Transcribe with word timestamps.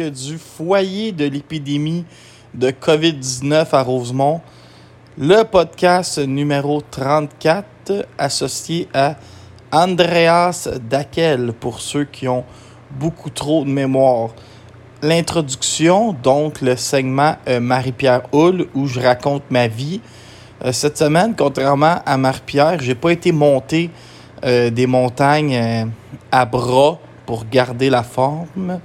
Du 0.00 0.38
foyer 0.38 1.12
de 1.12 1.26
l'épidémie 1.26 2.04
de 2.54 2.70
COVID-19 2.70 3.66
à 3.72 3.82
Rosemont, 3.82 4.40
le 5.18 5.42
podcast 5.42 6.18
numéro 6.18 6.80
34 6.80 8.06
associé 8.16 8.88
à 8.94 9.16
Andreas 9.70 10.68
Dakel 10.88 11.52
pour 11.52 11.80
ceux 11.80 12.04
qui 12.04 12.26
ont 12.26 12.44
beaucoup 12.90 13.28
trop 13.28 13.64
de 13.64 13.68
mémoire. 13.70 14.30
L'introduction, 15.02 16.14
donc 16.14 16.62
le 16.62 16.76
segment 16.76 17.36
euh, 17.48 17.60
Marie-Pierre 17.60 18.22
Hull 18.32 18.68
où 18.74 18.86
je 18.86 18.98
raconte 18.98 19.42
ma 19.50 19.68
vie. 19.68 20.00
Euh, 20.64 20.72
cette 20.72 20.96
semaine, 20.96 21.34
contrairement 21.36 21.98
à 22.06 22.16
Marie-Pierre, 22.16 22.80
j'ai 22.80 22.94
pas 22.94 23.10
été 23.10 23.30
monter 23.30 23.90
euh, 24.44 24.70
des 24.70 24.86
montagnes 24.86 25.90
à 26.30 26.46
bras 26.46 26.98
pour 27.26 27.44
garder 27.44 27.90
la 27.90 28.02
forme. 28.02 28.80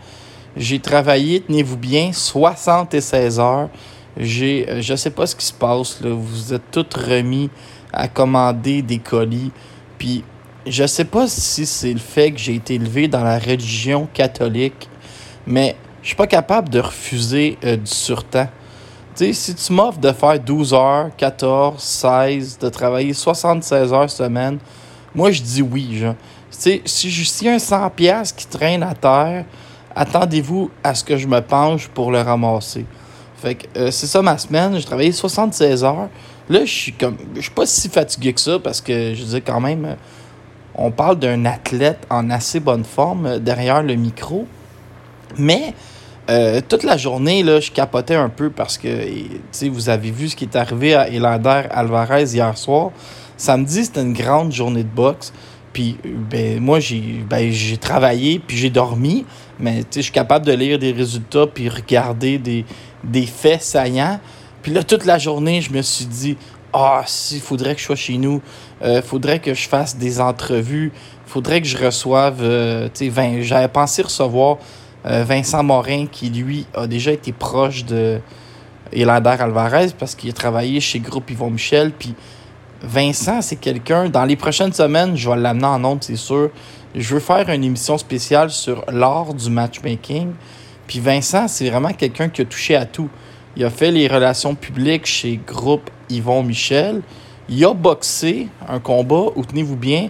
J'ai 0.58 0.80
travaillé, 0.80 1.42
tenez-vous 1.42 1.78
bien, 1.78 2.12
76 2.12 3.40
heures. 3.40 3.70
J'ai, 4.18 4.68
euh, 4.68 4.82
je 4.82 4.96
sais 4.96 5.12
pas 5.12 5.28
ce 5.28 5.36
qui 5.36 5.46
se 5.46 5.54
passe, 5.54 6.02
là. 6.02 6.10
Vous 6.10 6.52
êtes 6.52 6.72
tous 6.72 6.88
remis 6.96 7.52
à 7.94 8.08
commander 8.08 8.82
des 8.82 8.98
colis. 8.98 9.52
Puis, 10.00 10.24
je 10.66 10.88
sais 10.88 11.06
pas 11.06 11.28
si 11.28 11.68
c'est 11.68 11.94
le 11.94 12.00
fait 12.00 12.32
que 12.32 12.40
j'ai 12.40 12.56
été 12.56 12.74
élevé 12.74 13.08
dans 13.08 13.24
la 13.24 13.38
religion 13.38 14.08
catholique, 14.12 14.90
mais 15.46 15.76
je 16.02 16.08
suis 16.08 16.16
pas 16.16 16.26
capable 16.26 16.70
de 16.70 16.80
refuser 16.80 17.60
euh, 17.64 17.78
du 17.78 17.92
surtemps. 17.92 18.50
Tu 19.16 19.26
sais, 19.26 19.34
si 19.34 19.54
tu 19.54 19.74
m'offres 19.74 20.00
de 20.00 20.12
faire 20.12 20.40
12 20.40 20.74
heures, 20.74 21.10
14, 21.16 21.80
16, 21.82 22.58
de 22.58 22.70
travailler 22.70 23.14
76 23.14 23.94
heures 23.94 24.10
semaine, 24.10 24.58
moi, 25.14 25.30
je 25.30 25.44
dis 25.44 25.62
oui, 25.62 25.98
genre. 25.98 26.16
Si 26.50 26.82
s'il 26.86 27.48
y 27.48 27.50
a 27.50 27.54
un 27.54 27.58
100$ 27.58 27.92
piastres 27.92 28.36
qui 28.36 28.48
traîne 28.48 28.82
à 28.82 28.96
terre, 28.96 29.46
attendez-vous 29.98 30.70
à 30.84 30.96
ce 30.96 31.04
que 31.04 31.18
je 31.18 31.28
me 31.28 31.42
penche 31.42 31.88
pour 31.90 32.12
le 32.12 32.22
ramasser. 32.22 32.86
Fait 33.38 33.56
que 33.56 33.66
euh, 33.78 33.92
c'est 33.92 34.08
ça 34.08 34.22
ma 34.22 34.38
semaine. 34.38 34.78
J'ai 34.78 34.86
travaillé 34.86 35.12
76 35.12 35.84
heures. 35.84 36.10
Là, 36.50 36.66
je 36.66 36.72
suis 36.72 36.94
comme. 36.94 37.18
Je 37.36 37.42
suis 37.42 37.52
pas 37.52 37.66
si 37.66 37.90
fatigué 37.90 38.34
que 38.34 38.40
ça 38.42 38.60
parce 38.60 38.80
que 38.82 39.14
je 39.14 39.24
dis 39.24 39.42
quand 39.42 39.60
même. 39.60 39.86
euh, 39.86 39.96
On 40.76 40.92
parle 40.92 41.18
d'un 41.20 41.46
athlète 41.46 42.06
en 42.10 42.30
assez 42.30 42.60
bonne 42.60 42.84
forme 42.84 43.26
euh, 43.26 43.40
derrière 43.40 43.84
le 43.84 43.96
micro. 43.96 44.48
Mais 45.38 45.74
toute 46.68 46.84
la 46.84 46.98
journée, 46.98 47.42
là, 47.42 47.62
je 47.62 47.72
capotais 47.72 48.16
un 48.16 48.28
peu 48.28 48.50
parce 48.50 48.78
que 48.78 48.90
vous 49.70 49.88
avez 49.88 50.12
vu 50.12 50.28
ce 50.28 50.36
qui 50.36 50.44
est 50.44 50.58
arrivé 50.58 50.94
à 50.94 51.08
Elander 51.08 51.64
Alvarez 51.72 52.24
hier 52.24 52.58
soir. 52.58 52.92
Samedi, 53.38 53.86
c'était 53.86 54.02
une 54.02 54.12
grande 54.14 54.52
journée 54.52 54.84
de 54.84 54.90
boxe. 54.90 55.32
Puis 55.72 55.96
ben, 56.04 56.60
moi, 56.60 56.80
j'ai 56.80 57.24
ben, 57.30 57.52
j'ai 57.52 57.78
travaillé, 57.78 58.40
puis 58.40 58.58
j'ai 58.58 58.70
dormi. 58.70 59.26
Mais 59.60 59.84
je 59.94 60.02
suis 60.02 60.12
capable 60.12 60.46
de 60.46 60.54
lire 60.54 60.80
des 60.80 60.92
résultats, 60.92 61.48
puis 61.48 61.70
regarder 61.70 62.38
des, 62.38 63.26
faits 63.26 63.62
saillants. 63.62 64.20
Puis 64.62 64.72
là, 64.72 64.84
toute 64.84 65.06
la 65.06 65.18
journée, 65.18 65.62
je 65.62 65.72
me 65.72 65.82
suis 65.82 66.06
dit, 66.06 66.38
ah, 66.74 67.04
s'il 67.06 67.42
faudrait 67.42 67.74
que 67.74 67.82
je 67.82 67.86
sois 67.86 67.96
chez 67.96 68.18
nous, 68.18 68.42
il 68.84 69.02
faudrait 69.02 69.40
que 69.40 69.54
je 69.54 69.68
fasse 69.68 69.98
des 69.98 70.22
entrevues, 70.22 70.92
faudrait 71.28 71.62
que 71.62 71.68
je 71.68 71.78
reçoive, 71.78 72.40
euh, 72.42 72.90
j'avais 73.42 73.68
pensé 73.68 74.02
recevoir 74.02 74.58
euh, 75.06 75.24
Vincent 75.24 75.64
Morin, 75.64 76.08
qui 76.08 76.30
lui 76.30 76.66
a 76.74 76.88
déjà 76.88 77.12
été 77.12 77.32
proche 77.32 77.86
de 77.86 78.20
Elander 78.94 79.36
Alvarez 79.40 79.90
parce 79.98 80.16
qu'il 80.16 80.30
a 80.30 80.34
travaillé 80.34 80.80
chez 80.80 81.00
Groupe 81.00 81.30
Yvon 81.30 81.50
Michel. 81.50 81.92
Puis 81.92 82.16
Vincent, 82.82 83.42
c'est 83.42 83.58
quelqu'un, 83.58 84.10
dans 84.10 84.26
les 84.26 84.36
prochaines 84.36 84.74
semaines, 84.74 85.16
je 85.16 85.30
vais 85.30 85.38
l'amener 85.38 85.68
en 85.68 85.84
ondes, 85.84 86.04
c'est 86.04 86.16
sûr. 86.16 86.50
Je 87.00 87.14
veux 87.14 87.20
faire 87.20 87.48
une 87.50 87.64
émission 87.64 87.98
spéciale 87.98 88.50
sur 88.50 88.84
l'art 88.92 89.34
du 89.34 89.50
matchmaking. 89.52 90.32
Puis 90.88 91.00
Vincent, 91.00 91.48
c'est 91.48 91.70
vraiment 91.70 91.94
quelqu'un 91.94 92.28
qui 92.28 92.42
a 92.42 92.46
touché 92.46 92.76
à 92.76 92.86
tout. 92.86 93.08
Il 93.56 93.64
a 93.64 93.70
fait 93.70 93.92
les 93.92 94.08
relations 94.08 94.56
publiques 94.56 95.06
chez 95.06 95.40
Groupe 95.46 95.90
Yvon 96.10 96.42
Michel. 96.42 97.02
Il 97.50 97.64
a 97.66 97.74
boxé 97.74 98.48
un 98.68 98.80
combat 98.80 99.26
où, 99.36 99.46
tenez-vous 99.46 99.76
bien, 99.76 100.10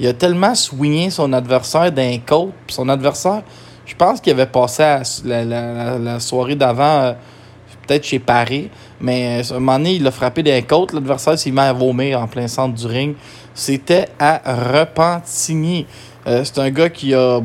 il 0.00 0.08
a 0.08 0.12
tellement 0.12 0.56
swingé 0.56 1.10
son 1.10 1.32
adversaire 1.32 1.92
d'un 1.92 2.18
côte. 2.18 2.52
Puis 2.66 2.74
son 2.74 2.88
adversaire, 2.88 3.42
je 3.86 3.94
pense 3.94 4.20
qu'il 4.20 4.32
avait 4.32 4.46
passé 4.46 4.82
la, 5.24 5.44
la- 5.44 5.72
la- 5.72 5.98
la 5.98 6.18
soirée 6.20 6.56
d'avant, 6.56 7.00
euh, 7.00 7.12
peut-être 7.86 8.04
chez 8.04 8.18
Paris. 8.18 8.70
Mais 9.00 9.40
euh, 9.40 9.52
à 9.54 9.56
un 9.56 9.60
moment 9.60 9.78
donné, 9.78 9.92
il 9.94 10.06
a 10.06 10.10
frappé 10.10 10.42
d'un 10.42 10.62
côte. 10.62 10.92
L'adversaire 10.94 11.38
s'est 11.38 11.52
mis 11.52 11.60
à 11.60 11.72
vomir 11.72 12.20
en 12.20 12.26
plein 12.26 12.48
centre 12.48 12.74
du 12.74 12.86
ring. 12.86 13.14
C'était 13.54 14.08
à 14.18 14.40
Repentigny. 14.44 15.86
Euh, 16.26 16.42
c'est 16.44 16.58
un 16.58 16.70
gars 16.70 16.88
qui 16.88 17.14
a, 17.14 17.40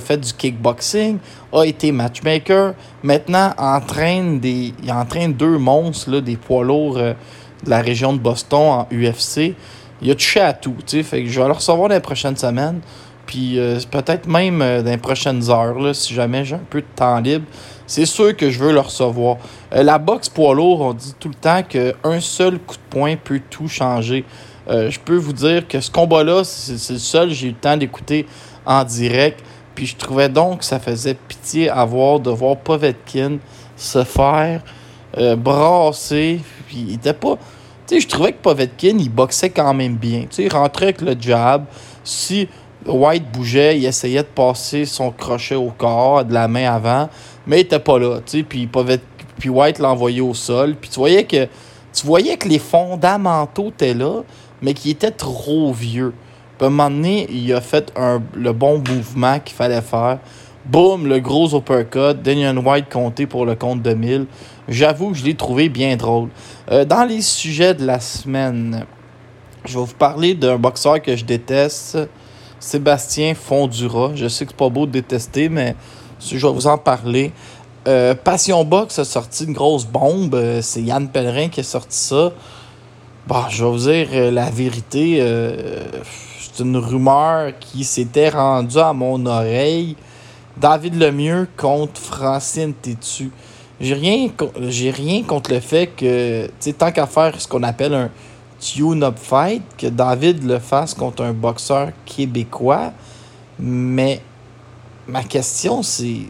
fait 0.00 0.16
du 0.16 0.32
kickboxing, 0.32 1.18
a 1.52 1.64
été 1.64 1.92
matchmaker. 1.92 2.74
Maintenant, 3.02 3.52
entraîne 3.58 4.40
des, 4.40 4.72
il 4.82 4.92
entraîne 4.92 5.34
deux 5.34 5.58
monstres, 5.58 6.10
là, 6.10 6.20
des 6.20 6.36
poids 6.36 6.64
lourds 6.64 6.96
euh, 6.96 7.12
de 7.64 7.70
la 7.70 7.80
région 7.80 8.12
de 8.12 8.18
Boston 8.18 8.60
en 8.60 8.88
UFC. 8.90 9.54
Il 10.00 10.10
a 10.10 10.14
touché 10.14 10.40
à 10.40 10.52
tout. 10.52 10.76
tu. 10.86 11.02
Fait 11.02 11.22
que 11.22 11.28
je 11.28 11.40
vais 11.40 11.46
le 11.46 11.52
recevoir 11.52 11.88
dans 11.88 11.94
les 11.94 12.00
prochaines 12.00 12.36
semaines. 12.36 12.80
Puis 13.26 13.58
euh, 13.58 13.78
peut-être 13.90 14.26
même 14.26 14.58
dans 14.58 14.90
les 14.90 14.98
prochaines 14.98 15.50
heures, 15.50 15.94
si 15.94 16.12
jamais 16.12 16.44
j'ai 16.44 16.56
un 16.56 16.60
peu 16.68 16.80
de 16.80 16.86
temps 16.94 17.20
libre. 17.20 17.46
C'est 17.86 18.06
sûr 18.06 18.34
que 18.34 18.50
je 18.50 18.58
veux 18.58 18.72
le 18.72 18.80
recevoir. 18.80 19.36
La 19.70 19.98
boxe 19.98 20.30
poids 20.30 20.54
lourd, 20.54 20.80
on 20.80 20.92
dit 20.94 21.14
tout 21.20 21.28
le 21.28 21.34
temps 21.34 21.62
qu'un 21.62 22.20
seul 22.20 22.58
coup 22.58 22.76
de 22.76 22.80
poing 22.90 23.16
peut 23.22 23.40
tout 23.50 23.68
changer. 23.68 24.24
Euh, 24.68 24.90
je 24.90 24.98
peux 24.98 25.16
vous 25.16 25.32
dire 25.32 25.68
que 25.68 25.80
ce 25.80 25.90
combat-là, 25.90 26.42
c'est 26.44 26.92
le 26.92 26.98
seul 26.98 27.28
que 27.28 27.34
j'ai 27.34 27.48
eu 27.48 27.50
le 27.50 27.56
temps 27.56 27.76
d'écouter 27.76 28.26
en 28.64 28.84
direct. 28.84 29.40
Puis 29.74 29.86
je 29.86 29.96
trouvais 29.96 30.28
donc 30.28 30.60
que 30.60 30.64
ça 30.64 30.78
faisait 30.78 31.14
pitié 31.14 31.68
à 31.68 31.84
de 31.84 32.30
voir 32.30 32.56
Povetkin 32.56 33.38
se 33.76 34.04
faire 34.04 34.62
euh, 35.18 35.36
brasser. 35.36 36.40
Puis 36.66 36.86
il 36.88 36.94
était 36.94 37.12
pas. 37.12 37.36
Tu 37.86 37.96
sais, 37.96 38.00
je 38.00 38.08
trouvais 38.08 38.32
que 38.32 38.40
Povetkin, 38.40 38.96
il 38.98 39.10
boxait 39.10 39.50
quand 39.50 39.74
même 39.74 39.96
bien. 39.96 40.22
Tu 40.22 40.28
sais, 40.30 40.44
il 40.44 40.52
rentrait 40.52 40.86
avec 40.86 41.00
le 41.02 41.14
jab. 41.18 41.64
Si 42.02 42.48
White 42.86 43.30
bougeait, 43.32 43.78
il 43.78 43.84
essayait 43.84 44.22
de 44.22 44.28
passer 44.28 44.84
son 44.84 45.10
crochet 45.10 45.54
au 45.54 45.70
corps, 45.70 46.24
de 46.24 46.32
la 46.32 46.48
main 46.48 46.72
avant, 46.72 47.08
mais 47.46 47.58
il 47.58 47.60
était 47.62 47.78
pas 47.78 47.98
là. 47.98 48.20
Tu 48.24 48.38
sais, 48.38 48.42
puis, 48.42 48.68
puis 49.38 49.48
White 49.48 49.78
l'envoyait 49.78 50.20
au 50.20 50.34
sol. 50.34 50.76
Puis 50.80 50.90
tu 50.90 50.98
voyais 50.98 51.24
que 51.24 51.48
tu 51.92 52.06
voyais 52.06 52.36
que 52.36 52.48
les 52.48 52.58
fondamentaux 52.58 53.68
étaient 53.68 53.94
là, 53.94 54.22
mais 54.64 54.72
qu'il 54.72 54.90
était 54.90 55.10
trop 55.10 55.72
vieux. 55.72 56.14
Puis 56.56 56.64
à 56.64 56.68
un 56.68 56.70
moment 56.70 56.90
donné, 56.90 57.28
il 57.30 57.52
a 57.52 57.60
fait 57.60 57.92
un, 57.96 58.22
le 58.34 58.52
bon 58.52 58.78
mouvement 58.78 59.38
qu'il 59.38 59.54
fallait 59.54 59.82
faire. 59.82 60.18
Boum, 60.64 61.06
le 61.06 61.20
gros 61.20 61.54
uppercut. 61.54 62.14
Daniel 62.22 62.58
White 62.58 62.90
compté 62.90 63.26
pour 63.26 63.44
le 63.44 63.54
compte 63.54 63.82
de 63.82 63.92
1000. 63.92 64.26
J'avoue 64.66 65.10
que 65.10 65.18
je 65.18 65.24
l'ai 65.24 65.34
trouvé 65.34 65.68
bien 65.68 65.96
drôle. 65.96 66.30
Euh, 66.70 66.86
dans 66.86 67.04
les 67.04 67.20
sujets 67.20 67.74
de 67.74 67.84
la 67.84 68.00
semaine, 68.00 68.86
je 69.66 69.78
vais 69.78 69.84
vous 69.84 69.94
parler 69.94 70.34
d'un 70.34 70.56
boxeur 70.56 71.02
que 71.02 71.14
je 71.14 71.26
déteste, 71.26 71.98
Sébastien 72.58 73.34
Fondura. 73.34 74.12
Je 74.14 74.28
sais 74.28 74.46
que 74.46 74.52
c'est 74.52 74.56
pas 74.56 74.70
beau 74.70 74.86
de 74.86 74.92
détester, 74.92 75.50
mais 75.50 75.76
je 76.26 76.38
vais 76.38 76.52
vous 76.52 76.66
en 76.66 76.78
parler. 76.78 77.32
Euh, 77.86 78.14
Passion 78.14 78.64
Box 78.64 78.98
a 78.98 79.04
sorti 79.04 79.44
une 79.44 79.52
grosse 79.52 79.84
bombe. 79.84 80.34
Euh, 80.34 80.62
C'est 80.62 80.80
Yann 80.80 81.08
Pellerin 81.08 81.48
qui 81.48 81.60
a 81.60 81.64
sorti 81.64 81.98
ça. 81.98 82.32
Bon, 83.26 83.48
je 83.48 83.64
vais 83.64 83.70
vous 83.70 83.78
dire 83.78 84.08
euh, 84.12 84.30
la 84.30 84.50
vérité. 84.50 85.16
euh, 85.20 85.82
c'est 86.38 86.62
une 86.62 86.76
rumeur 86.76 87.58
qui 87.58 87.82
s'était 87.82 88.28
rendue 88.28 88.76
à 88.78 88.92
mon 88.92 89.24
oreille. 89.24 89.96
David 90.58 90.96
Lemieux 90.96 91.48
contre 91.56 91.98
Francine 91.98 92.74
Tétu. 92.74 93.30
j'ai 93.80 93.94
rien, 93.94 94.28
contre 95.26 95.52
le 95.52 95.60
fait 95.60 95.86
que, 95.86 96.48
tant 96.72 96.92
qu'à 96.92 97.06
faire 97.06 97.40
ce 97.40 97.48
qu'on 97.48 97.62
appelle 97.62 97.94
un 97.94 98.10
tune-up 98.60 99.18
fight, 99.18 99.62
que 99.78 99.86
David 99.86 100.44
le 100.44 100.58
fasse 100.58 100.92
contre 100.92 101.22
un 101.22 101.32
boxeur 101.32 101.92
québécois. 102.04 102.92
Mais 103.58 104.20
ma 105.08 105.22
question, 105.22 105.82
c'est. 105.82 106.28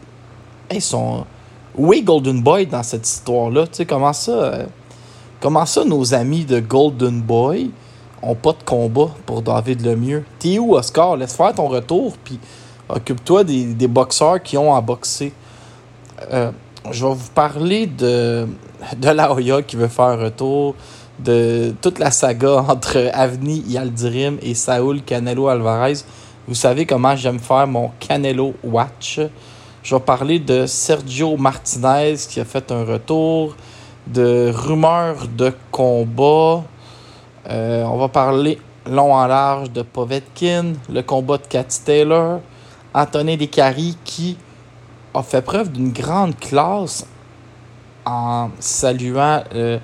Hey, 0.70 0.80
son. 0.80 1.26
Où 1.76 1.92
est 1.92 2.02
Golden 2.02 2.40
Boy 2.40 2.66
dans 2.66 2.84
cette 2.84 3.06
histoire-là? 3.06 3.66
Tu 3.66 3.78
sais, 3.78 3.84
comment 3.84 4.12
ça. 4.12 4.30
euh, 4.30 4.66
comment 5.44 5.66
ça, 5.66 5.84
nos 5.84 6.14
amis 6.14 6.46
de 6.46 6.58
Golden 6.58 7.20
Boy 7.20 7.70
ont 8.22 8.34
pas 8.34 8.52
de 8.52 8.62
combat 8.64 9.10
pour 9.26 9.42
David 9.42 9.84
Lemieux? 9.84 10.24
T'es 10.38 10.58
où, 10.58 10.74
Oscar? 10.74 11.18
Laisse 11.18 11.36
faire 11.36 11.52
ton 11.52 11.68
retour, 11.68 12.16
puis 12.24 12.40
occupe-toi 12.88 13.44
des, 13.44 13.86
boxeurs 13.86 14.42
qui 14.42 14.56
ont 14.56 14.74
à 14.74 14.80
boxer. 14.80 15.34
Euh, 16.32 16.50
je 16.90 17.04
vais 17.04 17.12
vous 17.12 17.30
parler 17.34 17.86
de, 17.86 18.48
de 18.96 19.08
la 19.10 19.30
Hoya 19.34 19.60
qui 19.60 19.76
veut 19.76 19.88
faire 19.88 20.06
un 20.06 20.16
retour, 20.16 20.76
de 21.18 21.74
toute 21.82 21.98
la 21.98 22.10
saga 22.10 22.64
entre 22.68 23.10
Avni 23.12 23.64
Yaldirim 23.68 24.38
et 24.40 24.54
Saúl 24.54 25.02
Canelo 25.02 25.48
Alvarez. 25.48 26.04
Vous 26.48 26.54
savez 26.54 26.86
comment 26.86 27.16
j'aime 27.16 27.38
faire 27.38 27.66
mon 27.66 27.90
Canelo 28.00 28.54
Watch. 28.64 29.20
Je 29.82 29.94
vais 29.94 30.00
parler 30.00 30.38
de 30.38 30.64
Sergio 30.64 31.36
Martinez 31.36 32.14
qui 32.30 32.40
a 32.40 32.46
fait 32.46 32.72
un 32.72 32.84
retour, 32.84 33.54
de 34.06 34.52
rumeurs 34.54 35.28
de 35.28 35.52
combat. 35.70 36.62
Euh, 37.48 37.84
on 37.84 37.96
va 37.96 38.08
parler 38.08 38.58
long 38.86 39.14
en 39.14 39.26
large 39.26 39.70
de 39.70 39.82
Povetkin, 39.82 40.74
le 40.90 41.02
combat 41.02 41.38
de 41.38 41.46
Cathy 41.46 41.80
Taylor, 41.82 42.40
Anthony 42.94 43.36
Descaries 43.36 43.96
qui 44.04 44.36
a 45.14 45.22
fait 45.22 45.42
preuve 45.42 45.70
d'une 45.70 45.92
grande 45.92 46.38
classe 46.38 47.06
en 48.04 48.50
saluant 48.58 49.42
euh, 49.54 49.78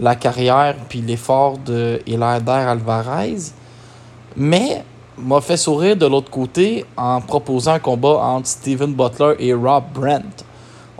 la 0.00 0.14
carrière 0.14 0.76
puis 0.88 1.00
l'effort 1.00 1.58
de 1.58 2.00
Hilaire 2.06 2.68
Alvarez, 2.68 3.36
mais 4.36 4.84
m'a 5.18 5.40
fait 5.40 5.56
sourire 5.56 5.96
de 5.96 6.06
l'autre 6.06 6.30
côté 6.30 6.84
en 6.96 7.20
proposant 7.20 7.72
un 7.72 7.78
combat 7.78 8.18
entre 8.18 8.46
Steven 8.46 8.94
Butler 8.94 9.34
et 9.40 9.52
Rob 9.52 9.84
Brent. 9.92 10.44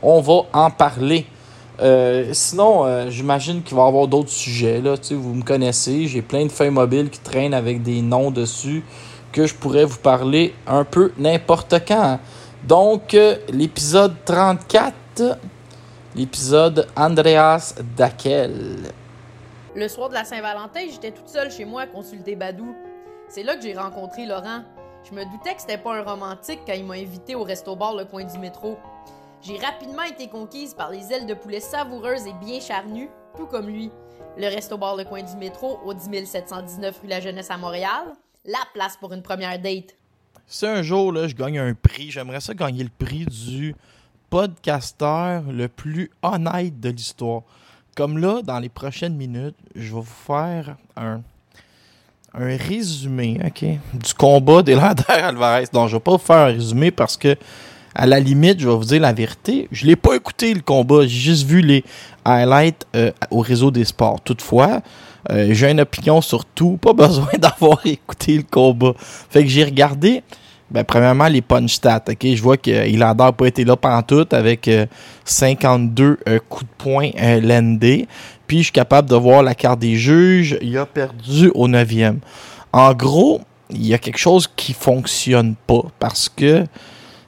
On 0.02 0.20
va 0.20 0.42
en 0.52 0.70
parler. 0.70 1.26
Euh, 1.80 2.30
sinon, 2.32 2.84
euh, 2.84 3.08
j'imagine 3.08 3.62
qu'il 3.62 3.76
va 3.76 3.84
y 3.84 3.88
avoir 3.88 4.08
d'autres 4.08 4.30
sujets. 4.30 4.80
Là. 4.80 4.94
Vous 5.10 5.34
me 5.34 5.42
connaissez, 5.42 6.06
j'ai 6.06 6.22
plein 6.22 6.44
de 6.44 6.50
feuilles 6.50 6.70
mobiles 6.70 7.10
qui 7.10 7.20
traînent 7.20 7.54
avec 7.54 7.82
des 7.82 8.02
noms 8.02 8.30
dessus 8.30 8.84
que 9.32 9.46
je 9.46 9.54
pourrais 9.54 9.84
vous 9.84 9.98
parler 9.98 10.54
un 10.66 10.84
peu 10.84 11.12
n'importe 11.18 11.74
quand. 11.86 12.18
Donc, 12.64 13.14
euh, 13.14 13.36
l'épisode 13.50 14.14
34, 14.24 15.38
l'épisode 16.16 16.88
Andreas 16.96 17.74
Dakel. 17.96 18.92
Le 19.76 19.86
soir 19.86 20.08
de 20.08 20.14
la 20.14 20.24
Saint-Valentin, 20.24 20.80
j'étais 20.90 21.12
toute 21.12 21.28
seule 21.28 21.52
chez 21.52 21.64
moi 21.64 21.82
à 21.82 21.86
consulter 21.86 22.34
Badou. 22.34 22.74
C'est 23.28 23.44
là 23.44 23.54
que 23.54 23.62
j'ai 23.62 23.74
rencontré 23.74 24.26
Laurent. 24.26 24.62
Je 25.08 25.14
me 25.14 25.24
doutais 25.24 25.54
que 25.54 25.60
c'était 25.60 25.78
pas 25.78 25.94
un 25.94 26.02
romantique 26.02 26.60
quand 26.66 26.72
il 26.72 26.84
m'a 26.84 26.94
invité 26.94 27.34
au 27.34 27.44
resto-bar 27.44 27.94
le 27.94 28.04
coin 28.04 28.24
du 28.24 28.38
métro. 28.38 28.76
J'ai 29.40 29.56
rapidement 29.58 30.02
été 30.02 30.28
conquise 30.28 30.74
par 30.74 30.90
les 30.90 31.12
ailes 31.12 31.26
de 31.26 31.34
poulet 31.34 31.60
savoureuses 31.60 32.26
et 32.26 32.32
bien 32.44 32.60
charnues, 32.60 33.08
tout 33.36 33.46
comme 33.46 33.68
lui. 33.68 33.90
Le 34.36 34.46
resto-bar 34.46 34.96
le 34.96 35.04
coin 35.04 35.22
du 35.22 35.36
métro 35.36 35.78
au 35.84 35.94
10 35.94 36.26
719 36.26 37.00
rue 37.00 37.08
La 37.08 37.20
Jeunesse 37.20 37.50
à 37.50 37.56
Montréal, 37.56 38.14
la 38.44 38.58
place 38.74 38.96
pour 38.96 39.12
une 39.12 39.22
première 39.22 39.58
date. 39.60 39.94
Si 40.46 40.66
un 40.66 40.82
jour 40.82 41.12
là, 41.12 41.28
je 41.28 41.34
gagne 41.34 41.58
un 41.58 41.74
prix, 41.74 42.10
j'aimerais 42.10 42.40
ça 42.40 42.52
gagner 42.52 42.82
le 42.82 42.90
prix 42.90 43.26
du 43.26 43.76
podcasteur 44.28 45.42
le 45.42 45.68
plus 45.68 46.10
honnête 46.22 46.80
de 46.80 46.90
l'histoire. 46.90 47.42
Comme 47.96 48.18
là, 48.18 48.42
dans 48.42 48.58
les 48.58 48.68
prochaines 48.68 49.14
minutes, 49.14 49.56
je 49.74 49.94
vais 49.94 50.00
vous 50.00 50.02
faire 50.02 50.76
un, 50.96 51.20
un 52.34 52.56
résumé 52.56 53.38
ok, 53.44 53.64
du 53.94 54.14
combat 54.14 54.62
d'Elander 54.62 55.02
Alvarez. 55.08 55.66
Donc, 55.72 55.88
je 55.88 55.96
vais 55.96 56.00
pas 56.00 56.12
vous 56.12 56.18
faire 56.18 56.36
un 56.36 56.46
résumé 56.46 56.90
parce 56.90 57.16
que, 57.16 57.36
à 57.98 58.06
la 58.06 58.20
limite, 58.20 58.60
je 58.60 58.68
vais 58.68 58.74
vous 58.74 58.84
dire 58.84 59.00
la 59.00 59.12
vérité. 59.12 59.68
Je 59.72 59.84
l'ai 59.84 59.96
pas 59.96 60.14
écouté 60.14 60.54
le 60.54 60.60
combat, 60.60 61.02
j'ai 61.02 61.18
juste 61.18 61.46
vu 61.46 61.60
les 61.60 61.84
highlights 62.24 62.86
euh, 62.94 63.10
au 63.30 63.40
réseau 63.40 63.72
des 63.72 63.84
sports. 63.84 64.20
Toutefois, 64.20 64.80
euh, 65.30 65.48
j'ai 65.50 65.70
une 65.70 65.80
opinion 65.80 66.20
sur 66.20 66.44
tout, 66.44 66.78
pas 66.80 66.92
besoin 66.94 67.32
d'avoir 67.38 67.84
écouté 67.84 68.36
le 68.36 68.44
combat. 68.48 68.92
Fait 68.98 69.42
que 69.42 69.50
j'ai 69.50 69.64
regardé, 69.64 70.22
ben, 70.70 70.84
premièrement, 70.84 71.26
les 71.26 71.42
punch 71.42 71.72
stats. 71.72 72.04
ok? 72.08 72.22
Je 72.22 72.40
vois 72.40 72.56
qu'il 72.56 73.02
a 73.02 73.14
pas 73.14 73.46
été 73.46 73.64
là 73.64 73.76
pantoute 73.76 74.32
avec 74.32 74.68
euh, 74.68 74.86
52 75.24 76.18
euh, 76.28 76.38
coups 76.48 76.64
de 76.70 76.82
poing 76.82 77.10
euh. 77.20 78.04
Puis 78.46 78.58
je 78.58 78.62
suis 78.64 78.72
capable 78.72 79.10
de 79.10 79.16
voir 79.16 79.42
la 79.42 79.56
carte 79.56 79.80
des 79.80 79.96
juges. 79.96 80.56
Il 80.62 80.78
a 80.78 80.86
perdu 80.86 81.50
au 81.54 81.66
9e. 81.66 82.18
En 82.72 82.94
gros, 82.94 83.40
il 83.70 83.86
y 83.86 83.92
a 83.92 83.98
quelque 83.98 84.18
chose 84.18 84.48
qui 84.54 84.72
fonctionne 84.72 85.54
pas 85.66 85.82
parce 85.98 86.28
que 86.28 86.64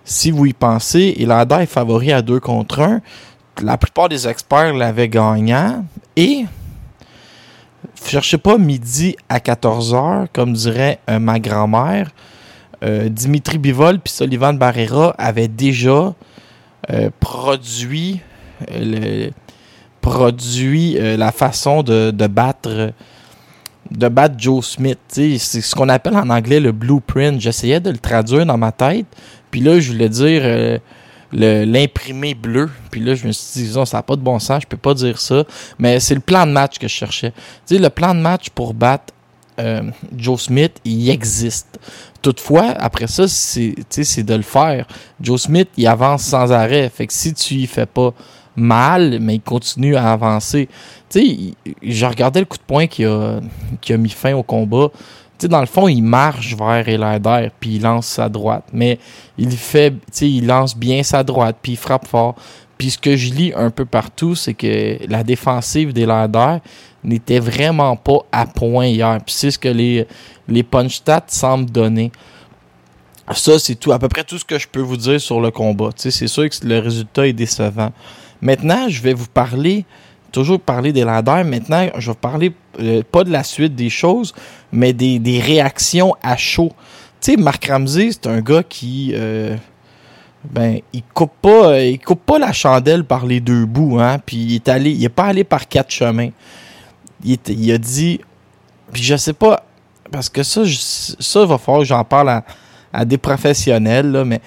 si 0.05 0.31
vous 0.31 0.47
y 0.47 0.53
pensez, 0.53 1.15
Ilanda 1.19 1.63
est 1.63 1.67
favori 1.67 2.13
à 2.13 2.23
2 2.23 2.41
contre 2.41 2.81
1. 2.81 3.01
La 3.63 3.77
plupart 3.77 4.09
des 4.09 4.27
experts 4.27 4.75
l'avaient 4.75 5.09
gagnant. 5.09 5.85
Et 6.17 6.45
cherchez 8.05 8.39
pas 8.39 8.59
midi 8.59 9.17
à 9.29 9.39
14h, 9.39 10.27
comme 10.33 10.53
dirait 10.53 10.99
euh, 11.09 11.19
ma 11.19 11.39
grand-mère. 11.39 12.11
Euh, 12.83 13.09
Dimitri 13.09 13.59
Bivol 13.59 14.01
puis 14.01 14.13
Sullivan 14.13 14.55
Barrera 14.55 15.15
avaient 15.19 15.49
déjà 15.49 16.15
euh, 16.91 17.11
produit, 17.21 18.21
la 20.99 21.33
façon 21.33 21.83
de, 21.83 22.11
de 22.11 22.27
battre 22.27 22.93
de 23.91 24.09
battre 24.09 24.37
Joe 24.39 24.65
Smith. 24.65 24.99
C'est 25.09 25.39
ce 25.39 25.75
qu'on 25.75 25.89
appelle 25.89 26.17
en 26.17 26.31
anglais 26.31 26.61
le 26.61 26.73
blueprint. 26.73 27.41
J'essayais 27.41 27.81
de 27.81 27.91
le 27.91 27.99
traduire 27.99 28.47
dans 28.47 28.59
ma 28.59 28.73
tête. 28.73 29.07
Puis 29.51 29.61
là, 29.61 29.81
je 29.81 29.93
voulais 29.93 30.09
dire 30.09 30.43
euh, 30.45 30.79
l'imprimé 31.33 32.35
bleu. 32.35 32.71
Puis 32.91 33.01
là, 33.01 33.15
je 33.15 33.27
me 33.27 33.33
suis 33.33 33.63
dit, 33.63 33.73
Non, 33.75 33.85
ça 33.85 33.99
n'a 33.99 34.03
pas 34.03 34.17
de 34.17 34.23
bon 34.23 34.39
sens, 34.39 34.63
je 34.63 34.67
peux 34.67 34.77
pas 34.77 34.95
dire 34.95 35.19
ça. 35.19 35.45
Mais 35.79 36.01
c'est 36.01 36.15
le 36.15 36.21
plan 36.21 36.47
de 36.47 36.53
match 36.53 36.79
que 36.79 36.89
je 36.89 36.95
cherchais. 36.95 37.33
Tu 37.67 37.79
le 37.79 37.91
plan 37.91 38.15
de 38.15 38.21
match 38.21 38.51
pour 38.51 38.75
battre 38.75 39.13
euh, 39.59 39.83
Joe 40.17 40.41
Smith, 40.41 40.81
il 40.85 41.09
existe. 41.11 41.79
Toutefois, 42.23 42.75
après 42.79 43.07
ça, 43.07 43.29
c'est 43.29 44.23
de 44.23 44.35
le 44.35 44.43
faire. 44.43 44.87
Joe 45.21 45.41
Smith, 45.41 45.69
il 45.77 45.87
avance 45.87 46.23
sans 46.23 46.53
arrêt. 46.53 46.91
Fait 46.95 47.07
que 47.07 47.13
si 47.13 47.33
tu 47.35 47.55
y 47.55 47.67
fais 47.67 47.87
pas 47.87 48.13
mal, 48.57 49.19
mais 49.21 49.37
il 49.37 49.41
continue 49.41 49.97
à 49.97 50.13
avancer. 50.13 50.69
Tu 51.09 51.21
sais, 51.21 51.75
je 51.83 52.07
regardais 52.07 52.41
le 52.41 52.47
coup 52.47 52.59
de 52.59 52.63
poing 52.63 52.87
qui 52.87 53.05
a, 53.05 53.41
qui 53.81 53.93
a 53.93 53.97
mis 53.97 54.11
fin 54.11 54.35
au 54.35 54.43
combat. 54.43 54.89
Dans 55.49 55.61
le 55.61 55.67
fond, 55.67 55.89
il 55.89 56.03
marche 56.03 56.55
vers 56.55 56.89
Elander, 56.89 57.51
puis 57.59 57.77
il 57.77 57.83
lance 57.83 58.07
sa 58.07 58.29
droite. 58.29 58.65
Mais 58.73 58.99
il 59.39 59.51
fait, 59.53 59.95
il 60.21 60.47
lance 60.47 60.77
bien 60.77 61.03
sa 61.03 61.23
droite, 61.23 61.57
puis 61.63 61.73
il 61.73 61.79
frappe 61.79 62.07
fort. 62.07 62.35
Puis 62.79 62.93
ce 62.93 62.99
que 62.99 63.17
je 63.17 63.33
lis 63.35 63.53
un 63.55 63.71
peu 63.71 63.85
partout, 63.85 64.35
c'est 64.35 64.55
que 64.55 64.99
la 65.07 65.23
défensive 65.23 65.93
d'Elander 65.93 66.59
n'était 67.05 67.39
vraiment 67.39 67.97
pas 67.97 68.21
à 68.33 68.47
point 68.47 68.87
hier. 68.87 69.19
Puis 69.25 69.35
c'est 69.35 69.51
ce 69.51 69.59
que 69.59 69.69
les, 69.69 70.07
les 70.49 70.63
punch 70.63 70.97
stats 70.97 71.25
semblent 71.29 71.71
donner. 71.71 72.11
Ça, 73.35 73.59
c'est 73.59 73.75
tout, 73.75 73.93
à 73.93 73.99
peu 73.99 74.09
près 74.09 74.25
tout 74.25 74.39
ce 74.39 74.45
que 74.45 74.59
je 74.59 74.67
peux 74.67 74.81
vous 74.81 74.97
dire 74.97 75.21
sur 75.21 75.41
le 75.41 75.51
combat. 75.51 75.91
C'est 75.95 76.27
sûr 76.27 76.49
que 76.49 76.67
le 76.67 76.79
résultat 76.79 77.29
est 77.29 77.33
décevant. 77.33 77.93
Maintenant, 78.41 78.89
je 78.89 79.03
vais 79.03 79.13
vous 79.13 79.29
parler, 79.29 79.85
toujours 80.31 80.61
parler 80.61 80.93
des 80.93 81.05
landers. 81.05 81.45
Maintenant, 81.45 81.89
je 81.99 82.11
vais 82.11 82.17
parler 82.17 82.53
euh, 82.81 83.03
pas 83.11 83.25
de 83.25 83.31
la 83.31 83.43
suite 83.45 83.75
des 83.75 83.91
choses, 83.91 84.33
mais 84.73 84.93
des, 84.93 85.19
des 85.19 85.41
réactions 85.41 86.15
à 86.23 86.37
chaud. 86.37 86.73
Tu 87.21 87.33
sais, 87.33 87.37
Marc 87.37 87.67
Ramsey, 87.67 88.11
c'est 88.13 88.27
un 88.27 88.41
gars 88.41 88.63
qui, 88.63 89.13
euh, 89.15 89.57
ben, 90.51 90.79
il 90.93 91.03
coupe 91.03 91.33
pas, 91.43 91.81
il 91.81 91.99
coupe 91.99 92.25
pas 92.25 92.39
la 92.39 92.53
chandelle 92.53 93.05
par 93.05 93.27
les 93.27 93.41
deux 93.41 93.67
bouts, 93.67 93.99
hein. 94.01 94.19
Puis 94.25 94.37
il 94.37 94.55
est 94.55 94.69
allé, 94.69 94.91
il 94.91 95.05
est 95.05 95.09
pas 95.11 95.25
allé 95.25 95.45
par 95.45 95.69
quatre 95.69 95.91
chemins. 95.91 96.31
Il 97.23 97.71
a 97.73 97.77
dit, 97.79 98.21
puis 98.93 99.03
je 99.03 99.17
sais 99.17 99.35
pas, 99.35 99.65
parce 100.11 100.31
que 100.31 100.43
ça, 100.43 100.65
je- 100.65 100.79
ça 101.19 101.45
va 101.45 101.59
falloir 101.59 101.83
que 101.83 101.89
j'en 101.89 102.05
parle 102.05 102.31
à, 102.31 102.45
à 102.93 103.05
des 103.05 103.19
professionnels, 103.19 104.11
là, 104.11 104.25
mais 104.25 104.41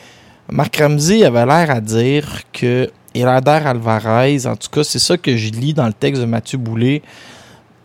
Marc 0.52 0.78
Ramsey 0.78 1.24
avait 1.24 1.46
l'air 1.46 1.70
à 1.70 1.80
dire 1.80 2.42
que 2.52 2.90
Elander 3.16 3.62
Alvarez, 3.66 4.46
en 4.46 4.56
tout 4.56 4.70
cas, 4.70 4.84
c'est 4.84 5.00
ça 5.00 5.18
que 5.18 5.36
je 5.38 5.52
lis 5.52 5.74
dans 5.74 5.88
le 5.88 5.94
texte 5.94 6.22
de 6.22 6.26
Mathieu 6.26 6.58
Boulay, 6.58 7.02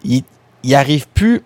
il, 0.04 0.22
il 0.62 0.74
arrive 0.74 1.06
plus 1.08 1.42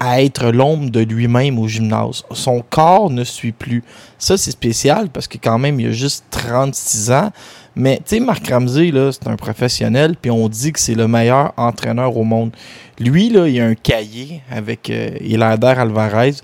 à 0.00 0.22
être 0.22 0.50
l'ombre 0.50 0.90
de 0.90 1.00
lui-même 1.00 1.58
au 1.58 1.68
gymnase. 1.68 2.24
Son 2.32 2.62
corps 2.68 3.10
ne 3.10 3.24
suit 3.24 3.52
plus. 3.52 3.82
Ça, 4.18 4.36
c'est 4.36 4.50
spécial 4.50 5.08
parce 5.08 5.28
que 5.28 5.38
quand 5.38 5.58
même, 5.58 5.80
il 5.80 5.88
a 5.88 5.92
juste 5.92 6.24
36 6.30 7.10
ans. 7.10 7.30
Mais, 7.76 7.96
tu 7.96 8.16
sais, 8.16 8.20
Marc 8.20 8.46
Ramsey, 8.48 8.92
c'est 9.10 9.26
un 9.28 9.36
professionnel, 9.36 10.16
puis 10.20 10.30
on 10.30 10.48
dit 10.48 10.72
que 10.72 10.78
c'est 10.78 10.94
le 10.94 11.08
meilleur 11.08 11.52
entraîneur 11.56 12.16
au 12.16 12.22
monde. 12.22 12.52
Lui, 13.00 13.30
là, 13.30 13.48
il 13.48 13.60
a 13.60 13.66
un 13.66 13.74
cahier 13.74 14.42
avec 14.50 14.90
euh, 14.90 15.16
Alvarez, 15.62 16.34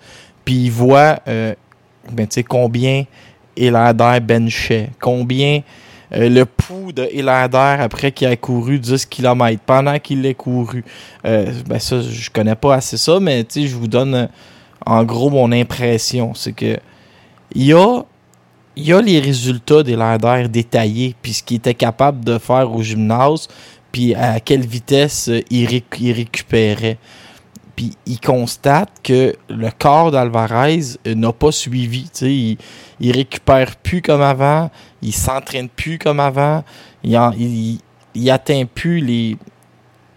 puis 0.45 0.55
il 0.55 0.71
voit, 0.71 1.21
euh, 1.29 1.55
ben, 2.11 2.27
combien 2.49 3.05
Elander 3.57 4.19
benchait, 4.21 4.91
combien 5.01 5.61
euh, 6.13 6.29
le 6.29 6.45
pouls 6.45 6.93
de 6.93 7.09
après 7.81 8.13
qu'il 8.13 8.27
a 8.29 8.37
couru 8.37 8.79
10 8.79 9.07
km, 9.07 9.61
pendant 9.65 9.99
qu'il 9.99 10.23
l'a 10.23 10.35
couru. 10.35 10.85
Euh, 11.25 11.53
ben 11.67 11.79
ça, 11.79 12.01
je 12.01 12.31
connais 12.31 12.57
pas 12.57 12.75
assez 12.75 12.97
ça, 12.97 13.21
mais 13.21 13.47
je 13.55 13.77
vous 13.77 13.89
donne 13.89 14.15
euh, 14.15 14.27
en 14.85 15.05
gros 15.05 15.31
mon 15.31 15.53
impression. 15.53 16.35
C'est 16.35 16.53
que 16.53 16.77
il 17.55 17.65
y 17.65 17.73
a, 18.93 19.03
les 19.03 19.21
résultats 19.21 19.83
d'Helander 19.83 20.47
détaillés, 20.49 21.15
puis 21.21 21.33
ce 21.33 21.43
qu'il 21.43 21.59
était 21.59 21.75
capable 21.75 22.25
de 22.25 22.39
faire 22.39 22.73
au 22.73 22.83
gymnase, 22.83 23.49
puis 23.93 24.15
à 24.15 24.41
quelle 24.41 24.67
vitesse 24.67 25.29
euh, 25.29 25.43
il 25.51 25.67
récupérait. 25.67 26.99
Puis 27.81 27.93
il 28.05 28.21
constate 28.21 28.91
que 29.03 29.35
le 29.49 29.71
corps 29.79 30.11
d'Alvarez 30.11 30.81
euh, 31.07 31.15
n'a 31.15 31.33
pas 31.33 31.51
suivi. 31.51 32.11
Il, 32.21 32.59
il 33.01 33.13
récupère 33.13 33.77
plus 33.77 34.03
comme 34.03 34.21
avant, 34.21 34.71
il 35.01 35.15
s'entraîne 35.15 35.71
plus 35.71 35.99
comme 35.99 36.21
avant, 36.21 36.63
il, 37.03 37.17
en- 37.17 37.33
il, 37.33 37.79
il 38.15 38.31
atteint 38.31 38.65
plus 38.67 39.01
les 39.01 39.39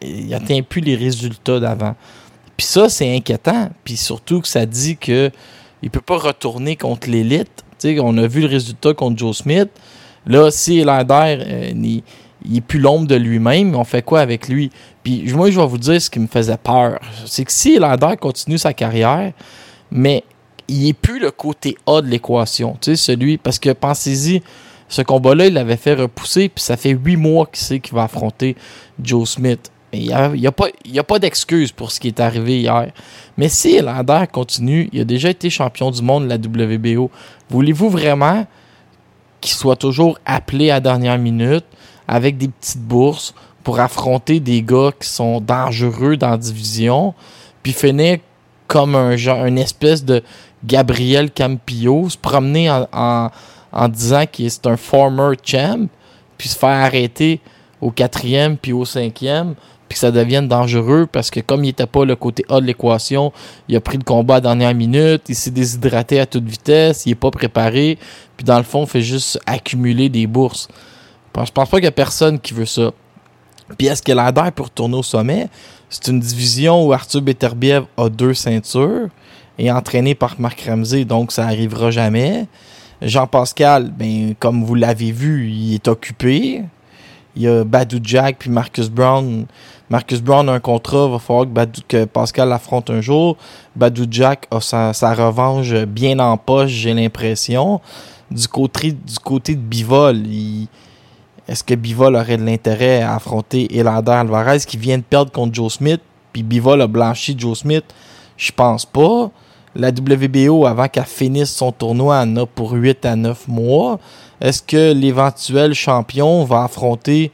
il 0.02 0.34
atteint 0.34 0.62
plus 0.62 0.82
les 0.82 0.98
résultats 0.98 1.62
d'avant. 1.62 1.96
Puis 2.58 2.68
ça, 2.68 2.90
c'est 2.90 3.16
inquiétant. 3.16 3.70
Puis 3.86 3.96
surtout 3.96 4.42
que 4.42 4.48
ça 4.50 4.66
dit 4.66 4.98
que 4.98 5.32
il 5.82 5.90
peut 5.90 6.02
pas 6.02 6.18
retourner 6.18 6.76
contre 6.76 7.10
l'élite. 7.10 7.64
On 8.02 8.18
a 8.18 8.28
vu 8.28 8.42
le 8.42 8.48
résultat 8.48 8.94
contre 8.94 9.18
Joe 9.20 9.38
Smith. 9.38 9.70
Là, 10.26 10.52
si 10.52 10.84
Lander, 10.84 11.38
euh, 11.40 11.72
il, 12.46 12.58
est 12.58 12.62
plus 12.62 12.80
l'ombre 12.80 13.08
de 13.08 13.16
lui-même, 13.16 13.76
on 13.76 13.84
fait 13.84 14.02
quoi 14.02 14.22
avec 14.22 14.48
lui? 14.48 14.70
Puis 15.04 15.32
moi, 15.34 15.52
je 15.52 15.60
vais 15.60 15.66
vous 15.66 15.78
dire 15.78 16.02
ce 16.02 16.10
qui 16.10 16.20
me 16.20 16.28
faisait 16.28 16.58
peur. 16.58 17.00
C'est 17.26 17.46
que 17.46 17.52
si 17.52 17.78
Lander 17.78 18.16
continue 18.20 18.58
sa 18.58 18.74
carrière, 18.74 19.34
mais 19.92 20.24
il 20.68 20.88
est 20.88 20.94
plus 20.94 21.20
le 21.20 21.32
côté 21.32 21.78
A 21.86 22.02
de 22.02 22.08
l'équation. 22.08 22.78
Tu 22.80 22.92
sais, 22.92 22.96
celui, 22.96 23.38
parce 23.38 23.60
que 23.60 23.72
pensez-y, 23.72 24.42
ce 24.90 25.02
combat-là, 25.02 25.48
il 25.48 25.54
l'avait 25.54 25.78
fait 25.78 25.96
repousser, 25.96 26.50
puis 26.50 26.64
ça 26.64 26.78
fait 26.78 26.92
huit 26.92 27.18
mois 27.18 27.48
qu'il 27.48 27.58
sait 27.58 27.80
qu'il 27.80 27.96
va 27.96 28.04
affronter 28.04 28.56
Joe 29.02 29.30
Smith. 29.30 29.72
Il 29.92 30.02
n'y 30.02 30.12
a, 30.12 30.32
a 30.32 30.52
pas, 30.52 30.68
pas 31.08 31.20
d'excuse 31.20 31.72
pour 31.72 31.92
ce 31.92 32.00
qui 32.00 32.08
est 32.08 32.20
arrivé 32.20 32.62
hier. 32.62 32.92
Mais 33.38 33.48
si 33.48 33.80
Lander 33.80 34.26
continue, 34.32 34.90
il 34.92 35.02
a 35.02 35.04
déjà 35.04 35.30
été 35.30 35.50
champion 35.50 35.92
du 35.92 36.02
monde 36.02 36.28
de 36.28 36.30
la 36.30 36.38
WBO. 36.38 37.12
Voulez-vous 37.50 37.90
vraiment 37.90 38.48
qu'il 39.40 39.54
soit 39.54 39.76
toujours 39.76 40.18
appelé 40.26 40.72
à 40.72 40.80
dernière 40.80 41.20
minute? 41.20 41.66
Avec 42.08 42.38
des 42.38 42.48
petites 42.48 42.82
bourses 42.82 43.34
pour 43.64 43.80
affronter 43.80 44.40
des 44.40 44.62
gars 44.62 44.92
qui 45.00 45.08
sont 45.08 45.40
dangereux 45.40 46.18
dans 46.18 46.32
la 46.32 46.38
division, 46.38 47.14
puis 47.62 47.72
finir 47.74 48.20
comme 48.68 48.96
un 48.96 49.16
une 49.16 49.58
espèce 49.58 50.04
de 50.04 50.24
Gabriel 50.66 51.32
Campillo, 51.32 52.10
se 52.10 52.18
promener 52.18 52.70
en, 52.70 53.30
en, 53.72 53.88
disant 53.88 54.26
qu'il 54.26 54.46
est 54.46 54.68
un 54.68 54.78
former 54.78 55.36
champ, 55.44 55.88
puis 56.38 56.50
se 56.50 56.58
faire 56.58 56.84
arrêter 56.84 57.40
au 57.82 57.92
quatrième 57.92 58.58
puis 58.58 58.74
au 58.74 58.86
cinquième, 58.86 59.56
puis 59.88 59.96
que 59.96 60.00
ça 60.00 60.12
devienne 60.12 60.48
dangereux 60.48 61.08
parce 61.12 61.30
que 61.30 61.42
comme 61.42 61.64
il 61.64 61.68
n'était 61.68 61.86
pas 61.86 62.06
le 62.06 62.16
côté 62.16 62.46
A 62.50 62.62
de 62.62 62.66
l'équation, 62.66 63.32
il 63.68 63.76
a 63.76 63.82
pris 63.82 63.98
le 63.98 64.04
combat 64.04 64.36
à 64.36 64.38
la 64.38 64.42
dernière 64.42 64.74
minute, 64.74 65.24
il 65.28 65.36
s'est 65.36 65.52
déshydraté 65.52 66.20
à 66.20 66.26
toute 66.26 66.46
vitesse, 66.46 67.06
il 67.06 67.12
est 67.12 67.16
pas 67.16 67.32
préparé, 67.32 67.98
puis 68.38 68.46
dans 68.46 68.58
le 68.58 68.64
fond, 68.64 68.86
il 68.86 68.90
fait 68.90 69.02
juste 69.02 69.40
accumuler 69.46 70.10
des 70.10 70.28
bourses. 70.28 70.68
Je 71.36 71.52
pense 71.52 71.70
pas 71.70 71.78
qu'il 71.78 71.86
y 71.86 71.88
a 71.88 71.92
personne 71.92 72.40
qui 72.40 72.54
veut 72.54 72.66
ça. 72.66 72.92
Puis 73.78 73.88
est-ce 73.88 74.02
que 74.04 74.12
l'Ader 74.12 74.52
peut 74.56 74.64
retourner 74.64 74.98
au 74.98 75.04
sommet? 75.04 75.48
C'est 75.90 76.08
une 76.08 76.20
division 76.20 76.86
où 76.86 76.94
Arthur 76.94 77.22
Beterbiev 77.22 77.86
a 77.98 78.10
deux 78.10 78.34
ceintures 78.34 79.08
et 79.58 79.66
est 79.68 79.72
entraîné 79.72 80.16
par 80.16 80.36
Marc 80.40 80.62
Ramsey, 80.62 81.06
donc 81.06 81.32
ça 81.32 81.46
arrivera 81.46 81.92
jamais. 81.92 82.48
Jean-Pascal, 83.02 83.92
ben, 83.92 84.34
comme 84.40 84.64
vous 84.64 84.76
l'avez 84.76 85.12
vu, 85.12 85.50
il 85.50 85.76
est 85.76 85.88
occupé. 85.88 86.64
Il 87.36 87.42
y 87.42 87.48
a 87.48 87.64
Badou 87.64 88.00
Jack 88.02 88.38
puis 88.40 88.50
Marcus 88.50 88.90
Brown. 88.90 89.46
Marcus 89.90 90.22
Brown 90.22 90.48
a 90.50 90.54
un 90.54 90.60
contrat, 90.60 91.08
va 91.08 91.20
falloir 91.20 91.48
que 91.88 92.06
Pascal 92.06 92.50
l'affronte 92.50 92.90
un 92.90 93.02
jour. 93.02 93.38
Badou 93.76 94.06
Jack 94.10 94.48
a 94.52 94.62
sa, 94.62 94.94
sa 94.94 95.14
revanche 95.14 95.74
bien 95.86 96.20
en 96.20 96.38
poche, 96.38 96.72
j'ai 96.72 96.94
l'impression. 96.94 97.82
Du 98.32 98.48
côté, 98.48 98.92
du 98.92 99.20
côté 99.24 99.56
de 99.56 99.62
Bivol, 99.62 100.18
il- 100.26 100.68
est-ce 101.48 101.64
que 101.64 101.74
Bivol 101.74 102.16
aurait 102.16 102.38
de 102.38 102.46
l'intérêt 102.46 103.02
à 103.02 103.16
affronter 103.16 103.78
Elander 103.78 104.12
Alvarez 104.12 104.60
qui 104.66 104.78
vient 104.78 104.98
de 104.98 105.04
perdre 105.04 105.32
contre 105.32 105.54
Joe 105.54 105.74
Smith, 105.74 106.02
puis 106.32 106.42
Bivol 106.42 106.82
a 106.82 106.88
blanchi 106.88 107.36
Joe 107.38 107.58
Smith? 107.58 107.84
Je 108.38 108.52
pense 108.52 108.86
pas. 108.86 109.30
La 109.76 109.90
WBO, 109.90 110.66
avant 110.66 110.88
qu'elle 110.88 111.04
finisse 111.04 111.52
son 111.52 111.72
tournoi, 111.72 112.20
en 112.20 112.38
a 112.38 112.46
pour 112.46 112.72
8 112.72 113.06
à 113.06 113.16
9 113.16 113.48
mois. 113.48 114.00
Est-ce 114.40 114.62
que 114.62 114.94
l'éventuel 114.94 115.74
champion 115.74 116.44
va 116.46 116.64
affronter 116.64 117.32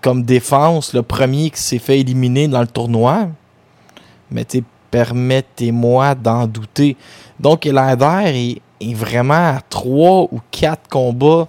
comme 0.00 0.22
défense 0.22 0.92
le 0.92 1.02
premier 1.02 1.50
qui 1.50 1.60
s'est 1.60 1.78
fait 1.78 2.00
éliminer 2.00 2.48
dans 2.48 2.60
le 2.60 2.66
tournoi? 2.66 3.28
Mais 4.30 4.46
permettez-moi 4.90 6.14
d'en 6.14 6.46
douter. 6.46 6.96
Donc, 7.40 7.66
Elander 7.66 8.22
est, 8.26 8.62
est 8.80 8.94
vraiment 8.94 9.56
à 9.56 9.60
3 9.68 10.28
ou 10.30 10.40
4 10.50 10.88
combats 10.88 11.48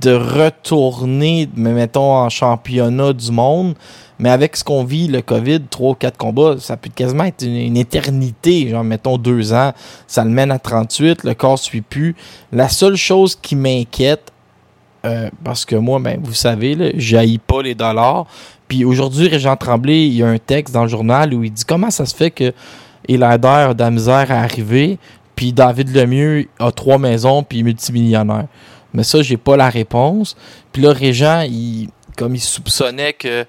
de 0.00 0.12
retourner, 0.12 1.48
mais 1.54 1.72
mettons, 1.72 2.16
en 2.16 2.28
championnat 2.28 3.12
du 3.12 3.30
monde. 3.30 3.74
Mais 4.18 4.30
avec 4.30 4.56
ce 4.56 4.64
qu'on 4.64 4.84
vit, 4.84 5.08
le 5.08 5.22
COVID, 5.22 5.62
3 5.68 5.90
ou 5.90 5.94
4 5.94 6.16
combats, 6.16 6.56
ça 6.58 6.76
peut 6.76 6.90
quasiment 6.94 7.24
être 7.24 7.44
une, 7.44 7.76
éternité. 7.76 8.68
Genre, 8.68 8.84
mettons, 8.84 9.18
2 9.18 9.52
ans, 9.52 9.72
ça 10.06 10.24
le 10.24 10.30
mène 10.30 10.50
à 10.50 10.58
38, 10.58 11.24
le 11.24 11.34
corps 11.34 11.58
suit 11.58 11.80
plus. 11.80 12.14
La 12.52 12.68
seule 12.68 12.96
chose 12.96 13.36
qui 13.40 13.56
m'inquiète, 13.56 14.32
euh, 15.04 15.28
parce 15.42 15.64
que 15.64 15.74
moi, 15.74 15.98
ben, 15.98 16.20
vous 16.22 16.34
savez, 16.34 16.92
j'haïs 16.96 17.38
pas 17.38 17.62
les 17.62 17.74
dollars. 17.74 18.26
Puis 18.68 18.84
aujourd'hui, 18.84 19.28
Régent 19.28 19.56
Tremblay, 19.56 20.06
il 20.06 20.14
y 20.14 20.22
a 20.22 20.28
un 20.28 20.38
texte 20.38 20.72
dans 20.72 20.82
le 20.82 20.88
journal 20.88 21.34
où 21.34 21.42
il 21.42 21.52
dit 21.52 21.64
comment 21.64 21.90
ça 21.90 22.06
se 22.06 22.14
fait 22.14 22.30
que 22.30 22.52
Elader 23.08 23.48
a 23.48 23.74
de 23.74 23.82
la 23.82 23.90
misère 23.90 24.30
à 24.30 24.36
arriver, 24.36 24.98
puis 25.34 25.52
David 25.52 25.94
Lemieux 25.94 26.46
a 26.58 26.70
trois 26.70 26.98
maisons, 26.98 27.42
puis 27.42 27.62
multimillionnaire. 27.64 28.46
Mais 28.94 29.02
ça, 29.04 29.22
j'ai 29.22 29.36
pas 29.36 29.56
la 29.56 29.68
réponse. 29.68 30.36
Puis 30.72 30.82
là, 30.82 30.92
Régent, 30.92 31.40
il, 31.42 31.88
comme 32.16 32.34
il 32.34 32.40
soupçonnait 32.40 33.12
que 33.14 33.44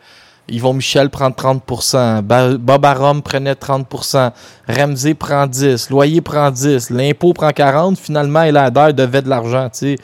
Yvon 0.50 0.74
Michel 0.74 1.10
prend 1.10 1.30
30%, 1.30 2.22
Ba- 2.22 2.58
Bob 2.58 2.86
Arum 2.86 3.22
prenait 3.22 3.54
30%, 3.54 4.32
Ramsey 4.68 5.14
prend 5.14 5.48
10, 5.48 5.90
Loyer 5.90 6.22
prend 6.22 6.52
10, 6.52 6.90
l'impôt 6.90 7.34
prend 7.34 7.52
40, 7.52 7.98
finalement, 7.98 8.44
Elader 8.44 8.92
devait 8.94 9.22
de 9.22 9.30
l'argent, 9.30 9.70
tu 9.70 9.80
sais. 9.80 9.96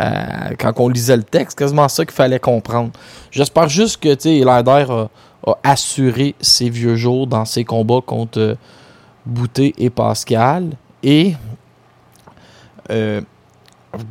Euh, 0.00 0.54
quand 0.58 0.72
on 0.78 0.88
lisait 0.88 1.18
le 1.18 1.22
texte, 1.22 1.58
quasiment 1.58 1.86
ça 1.88 2.06
qu'il 2.06 2.14
fallait 2.14 2.38
comprendre. 2.38 2.92
J'espère 3.30 3.68
juste 3.68 4.02
que, 4.02 4.14
tu 4.14 4.40
sais, 4.40 4.48
a, 4.48 4.62
a 5.46 5.58
assuré 5.62 6.34
ses 6.40 6.70
vieux 6.70 6.96
jours 6.96 7.26
dans 7.26 7.44
ses 7.44 7.64
combats 7.64 8.00
contre 8.00 8.38
euh, 8.38 8.54
Boutet 9.26 9.74
et 9.76 9.90
Pascal. 9.90 10.70
Et, 11.02 11.34
euh, 12.90 13.20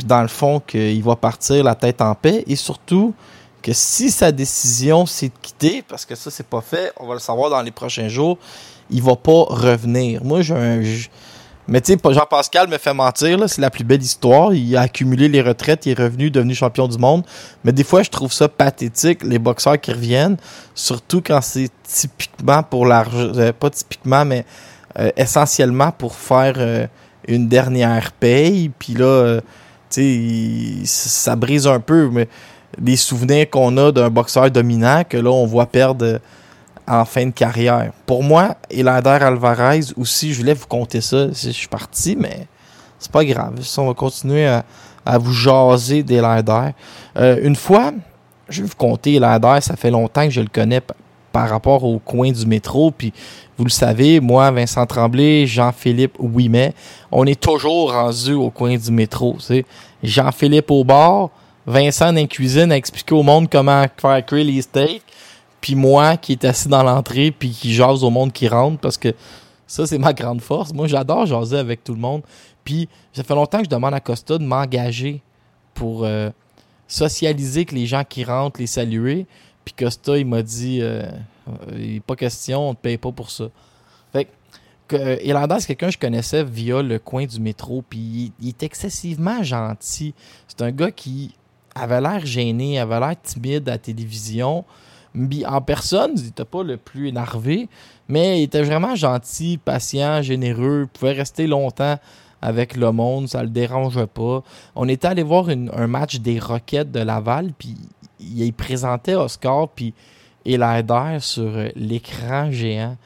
dans 0.06 0.22
le 0.22 0.28
fond, 0.28 0.60
qu'il 0.60 1.04
va 1.04 1.16
partir 1.16 1.64
la 1.64 1.76
tête 1.76 2.02
en 2.02 2.16
paix. 2.16 2.44
Et 2.48 2.56
surtout, 2.56 3.14
que 3.62 3.74
si 3.74 4.10
sa 4.10 4.32
décision 4.32 5.06
c'est 5.06 5.28
de 5.28 5.34
quitter, 5.42 5.84
parce 5.88 6.06
que 6.06 6.16
ça 6.16 6.32
c'est 6.32 6.48
pas 6.48 6.62
fait, 6.62 6.92
on 6.98 7.08
va 7.08 7.14
le 7.14 7.20
savoir 7.20 7.50
dans 7.50 7.62
les 7.62 7.72
prochains 7.72 8.08
jours, 8.08 8.38
il 8.90 9.02
va 9.02 9.16
pas 9.16 9.44
revenir. 9.48 10.24
Moi 10.24 10.42
j'ai 10.42 10.56
un 10.56 10.82
mais 11.68 11.80
tu 11.80 11.92
sais 11.92 11.98
pas- 11.98 12.12
Jean-Pascal 12.12 12.68
me 12.68 12.78
fait 12.80 12.94
mentir 12.94 13.38
c'est 13.48 13.62
la 13.62 13.70
plus 13.70 13.84
belle 13.84 14.02
histoire, 14.02 14.52
il 14.54 14.76
a 14.76 14.82
accumulé 14.82 15.30
les 15.30 15.44
retraites, 15.44 15.86
il 15.86 15.92
est 15.92 16.04
revenu 16.04 16.32
devenu 16.32 16.56
champion 16.56 16.88
du 16.88 16.98
monde, 16.98 17.24
mais 17.64 17.72
des 17.72 17.84
fois 17.84 18.02
je 18.02 18.10
trouve 18.10 18.34
ça 18.34 18.50
pathétique 18.50 19.24
les 19.24 19.38
boxeurs 19.38 19.80
qui 19.80 19.92
reviennent, 19.92 20.38
surtout 20.74 21.22
quand 21.22 21.40
c'est 21.42 21.70
typiquement 21.84 22.64
pour 22.64 22.88
l'argent 22.88 23.32
euh, 23.36 23.54
pas 23.54 23.70
typiquement 23.70 24.26
mais 24.26 24.44
euh, 24.98 25.12
essentiellement 25.16 25.92
pour 25.92 26.16
faire 26.16 26.56
euh, 26.58 26.88
une 27.28 27.48
dernière 27.48 28.12
paye, 28.12 28.72
puis 28.80 28.96
là 28.96 29.06
euh, 29.06 29.42
ça 30.86 31.36
brise 31.36 31.68
un 31.68 31.80
peu 31.80 32.10
mais 32.12 32.28
les 32.80 32.96
souvenirs 32.96 33.50
qu'on 33.50 33.76
a 33.78 33.92
d'un 33.92 34.10
boxeur 34.10 34.50
dominant 34.50 35.04
que 35.08 35.18
là, 35.18 35.30
on 35.30 35.46
voit 35.46 35.66
perdre 35.66 36.20
en 36.88 37.06
fin 37.06 37.26
de 37.26 37.32
carrière. 37.32 37.92
Pour 38.06 38.24
moi, 38.24 38.56
Elander 38.70 39.10
Alvarez 39.22 39.82
aussi, 39.98 40.34
je 40.34 40.40
voulais 40.40 40.54
vous 40.54 40.68
compter 40.68 41.02
ça 41.02 41.34
si 41.34 41.48
je 41.48 41.52
suis 41.52 41.68
parti, 41.68 42.16
mais 42.16 42.48
c'est 43.00 43.12
pas 43.12 43.26
grave. 43.26 43.60
On 43.78 43.88
va 43.88 43.94
continuer 43.94 44.48
à, 44.48 45.18
vous 45.18 45.34
jaser 45.34 46.04
d'Elander. 46.04 46.72
Euh, 47.18 47.40
une 47.42 47.56
fois, 47.56 47.92
je 48.50 48.62
vais 48.62 48.68
vous 48.68 48.76
compter 48.76 49.16
Elander, 49.16 49.60
ça 49.62 49.76
fait 49.76 49.92
longtemps 49.92 50.26
que 50.26 50.32
je 50.32 50.42
le 50.42 50.50
connais 50.52 50.82
par 51.32 51.50
rapport 51.50 51.84
au 51.84 52.00
coin 52.00 52.32
du 52.32 52.46
métro, 52.46 52.92
puis 52.92 53.14
vous 53.58 53.66
le 53.66 53.70
savez, 53.70 54.20
moi, 54.20 54.50
Vincent 54.52 54.86
Tremblay, 54.86 55.46
Jean-Philippe 55.46 56.16
Ouimet, 56.20 56.74
on 57.12 57.26
est 57.26 57.40
toujours 57.40 57.94
rendu 57.94 58.34
au 58.34 58.50
coin 58.50 58.76
du 58.78 58.92
métro. 58.92 59.38
Jean-Philippe 60.04 60.72
au 60.72 60.84
bar, 60.84 61.30
Vincent 61.66 62.12
dans 62.12 62.26
cuisine 62.26 62.72
à 62.72 62.78
expliquer 62.78 63.14
au 63.14 63.24
monde 63.24 63.48
comment 63.50 63.86
faire 63.98 64.26
cuire 64.26 64.46
les 64.46 64.62
steaks, 64.62 65.04
puis 65.62 65.76
moi 65.76 66.18
qui 66.18 66.32
est 66.32 66.44
assis 66.44 66.68
dans 66.68 66.82
l'entrée 66.82 67.32
puis 67.32 67.52
qui 67.52 67.72
jase 67.74 68.04
au 68.04 68.10
monde 68.10 68.34
qui 68.34 68.48
rentre 68.48 68.80
parce 68.80 68.98
que 68.98 69.14
ça 69.68 69.86
c'est 69.86 70.00
ma 70.00 70.12
grande 70.12 70.42
force. 70.42 70.74
Moi 70.74 70.88
j'adore 70.88 71.28
jaser 71.28 71.60
avec 71.60 71.84
tout 71.84 71.94
le 71.94 72.00
monde. 72.00 72.24
Puis 72.64 72.90
ça 73.14 73.24
fait 73.24 73.36
longtemps 73.36 73.60
que 73.60 73.66
je 73.66 73.70
demande 73.70 73.94
à 73.94 74.00
Costa 74.00 74.38
de 74.38 74.44
m'engager 74.44 75.22
pour 75.76 76.04
euh, 76.04 76.32
socialiser 76.88 77.62
avec 77.62 77.72
les 77.72 77.86
gens 77.86 78.04
qui 78.04 78.24
rentrent, 78.24 78.60
les 78.60 78.68
saluer. 78.68 79.28
Puis 79.66 79.74
Costa, 79.78 80.18
il 80.18 80.26
m'a 80.26 80.42
dit 80.42 80.80
euh, 80.82 81.04
euh, 81.74 82.00
pas 82.06 82.16
question, 82.16 82.70
on 82.70 82.74
te 82.74 82.82
paye 82.82 82.98
pas 82.98 83.12
pour 83.12 83.30
ça. 83.30 83.46
Fait 84.12 84.28
que 84.88 84.96
euh, 84.96 85.18
Elander, 85.24 85.56
c'est 85.60 85.68
quelqu'un 85.68 85.88
que 85.88 85.94
je 85.94 86.00
connaissais 86.00 86.44
via 86.44 86.82
le 86.82 87.00
coin 87.00 87.26
du 87.26 87.40
métro, 87.40 87.84
puis 87.88 88.34
il, 88.40 88.48
est 88.50 88.64
excessivement 88.64 89.44
gentil. 89.44 90.14
C'est 90.48 90.62
un 90.62 90.72
gars 90.72 90.92
qui 90.92 91.36
avait 91.76 92.02
l'air 92.02 92.26
gêné, 92.26 92.80
avait 92.80 93.00
l'air 93.00 93.16
timide 93.22 93.68
à 93.70 93.74
la 93.74 93.78
télévision. 93.78 94.66
En 95.46 95.62
personne, 95.62 96.12
il 96.16 96.24
n'était 96.24 96.46
pas 96.46 96.64
le 96.64 96.78
plus 96.78 97.10
énervé, 97.10 97.68
mais 98.08 98.40
il 98.40 98.44
était 98.44 98.62
vraiment 98.62 98.96
gentil, 98.96 99.58
patient, 99.58 100.22
généreux, 100.22 100.88
pouvait 100.92 101.12
rester 101.12 101.48
longtemps 101.48 101.98
avec 102.42 102.76
le 102.76 102.92
monde, 102.92 103.28
ça 103.28 103.44
le 103.44 103.50
dérangeait 103.50 104.08
pas. 104.08 104.42
On 104.76 104.88
était 104.88 105.08
allé 105.08 105.22
voir 105.22 105.48
un 105.50 105.88
match 105.88 106.20
des 106.20 106.40
Rockets 106.40 106.92
de 106.92 107.00
Laval, 107.00 107.52
puis 107.58 107.78
il, 108.22 108.54
présentait 108.54 109.16
Oscar 109.16 109.68
puis 109.70 109.94
Elander 110.46 111.18
sur 111.20 111.44
euh, 111.44 111.70
l'écran 111.76 112.52
géant. 112.52 112.98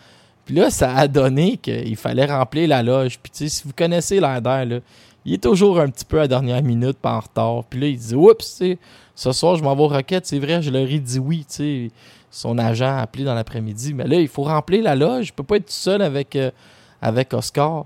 Puis 0.45 0.55
là, 0.55 0.69
ça 0.69 0.95
a 0.95 1.07
donné 1.07 1.57
qu'il 1.57 1.95
fallait 1.95 2.25
remplir 2.25 2.67
la 2.69 2.83
loge. 2.83 3.19
Puis 3.19 3.31
tu 3.31 3.37
sais, 3.39 3.49
si 3.49 3.63
vous 3.63 3.73
connaissez 3.75 4.17
Elander, 4.17 4.65
là, 4.65 4.79
il 5.25 5.33
est 5.33 5.43
toujours 5.43 5.79
un 5.79 5.89
petit 5.89 6.05
peu 6.05 6.21
à 6.21 6.27
dernière 6.27 6.61
minute, 6.61 6.97
pas 6.97 7.15
en 7.15 7.19
retard. 7.19 7.63
Puis 7.69 7.79
là, 7.79 7.87
il 7.87 7.97
dit 7.97 8.15
Oups, 8.15 8.61
ce 9.15 9.31
soir, 9.31 9.55
je 9.55 9.63
m'en 9.63 9.75
vais 9.75 9.81
au 9.81 9.87
Rocket, 9.87 10.25
c'est 10.25 10.39
vrai, 10.39 10.61
je 10.61 10.69
leur 10.69 10.87
ai 10.87 10.99
dit 10.99 11.19
oui, 11.19 11.45
tu 11.47 11.55
sais. 11.55 11.91
Son 12.29 12.57
agent 12.57 12.85
a 12.85 12.99
appelé 12.99 13.23
dans 13.23 13.33
l'après-midi. 13.33 13.93
Mais 13.93 14.05
là, 14.05 14.19
il 14.19 14.27
faut 14.27 14.43
remplir 14.43 14.83
la 14.83 14.93
loge. 14.93 15.27
Je 15.27 15.33
peux 15.33 15.43
pas 15.43 15.55
être 15.55 15.67
tout 15.67 15.71
seul 15.71 16.01
avec, 16.01 16.35
euh, 16.35 16.51
avec 17.01 17.33
Oscar. 17.33 17.85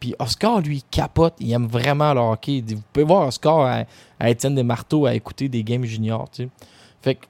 Puis 0.00 0.14
Oscar, 0.18 0.60
lui, 0.60 0.82
capote. 0.90 1.34
Il 1.38 1.52
aime 1.52 1.66
vraiment 1.66 2.14
le 2.14 2.20
hockey. 2.20 2.64
Vous 2.66 2.82
pouvez 2.92 3.04
voir 3.04 3.28
Oscar 3.28 3.60
à, 3.60 3.84
à 4.18 4.30
Étienne 4.30 4.54
Desmarteaux 4.54 5.04
à 5.04 5.14
écouter 5.14 5.48
des 5.48 5.62
games 5.62 5.84
juniors, 5.84 6.28
tu 6.30 6.44
sais. 6.44 6.48
Fait 7.02 7.14
que 7.14 7.26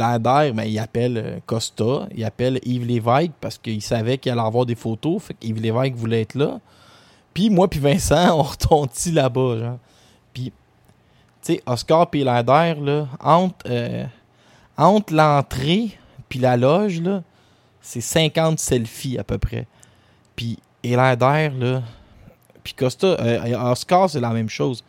a 0.00 0.18
d'air, 0.18 0.54
mais 0.54 0.70
il 0.70 0.78
appelle 0.78 1.18
euh, 1.18 1.38
Costa, 1.44 2.06
il 2.14 2.24
appelle 2.24 2.60
Yves 2.64 2.86
Lévesque 2.86 3.32
parce 3.40 3.58
qu'il 3.58 3.82
savait 3.82 4.18
qu'il 4.18 4.30
allait 4.30 4.40
avoir 4.40 4.64
des 4.64 4.74
photos. 4.74 5.22
Fait 5.22 5.34
que 5.34 5.46
Yves 5.46 5.60
Lévesque 5.60 5.94
voulait 5.94 6.22
être 6.22 6.34
là. 6.34 6.60
Puis 7.34 7.50
moi 7.50 7.68
puis 7.68 7.80
Vincent, 7.80 8.30
on 8.38 8.42
retontit 8.42 9.12
là-bas, 9.12 9.58
genre. 9.58 9.78
Puis, 10.32 10.52
tu 11.42 11.54
sais, 11.54 11.62
Oscar 11.66 12.08
puis 12.08 12.22
Lander, 12.22 12.74
là, 12.80 13.08
entre, 13.20 13.66
euh, 13.68 14.04
entre 14.76 15.12
l'entrée 15.12 15.98
puis 16.28 16.38
la 16.38 16.56
loge, 16.56 17.00
là, 17.00 17.22
c'est 17.80 18.00
50 18.00 18.58
selfies 18.58 19.18
à 19.18 19.24
peu 19.24 19.38
près. 19.38 19.66
Puis 20.36 20.58
Elander, 20.84 21.50
là, 21.58 21.82
puis 22.62 22.74
Costa, 22.74 23.16
euh, 23.20 23.70
Oscar, 23.70 24.08
c'est 24.08 24.20
la 24.20 24.30
même 24.30 24.48
chose. 24.48 24.84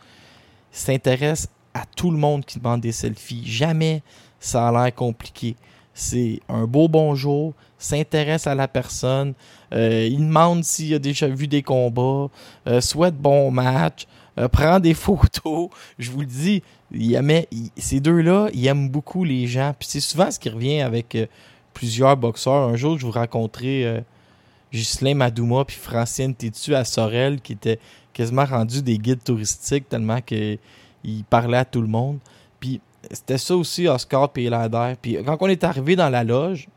S'intéresse 0.71 1.47
à 1.73 1.85
tout 1.85 2.11
le 2.11 2.17
monde 2.17 2.45
qui 2.45 2.59
demande 2.59 2.81
des 2.81 2.91
selfies. 2.91 3.43
Jamais 3.45 4.01
ça 4.39 4.67
a 4.67 4.71
l'air 4.71 4.93
compliqué. 4.93 5.55
C'est 5.93 6.39
un 6.49 6.65
beau 6.65 6.87
bonjour, 6.87 7.53
s'intéresse 7.77 8.47
à 8.47 8.55
la 8.55 8.67
personne, 8.67 9.33
euh, 9.73 10.07
il 10.09 10.19
demande 10.19 10.63
s'il 10.63 10.93
a 10.95 10.99
déjà 10.99 11.27
vu 11.27 11.47
des 11.47 11.61
combats, 11.61 12.29
euh, 12.67 12.81
souhaite 12.81 13.15
bon 13.15 13.51
match, 13.51 14.07
prend 14.51 14.79
des 14.79 14.93
photos. 14.95 15.69
Je 15.99 16.09
vous 16.09 16.21
le 16.21 16.25
dis, 16.25 16.63
ces 17.77 17.99
deux-là, 17.99 18.49
ils 18.53 18.65
aiment 18.65 18.89
beaucoup 18.89 19.23
les 19.23 19.45
gens. 19.45 19.75
Puis 19.77 19.87
c'est 19.91 19.99
souvent 19.99 20.31
ce 20.31 20.39
qui 20.39 20.49
revient 20.49 20.81
avec 20.81 21.15
plusieurs 21.75 22.17
boxeurs. 22.17 22.69
Un 22.69 22.75
jour, 22.75 22.97
je 22.97 23.05
vous 23.05 23.11
raconterai 23.11 24.03
Ghislain 24.73 25.13
Madouma 25.13 25.65
puis 25.65 25.77
Francine 25.77 26.33
Tétu 26.33 26.73
à 26.73 26.83
Sorel 26.83 27.39
qui 27.39 27.53
étaient 27.53 27.79
quasiment 28.11 28.45
rendus 28.45 28.81
des 28.81 28.97
guides 28.97 29.23
touristiques 29.23 29.87
tellement 29.87 30.21
qu'ils 30.21 30.59
parlaient 31.29 31.57
à 31.57 31.65
tout 31.65 31.81
le 31.81 31.87
monde. 31.87 32.19
Puis 32.59 32.81
c'était 33.11 33.37
ça 33.37 33.55
aussi, 33.55 33.87
Oscar 33.87 34.29
Elander. 34.35 34.95
Puis 35.01 35.17
quand 35.23 35.37
on 35.39 35.47
est 35.47 35.63
arrivé 35.63 35.95
dans 35.95 36.09
la 36.09 36.23
loge, 36.23 36.67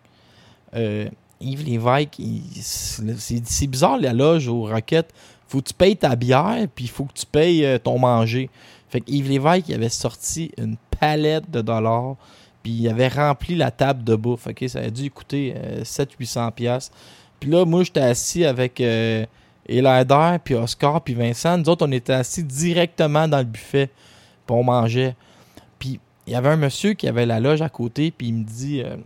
euh, 0.74 1.08
Yves 1.40 1.64
Lévesque, 1.64 2.20
c'est 2.60 3.66
bizarre 3.66 3.98
la 3.98 4.12
loge 4.12 4.48
au 4.48 4.62
Rocket. 4.64 5.12
Faut 5.48 5.60
que 5.60 5.68
tu 5.68 5.74
payes 5.74 5.96
ta 5.96 6.16
bière, 6.16 6.66
puis 6.74 6.88
faut 6.88 7.04
que 7.04 7.14
tu 7.14 7.26
payes 7.26 7.64
euh, 7.64 7.78
ton 7.78 7.98
manger. 7.98 8.50
Fait 8.88 9.00
que 9.00 9.10
Yves 9.10 9.28
Lévesque, 9.28 9.68
il 9.68 9.74
avait 9.74 9.88
sorti 9.88 10.50
une 10.58 10.76
palette 10.98 11.50
de 11.50 11.60
dollars, 11.60 12.16
puis 12.62 12.72
il 12.72 12.88
avait 12.88 13.08
rempli 13.08 13.54
la 13.54 13.70
table 13.70 14.02
de 14.02 14.16
bouffe. 14.16 14.48
Ça 14.66 14.80
a 14.80 14.90
dû 14.90 15.10
coûter 15.10 15.54
700-800$. 15.82 16.90
Puis 17.40 17.50
là, 17.50 17.64
moi, 17.64 17.82
j'étais 17.82 18.00
assis 18.00 18.44
avec 18.44 18.80
euh, 18.80 19.26
puis 20.44 20.54
Oscar, 20.54 21.00
puis 21.02 21.14
Vincent. 21.14 21.58
Nous 21.58 21.68
autres, 21.68 21.86
on 21.86 21.92
était 21.92 22.12
assis 22.12 22.42
directement 22.42 23.28
dans 23.28 23.38
le 23.38 23.44
buffet, 23.44 23.90
puis 24.46 24.56
on 24.56 24.62
mangeait. 24.62 25.14
Puis 25.78 26.00
il 26.26 26.32
y 26.32 26.36
avait 26.36 26.50
un 26.50 26.56
monsieur 26.56 26.94
qui 26.94 27.08
avait 27.08 27.26
la 27.26 27.40
loge 27.40 27.62
à 27.62 27.68
côté, 27.68 28.10
puis 28.10 28.28
il 28.28 28.34
me 28.34 28.44
dit 28.44 28.82
euh, 28.82 28.96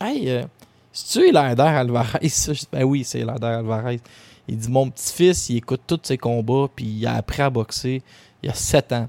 Hey, 0.00 0.30
euh, 0.30 0.44
c'est-tu 0.92 1.28
Elander 1.28 1.62
Alvarez? 1.62 2.18
Je 2.22 2.52
dis, 2.52 2.68
Ben 2.72 2.84
oui, 2.84 3.04
c'est 3.04 3.20
Elander 3.20 3.46
Alvarez. 3.46 4.00
Il 4.48 4.56
dit 4.56 4.70
Mon 4.70 4.90
petit-fils, 4.90 5.48
il 5.50 5.56
écoute 5.58 5.82
tous 5.86 6.00
ses 6.02 6.18
combats, 6.18 6.68
puis 6.74 6.86
il 6.86 7.06
a 7.06 7.14
appris 7.14 7.42
à 7.42 7.50
boxer 7.50 8.02
il 8.42 8.46
y 8.46 8.52
a 8.52 8.54
7 8.54 8.92
ans. 8.92 9.08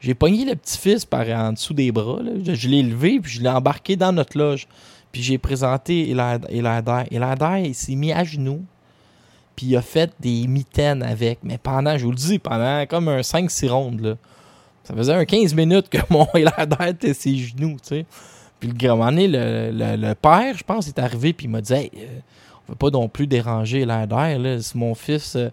J'ai 0.00 0.14
pogné 0.14 0.44
le 0.44 0.54
petit-fils 0.54 1.04
par 1.04 1.28
en 1.28 1.52
dessous 1.52 1.74
des 1.74 1.90
bras. 1.90 2.20
Je, 2.44 2.54
je 2.54 2.68
l'ai 2.68 2.82
levé, 2.82 3.18
puis 3.20 3.32
je 3.32 3.42
l'ai 3.42 3.48
embarqué 3.48 3.96
dans 3.96 4.12
notre 4.12 4.38
loge. 4.38 4.68
Puis 5.18 5.24
j'ai 5.24 5.38
présenté 5.38 6.12
Elander. 6.12 6.46
Elander, 6.48 7.02
Elander, 7.10 7.62
il 7.66 7.74
s'est 7.74 7.96
mis 7.96 8.12
à 8.12 8.22
genoux. 8.22 8.64
Puis 9.56 9.66
il 9.66 9.76
a 9.76 9.82
fait 9.82 10.12
des 10.20 10.46
mitaines 10.46 11.02
avec. 11.02 11.40
Mais 11.42 11.58
pendant, 11.58 11.98
je 11.98 12.04
vous 12.04 12.12
le 12.12 12.16
dis, 12.16 12.38
pendant 12.38 12.86
comme 12.86 13.08
un 13.08 13.18
5-6 13.18 13.68
rondes. 13.68 14.00
Là. 14.00 14.14
Ça 14.84 14.94
faisait 14.94 15.14
un 15.14 15.24
15 15.24 15.54
minutes 15.56 15.88
que 15.88 15.98
mon 16.08 16.28
Elander 16.34 16.90
était 16.90 17.14
ses 17.14 17.36
genoux, 17.36 17.78
tu 17.82 17.88
sais. 17.88 18.06
Puis 18.60 18.68
le 18.68 18.76
grand 18.76 18.96
moment 18.96 19.10
donné, 19.10 19.26
le, 19.26 19.96
le, 19.96 20.14
père, 20.14 20.56
je 20.56 20.62
pense, 20.62 20.86
est 20.86 21.00
arrivé, 21.00 21.32
puis 21.32 21.46
il 21.46 21.50
m'a 21.50 21.62
dit 21.62 21.72
Hey, 21.72 21.90
euh, 21.96 22.20
on 22.68 22.72
veut 22.74 22.76
pas 22.76 22.90
non 22.90 23.08
plus 23.08 23.26
déranger 23.26 23.80
Elander, 23.80 24.38
là. 24.38 24.60
Si 24.60 24.78
mon 24.78 24.94
fils. 24.94 25.34
euh, 25.34 25.50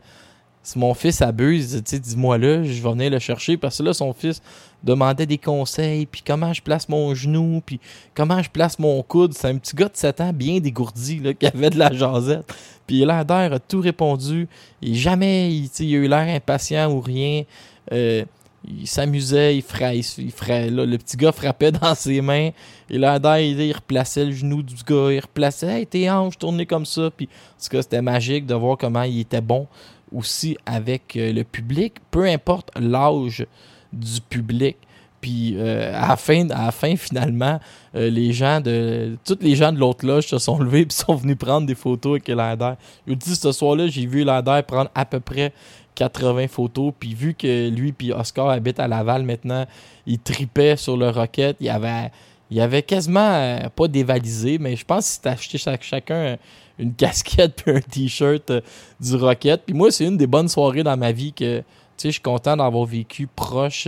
si 0.65 0.79
mon 0.79 0.95
fils 0.95 1.21
abuse, 1.21 1.75
dis-moi 1.83 2.39
là, 2.39 2.63
je 2.63 2.81
vais 2.81 2.89
venir 2.89 3.11
le 3.11 3.19
chercher 3.19 3.55
parce 3.55 3.77
que 3.77 3.83
là, 3.83 3.93
son 3.93 4.13
fils 4.13 4.41
demandait 4.83 5.27
des 5.27 5.37
conseils, 5.37 6.07
puis 6.07 6.23
comment 6.25 6.53
je 6.53 6.61
place 6.61 6.89
mon 6.89 7.13
genou, 7.13 7.61
puis 7.63 7.79
comment 8.15 8.41
je 8.41 8.49
place 8.49 8.79
mon 8.79 9.03
coude. 9.03 9.33
C'est 9.33 9.47
un 9.47 9.57
petit 9.57 9.75
gars 9.75 9.89
de 9.89 9.95
7 9.95 10.21
ans 10.21 10.33
bien 10.33 10.59
dégourdi, 10.59 11.19
là, 11.19 11.35
qui 11.35 11.45
avait 11.45 11.69
de 11.69 11.77
la 11.77 11.93
jasette. 11.93 12.51
Puis 12.87 13.03
Elander 13.03 13.49
a 13.53 13.59
tout 13.59 13.79
répondu. 13.79 14.47
Et 14.81 14.95
jamais, 14.95 15.51
il, 15.51 15.69
il 15.79 15.95
a 15.95 15.97
eu 15.97 16.07
l'air 16.07 16.35
impatient 16.35 16.91
ou 16.91 16.99
rien. 16.99 17.43
Euh, 17.91 18.25
il 18.67 18.87
s'amusait, 18.87 19.57
il 19.57 19.61
ferait, 19.61 19.99
il 19.99 20.75
là, 20.75 20.85
le 20.85 20.97
petit 20.97 21.17
gars 21.17 21.31
frappait 21.31 21.71
dans 21.79 21.93
ses 21.93 22.21
mains. 22.21 22.49
Et 22.89 22.95
Elander, 22.95 23.47
il, 23.47 23.59
il 23.59 23.73
replaçait 23.73 24.25
le 24.25 24.31
genou 24.31 24.63
du 24.63 24.83
gars, 24.83 25.11
il 25.11 25.19
replaçait, 25.19 25.81
hey, 25.81 25.85
tes 25.85 26.09
hanches 26.09 26.39
tournées 26.39 26.65
comme 26.65 26.87
ça. 26.87 27.11
Puis, 27.15 27.27
en 27.27 27.69
tout 27.69 27.81
c'était 27.83 28.01
magique 28.01 28.47
de 28.47 28.55
voir 28.55 28.79
comment 28.79 29.03
il 29.03 29.19
était 29.19 29.41
bon 29.41 29.67
aussi 30.15 30.57
avec 30.65 31.15
euh, 31.15 31.33
le 31.33 31.43
public, 31.43 31.95
peu 32.11 32.25
importe 32.25 32.71
l'âge 32.79 33.45
du 33.91 34.21
public. 34.21 34.77
Puis 35.21 35.55
euh, 35.57 35.91
à, 35.93 36.09
la 36.09 36.71
fin, 36.71 36.95
finalement, 36.95 37.59
euh, 37.95 38.09
les 38.09 38.31
gens 38.31 38.61
de. 38.61 39.17
Tous 39.25 39.37
les 39.41 39.55
gens 39.55 39.71
de 39.71 39.79
l'autre 39.79 40.05
loge 40.05 40.27
se 40.27 40.37
sont 40.37 40.59
levés 40.59 40.81
et 40.81 40.87
sont 40.93 41.15
venus 41.15 41.37
prendre 41.37 41.65
des 41.65 41.75
photos 41.75 42.11
avec 42.13 42.29
Elander. 42.29 42.73
Je 43.07 43.13
vous 43.13 43.17
dis, 43.17 43.35
ce 43.35 43.51
soir-là, 43.51 43.87
j'ai 43.87 44.05
vu 44.05 44.21
Elander 44.21 44.61
prendre 44.67 44.89
à 44.93 45.05
peu 45.05 45.19
près 45.19 45.51
80 45.95 46.47
photos. 46.47 46.93
Puis 46.99 47.13
vu 47.13 47.33
que 47.33 47.69
lui 47.69 47.91
puis 47.91 48.11
Oscar 48.11 48.49
habitent 48.49 48.79
à 48.79 48.87
Laval 48.87 49.23
maintenant, 49.23 49.65
il 50.05 50.19
tripait 50.19 50.75
sur 50.77 50.95
le 50.95 51.09
Rocket. 51.09 51.57
Il 51.59 51.69
avait, 51.69 52.11
il 52.51 52.61
avait 52.61 52.83
quasiment 52.83 53.31
euh, 53.33 53.69
pas 53.69 53.87
dévalisé, 53.87 54.57
mais 54.57 54.75
je 54.75 54.85
pense 54.85 55.17
qu'il 55.17 55.23
s'est 55.23 55.29
acheté 55.29 55.81
chacun 55.81 56.15
euh, 56.15 56.37
une 56.77 56.93
casquette 56.95 57.63
puis 57.63 57.75
un 57.75 57.81
t-shirt 57.81 58.49
euh, 58.51 58.61
du 58.99 59.15
Rocket. 59.15 59.63
Puis 59.65 59.75
moi, 59.75 59.91
c'est 59.91 60.05
une 60.05 60.17
des 60.17 60.27
bonnes 60.27 60.49
soirées 60.49 60.83
dans 60.83 60.97
ma 60.97 61.11
vie 61.11 61.33
que 61.33 61.63
je 62.01 62.09
suis 62.09 62.21
content 62.21 62.57
d'avoir 62.57 62.85
vécu 62.85 63.27
proche 63.27 63.87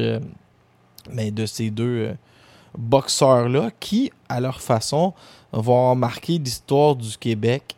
mais 1.10 1.32
de 1.32 1.46
ces 1.46 1.70
deux 1.70 2.16
boxeurs-là 2.78 3.70
qui, 3.80 4.12
à 4.28 4.42
leur 4.42 4.60
façon, 4.60 5.14
vont 5.54 5.96
marquer 5.96 6.38
l'histoire 6.38 6.96
du 6.96 7.18
Québec. 7.18 7.76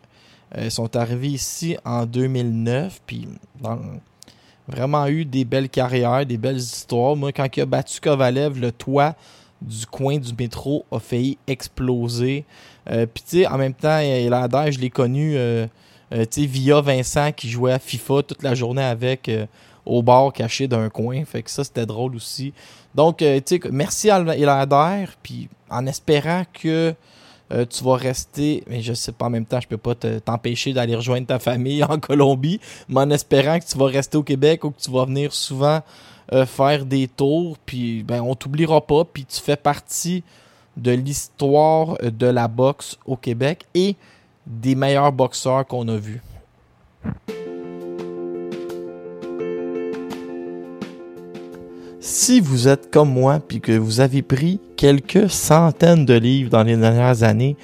Ils 0.57 0.71
sont 0.71 0.95
arrivés 0.95 1.27
ici 1.27 1.77
en 1.85 2.07
2009, 2.07 3.01
puis 3.05 3.27
vraiment 4.67 5.05
eu 5.07 5.25
des 5.25 5.45
belles 5.45 5.69
carrières, 5.69 6.25
des 6.25 6.37
belles 6.37 6.57
histoires. 6.57 7.15
Moi, 7.15 7.31
quand 7.31 7.47
il 7.55 7.61
a 7.61 7.65
battu 7.67 7.99
Kovalev, 7.99 8.59
le 8.59 8.71
toit 8.71 9.15
du 9.61 9.85
coin 9.85 10.17
du 10.17 10.33
métro 10.37 10.85
a 10.91 10.99
failli 10.99 11.37
exploser. 11.47 12.45
Euh, 12.89 13.05
Puis, 13.05 13.23
tu 13.27 13.37
sais, 13.39 13.47
en 13.47 13.57
même 13.57 13.73
temps, 13.73 13.99
Elander, 13.99 14.71
je 14.71 14.79
l'ai 14.79 14.89
connu 14.89 15.33
euh, 15.35 15.67
euh, 16.13 16.25
tu 16.29 16.45
via 16.45 16.81
Vincent 16.81 17.31
qui 17.31 17.49
jouait 17.49 17.73
à 17.73 17.79
FIFA 17.79 18.23
toute 18.23 18.43
la 18.43 18.55
journée 18.55 18.83
avec 18.83 19.29
euh, 19.29 19.45
au 19.85 20.01
bar 20.01 20.33
caché 20.33 20.67
d'un 20.67 20.89
coin. 20.89 21.23
Fait 21.25 21.43
que 21.43 21.51
ça, 21.51 21.63
c'était 21.63 21.85
drôle 21.85 22.15
aussi. 22.15 22.53
Donc, 22.95 23.21
euh, 23.21 23.39
tu 23.45 23.57
sais, 23.57 23.69
merci 23.71 24.09
à 24.09 24.23
puis 25.21 25.49
en 25.69 25.85
espérant 25.85 26.43
que 26.51 26.93
euh, 27.51 27.65
tu 27.65 27.83
vas 27.83 27.95
rester, 27.95 28.63
mais 28.67 28.81
je 28.81 28.93
sais 28.93 29.11
pas 29.11 29.25
en 29.25 29.29
même 29.29 29.45
temps, 29.45 29.59
je 29.59 29.67
peux 29.67 29.77
pas 29.77 29.95
te- 29.95 30.19
t'empêcher 30.19 30.71
d'aller 30.73 30.95
rejoindre 30.95 31.27
ta 31.27 31.39
famille 31.39 31.83
en 31.89 31.99
Colombie, 31.99 32.59
mais 32.87 33.01
en 33.01 33.09
espérant 33.09 33.59
que 33.59 33.65
tu 33.65 33.77
vas 33.77 33.87
rester 33.87 34.17
au 34.17 34.23
Québec 34.23 34.63
ou 34.63 34.71
que 34.71 34.79
tu 34.79 34.91
vas 34.91 35.05
venir 35.05 35.33
souvent 35.33 35.81
euh, 36.33 36.45
faire 36.45 36.85
des 36.85 37.07
tours, 37.07 37.57
puis 37.65 38.03
ben, 38.03 38.21
on 38.21 38.35
t'oubliera 38.35 38.81
pas, 38.85 39.03
puis 39.05 39.25
tu 39.25 39.39
fais 39.41 39.55
partie 39.55 40.23
de 40.77 40.91
l'histoire 40.91 41.97
de 42.01 42.27
la 42.27 42.47
boxe 42.47 42.97
au 43.05 43.15
Québec 43.15 43.65
et 43.73 43.95
des 44.45 44.75
meilleurs 44.75 45.11
boxeurs 45.11 45.65
qu'on 45.65 45.87
a 45.87 45.97
vus. 45.97 46.21
Si 51.99 52.39
vous 52.39 52.67
êtes 52.67 52.89
comme 52.91 53.11
moi 53.11 53.39
puis 53.45 53.59
que 53.59 53.71
vous 53.73 53.99
avez 53.99 54.21
pris 54.21 54.59
quelques 54.77 55.29
centaines 55.29 56.05
de 56.05 56.13
livres 56.13 56.49
dans 56.49 56.63
les 56.63 56.77
dernières 56.77 57.23
années 57.23 57.57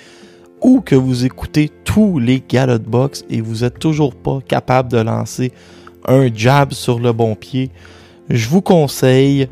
ou 0.61 0.81
que 0.81 0.95
vous 0.95 1.25
écoutez 1.25 1.71
tous 1.83 2.19
les 2.19 2.43
galas 2.47 2.77
de 2.77 2.87
boxe 2.87 3.23
et 3.29 3.41
vous 3.41 3.63
êtes 3.63 3.79
toujours 3.79 4.13
pas 4.13 4.39
capable 4.47 4.91
de 4.91 4.97
lancer 4.97 5.53
un 6.07 6.33
jab 6.33 6.73
sur 6.73 6.99
le 6.99 7.13
bon 7.13 7.35
pied, 7.35 7.71
je 8.29 8.47
vous 8.49 8.61
conseille 8.61 9.47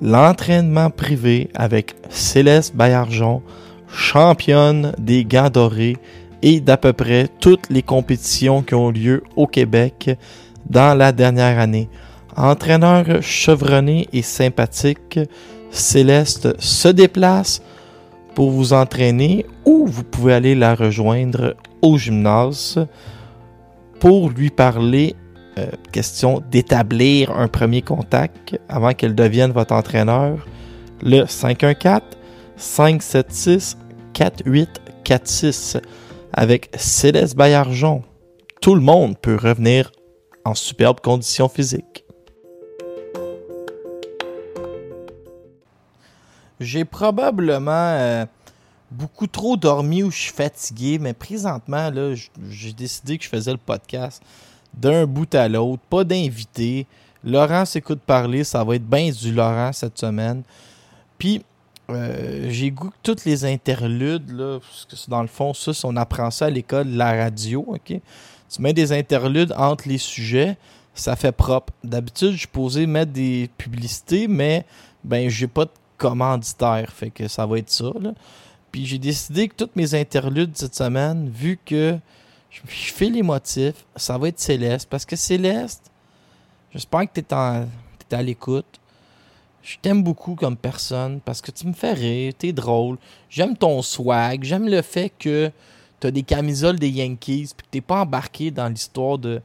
l'entraînement 0.00 0.90
privé 0.90 1.48
avec 1.54 1.94
Céleste 2.08 2.76
Bayarjon, 2.76 3.42
championne 3.88 4.92
des 4.98 5.24
gants 5.24 5.50
dorés 5.50 5.96
et 6.42 6.60
d'à 6.60 6.76
peu 6.76 6.92
près 6.92 7.28
toutes 7.40 7.70
les 7.70 7.82
compétitions 7.82 8.62
qui 8.62 8.74
ont 8.74 8.90
lieu 8.90 9.22
au 9.36 9.46
Québec 9.46 10.16
dans 10.68 10.96
la 10.96 11.12
dernière 11.12 11.58
année. 11.58 11.88
Entraîneur 12.36 13.22
chevronné 13.22 14.08
et 14.12 14.22
sympathique, 14.22 15.18
Céleste 15.70 16.60
se 16.60 16.88
déplace 16.88 17.62
pour 18.34 18.50
vous 18.50 18.72
entraîner 18.72 19.46
ou 19.64 19.86
vous 19.86 20.04
pouvez 20.04 20.34
aller 20.34 20.54
la 20.54 20.74
rejoindre 20.74 21.56
au 21.82 21.98
gymnase 21.98 22.86
pour 23.98 24.30
lui 24.30 24.50
parler 24.50 25.16
euh, 25.58 25.66
question 25.92 26.42
d'établir 26.50 27.30
un 27.32 27.48
premier 27.48 27.82
contact 27.82 28.58
avant 28.68 28.92
qu'elle 28.94 29.14
devienne 29.14 29.50
votre 29.50 29.74
entraîneur. 29.74 30.46
Le 31.02 31.26
514 31.26 32.02
576 32.56 33.76
4846 34.12 35.78
avec 36.32 36.70
Céleste 36.76 37.36
Bayarjon. 37.36 38.02
Tout 38.60 38.74
le 38.74 38.80
monde 38.80 39.18
peut 39.18 39.36
revenir 39.36 39.92
en 40.44 40.54
superbe 40.54 41.00
condition 41.00 41.48
physique. 41.48 42.04
J'ai 46.60 46.84
probablement 46.84 47.70
euh, 47.70 48.26
beaucoup 48.90 49.26
trop 49.26 49.56
dormi 49.56 50.02
ou 50.02 50.10
je 50.10 50.18
suis 50.18 50.32
fatigué, 50.32 50.98
mais 50.98 51.12
présentement, 51.12 51.90
j'ai 52.50 52.72
décidé 52.72 53.18
que 53.18 53.24
je 53.24 53.28
faisais 53.28 53.52
le 53.52 53.58
podcast 53.58 54.22
d'un 54.80 55.06
bout 55.06 55.32
à 55.34 55.48
l'autre, 55.48 55.82
pas 55.90 56.04
d'invité. 56.04 56.86
Laurent 57.24 57.64
s'écoute 57.64 58.00
parler, 58.00 58.44
ça 58.44 58.62
va 58.64 58.76
être 58.76 58.88
bien 58.88 59.10
du 59.10 59.32
Laurent 59.32 59.72
cette 59.72 59.98
semaine. 59.98 60.42
Puis, 61.18 61.42
euh, 61.90 62.48
j'ai 62.50 62.70
goûté 62.70 62.94
toutes 63.02 63.24
les 63.24 63.44
interludes, 63.44 64.30
là, 64.30 64.58
parce 64.60 64.84
que 64.84 65.10
dans 65.10 65.22
le 65.22 65.28
fond, 65.28 65.54
ça, 65.54 65.72
on 65.84 65.96
apprend 65.96 66.30
ça 66.30 66.46
à 66.46 66.50
l'école 66.50 66.88
la 66.88 67.12
radio, 67.12 67.64
ok? 67.66 67.94
Tu 68.50 68.62
mets 68.62 68.72
des 68.72 68.92
interludes 68.92 69.52
entre 69.56 69.88
les 69.88 69.98
sujets, 69.98 70.56
ça 70.94 71.16
fait 71.16 71.32
propre. 71.32 71.72
D'habitude, 71.84 72.32
je 72.32 72.38
suis 72.38 72.46
posé 72.46 72.86
mettre 72.86 73.12
des 73.12 73.50
publicités, 73.58 74.28
mais 74.28 74.64
ben 75.04 75.28
j'ai 75.28 75.46
pas 75.46 75.64
de 75.64 75.70
commanditaire, 75.96 76.92
fait 76.92 77.10
que 77.10 77.28
ça 77.28 77.46
va 77.46 77.58
être 77.58 77.70
ça. 77.70 77.92
Puis 78.72 78.86
j'ai 78.86 78.98
décidé 78.98 79.48
que 79.48 79.54
toutes 79.54 79.76
mes 79.76 79.94
interludes 79.94 80.52
cette 80.54 80.74
semaine, 80.74 81.28
vu 81.28 81.58
que 81.64 81.98
je 82.50 82.92
fais 82.92 83.08
les 83.08 83.22
motifs, 83.22 83.84
ça 83.96 84.18
va 84.18 84.28
être 84.28 84.40
Céleste, 84.40 84.88
parce 84.88 85.04
que 85.04 85.16
Céleste, 85.16 85.90
j'espère 86.72 87.10
que 87.12 87.20
tu 87.20 87.34
es, 87.34 88.14
à 88.14 88.22
l'écoute 88.22 88.80
je 89.68 89.76
t'aime 89.82 90.02
beaucoup 90.02 90.34
comme 90.34 90.56
personne 90.56 91.20
parce 91.20 91.42
que 91.42 91.50
tu 91.50 91.66
me 91.66 91.74
fais 91.74 91.92
rire, 91.92 92.32
t'es 92.38 92.52
drôle. 92.52 92.96
J'aime 93.28 93.54
ton 93.54 93.82
swag, 93.82 94.42
j'aime 94.42 94.66
le 94.66 94.80
fait 94.80 95.12
que 95.18 95.50
t'as 96.00 96.10
des 96.10 96.22
camisoles 96.22 96.78
des 96.78 96.88
Yankees 96.88 97.50
puis 97.54 97.66
t'es 97.70 97.82
pas 97.82 98.00
embarqué 98.00 98.50
dans 98.50 98.68
l'histoire 98.68 99.18
de, 99.18 99.42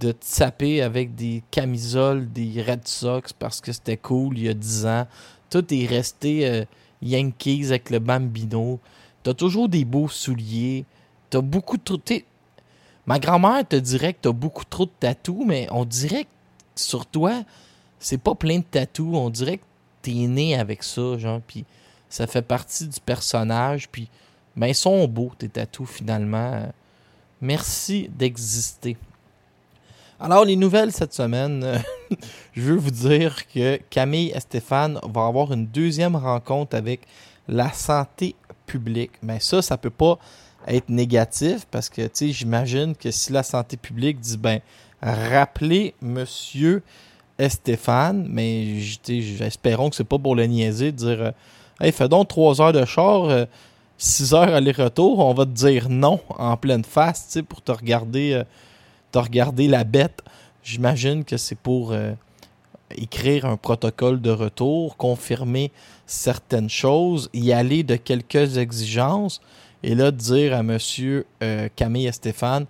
de 0.00 0.12
te 0.12 0.24
saper 0.24 0.80
avec 0.80 1.14
des 1.14 1.42
camisoles 1.50 2.32
des 2.32 2.62
Red 2.62 2.88
Sox 2.88 3.34
parce 3.38 3.60
que 3.60 3.70
c'était 3.72 3.98
cool 3.98 4.38
il 4.38 4.44
y 4.44 4.48
a 4.48 4.54
10 4.54 4.86
ans. 4.86 5.06
Tout 5.50 5.74
est 5.74 5.86
resté 5.86 6.48
euh, 6.48 6.64
Yankees 7.02 7.66
avec 7.66 7.90
le 7.90 7.98
Bambino. 7.98 8.80
T'as 9.22 9.34
toujours 9.34 9.68
des 9.68 9.84
beaux 9.84 10.08
souliers. 10.08 10.86
T'as 11.34 11.40
beaucoup 11.40 11.78
trop. 11.78 11.98
Ma 13.06 13.18
grand-mère 13.18 13.66
te 13.66 13.74
dirait 13.74 14.12
que 14.12 14.20
t'as 14.20 14.30
beaucoup 14.30 14.64
trop 14.64 14.84
de 14.84 14.92
tatous, 15.00 15.44
mais 15.44 15.66
on 15.72 15.84
dirait 15.84 16.26
que 16.26 16.30
sur 16.76 17.06
toi, 17.06 17.42
c'est 17.98 18.18
pas 18.18 18.36
plein 18.36 18.58
de 18.58 18.64
tatous. 18.64 19.16
On 19.16 19.30
dirait 19.30 19.56
que 19.56 19.64
t'es 20.00 20.28
né 20.28 20.56
avec 20.56 20.84
ça, 20.84 21.18
genre, 21.18 21.40
puis 21.44 21.64
ça 22.08 22.28
fait 22.28 22.40
partie 22.40 22.86
du 22.86 23.00
personnage, 23.00 23.88
puis 23.88 24.08
ben 24.54 24.68
ils 24.68 24.76
sont 24.76 25.08
beaux 25.08 25.32
tes 25.36 25.48
tatous 25.48 25.90
finalement. 25.90 26.72
Merci 27.40 28.08
d'exister. 28.16 28.96
Alors 30.20 30.44
les 30.44 30.54
nouvelles 30.54 30.92
cette 30.92 31.14
semaine, 31.14 31.82
je 32.52 32.62
veux 32.62 32.76
vous 32.76 32.92
dire 32.92 33.48
que 33.48 33.80
Camille 33.90 34.30
et 34.32 34.38
Stéphane 34.38 35.00
vont 35.02 35.26
avoir 35.26 35.52
une 35.52 35.66
deuxième 35.66 36.14
rencontre 36.14 36.76
avec 36.76 37.00
la 37.48 37.72
santé 37.72 38.36
publique. 38.66 39.14
Mais 39.20 39.34
ben, 39.34 39.40
ça, 39.40 39.62
ça 39.62 39.76
peut 39.76 39.90
pas 39.90 40.20
être 40.66 40.88
négatif 40.88 41.66
parce 41.70 41.88
que 41.88 42.06
tu 42.06 42.32
j'imagine 42.32 42.94
que 42.94 43.10
si 43.10 43.32
la 43.32 43.42
santé 43.42 43.76
publique 43.76 44.20
dit 44.20 44.36
ben 44.36 44.60
rappelez 45.02 45.94
monsieur 46.00 46.82
Stéphane, 47.48 48.26
mais 48.30 48.78
j'espérons 48.80 49.90
que 49.90 49.96
c'est 49.96 50.04
pas 50.04 50.18
pour 50.18 50.36
le 50.36 50.46
niaiser 50.46 50.92
de 50.92 50.96
dire 50.96 51.32
euh, 51.82 51.92
fais 51.92 52.08
donc 52.08 52.28
3 52.28 52.60
heures 52.60 52.72
de 52.72 52.84
char, 52.84 53.46
6 53.98 54.32
euh, 54.32 54.36
heures 54.36 54.54
aller-retour, 54.54 55.18
on 55.18 55.34
va 55.34 55.44
te 55.44 55.50
dire 55.50 55.88
non 55.88 56.20
en 56.38 56.56
pleine 56.56 56.84
face 56.84 57.38
pour 57.48 57.60
te 57.60 57.72
regarder, 57.72 58.34
euh, 58.34 58.44
te 59.10 59.18
regarder 59.18 59.66
la 59.66 59.84
bête. 59.84 60.22
J'imagine 60.62 61.24
que 61.24 61.36
c'est 61.36 61.58
pour 61.58 61.94
écrire 62.96 63.44
un 63.44 63.58
protocole 63.58 64.22
de 64.22 64.30
retour, 64.30 64.96
confirmer 64.96 65.72
certaines 66.06 66.70
choses, 66.70 67.28
y 67.34 67.52
aller 67.52 67.82
de 67.82 67.96
quelques 67.96 68.56
exigences, 68.56 69.42
et 69.84 69.94
là 69.94 70.10
dire 70.10 70.54
à 70.54 70.62
monsieur 70.62 71.26
Camille 71.76 72.06
et 72.06 72.12
Stéphane 72.12 72.66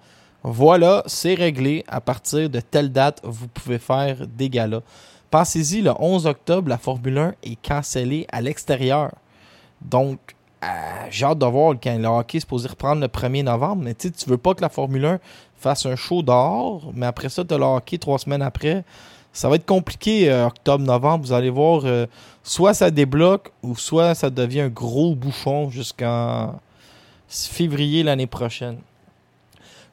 voilà, 0.47 1.03
c'est 1.07 1.33
réglé. 1.33 1.85
À 1.89 2.03
partir 2.03 2.51
de 2.51 2.61
telle 2.61 2.93
date, 2.93 3.21
vous 3.25 3.49
pouvez 3.49 3.79
faire 3.79 4.27
des 4.27 4.51
galas. 4.51 4.83
Pensez-y, 5.31 5.81
le 5.81 5.93
11 5.99 6.27
octobre, 6.27 6.69
la 6.69 6.77
Formule 6.77 7.17
1 7.17 7.35
est 7.45 7.67
cancellée 7.67 8.27
à 8.31 8.43
l'extérieur. 8.43 9.11
Donc, 9.81 10.19
euh, 10.63 10.67
j'ai 11.09 11.25
hâte 11.25 11.39
de 11.39 11.47
voir 11.47 11.75
quand 11.83 11.97
le 11.97 12.07
hockey 12.07 12.37
est 12.37 12.41
supposé 12.41 12.69
reprendre 12.69 13.01
le 13.01 13.09
1er 13.09 13.43
novembre. 13.43 13.85
Mais 13.85 13.95
tu 13.95 14.11
veux 14.27 14.37
pas 14.37 14.53
que 14.53 14.61
la 14.61 14.69
Formule 14.69 15.07
1 15.07 15.19
fasse 15.57 15.87
un 15.87 15.97
show 15.97 16.23
dehors, 16.23 16.93
mais 16.95 17.07
après 17.07 17.31
ça, 17.31 17.43
tu 17.43 17.55
as 17.55 17.59
le 17.59 17.65
hockey 17.65 17.97
trois 17.97 18.19
semaines 18.19 18.43
après. 18.43 18.85
Ça 19.33 19.49
va 19.49 19.57
être 19.57 19.67
compliqué, 19.67 20.31
euh, 20.31 20.47
octobre-novembre. 20.47 21.25
Vous 21.25 21.33
allez 21.33 21.51
voir, 21.51 21.87
euh, 21.87 22.05
soit 22.43 22.75
ça 22.75 22.91
débloque 22.91 23.51
ou 23.63 23.77
soit 23.77 24.15
ça 24.15 24.29
devient 24.29 24.61
un 24.61 24.69
gros 24.69 25.15
bouchon 25.15 25.71
jusqu'en 25.71 26.61
février 27.35 28.03
l'année 28.03 28.27
prochaine. 28.27 28.79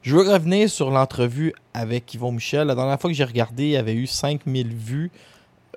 Je 0.02 0.16
veux 0.16 0.28
revenir 0.28 0.68
sur 0.68 0.90
l'entrevue 0.90 1.54
avec 1.74 2.12
Yvon 2.14 2.32
Michel. 2.32 2.66
La 2.66 2.74
dernière 2.74 3.00
fois 3.00 3.08
que 3.08 3.16
j'ai 3.16 3.24
regardé, 3.24 3.64
il 3.64 3.70
y 3.70 3.76
avait 3.76 3.94
eu 3.94 4.08
5000 4.08 4.74
vues. 4.74 5.10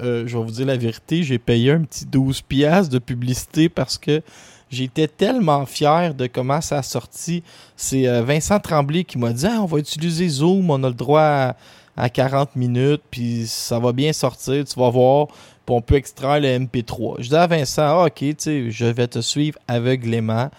Euh, 0.02 0.26
je 0.26 0.38
vais 0.38 0.44
vous 0.44 0.52
dire 0.52 0.66
la 0.66 0.78
vérité, 0.78 1.24
j'ai 1.24 1.38
payé 1.38 1.72
un 1.72 1.84
petit 1.84 2.06
12 2.06 2.42
piastres 2.42 2.92
de 2.92 3.00
publicité 3.00 3.70
parce 3.70 3.98
que 3.98 4.22
j'étais 4.70 5.08
tellement 5.08 5.66
fier 5.66 6.14
de 6.14 6.28
comment 6.28 6.60
ça 6.60 6.80
a 6.80 6.84
sorti. 6.84 7.44
C'est 7.78 8.08
euh, 8.08 8.24
Vincent 8.24 8.60
Tremblay 8.60 9.04
qui 9.04 9.18
m'a 9.18 9.32
dit 9.32 9.46
ah, 9.46 9.62
on 9.62 9.66
va 9.66 9.78
utiliser 9.78 10.28
Zoom, 10.28 10.70
on 10.70 10.84
a 10.84 10.88
le 10.88 10.96
droit 10.96 11.56
à, 11.96 12.10
40 12.10 12.58
minutes, 12.58 13.04
puis 13.10 13.46
ça 13.48 13.80
va 13.80 13.94
bien 13.94 14.12
sortir, 14.12 14.66
tu 14.66 14.78
vas 14.78 14.90
voir, 14.90 15.28
puis 15.28 15.76
on 15.76 15.82
peut 15.82 15.96
extraire 15.96 16.42
le 16.42 16.48
MP3. 16.48 17.18
Je 17.20 17.30
dis 17.30 17.36
à 17.36 17.48
Vincent, 17.48 17.84
ah, 17.84 18.08
ok, 18.08 18.22
je 18.22 18.86
vais 18.86 19.08
te 19.08 19.22
suivre 19.22 19.58
aveuglément. 19.68 20.50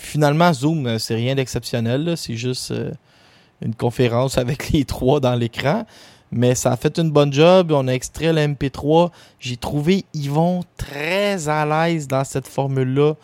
Finalement, 0.00 0.52
Zoom, 0.52 0.86
euh, 0.86 0.98
c'est 0.98 1.14
rien 1.14 1.34
d'exceptionnel, 1.34 2.14
c'est 2.16 2.36
juste 2.36 2.72
une 3.62 3.74
conférence 3.74 4.38
avec 4.38 4.70
les 4.70 4.84
trois 4.84 5.20
dans 5.20 5.34
l'écran. 5.34 5.84
Mais 6.32 6.54
ça 6.54 6.72
a 6.72 6.76
fait 6.76 6.98
une 6.98 7.10
bonne 7.10 7.32
job. 7.32 7.72
On 7.72 7.88
a 7.88 7.92
extrait 7.92 8.32
le 8.32 8.40
MP3. 8.40 9.10
J'ai 9.38 9.56
trouvé 9.56 10.04
Yvon 10.14 10.62
très 10.76 11.48
à 11.48 11.66
l'aise 11.66 12.06
dans 12.06 12.24
cette 12.24 12.46
formule-là. 12.46 13.14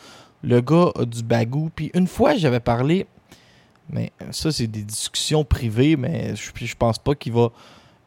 Le 0.43 0.61
gars 0.61 0.91
a 0.97 1.05
du 1.05 1.23
bagou. 1.23 1.71
Puis 1.75 1.91
une 1.95 2.09
fois, 2.09 2.35
j'avais 2.37 2.61
parlé. 2.61 3.07
Mais 3.91 4.11
ça, 4.33 4.51
c'est 4.51 4.67
des 4.67 4.83
discussions 4.83 5.45
privées. 5.45 5.97
Mais 5.97 6.35
je, 6.35 6.67
je 6.67 6.75
pense 6.75 6.99
pas 6.99 7.15
qu'il 7.15 7.33
va 7.33 7.51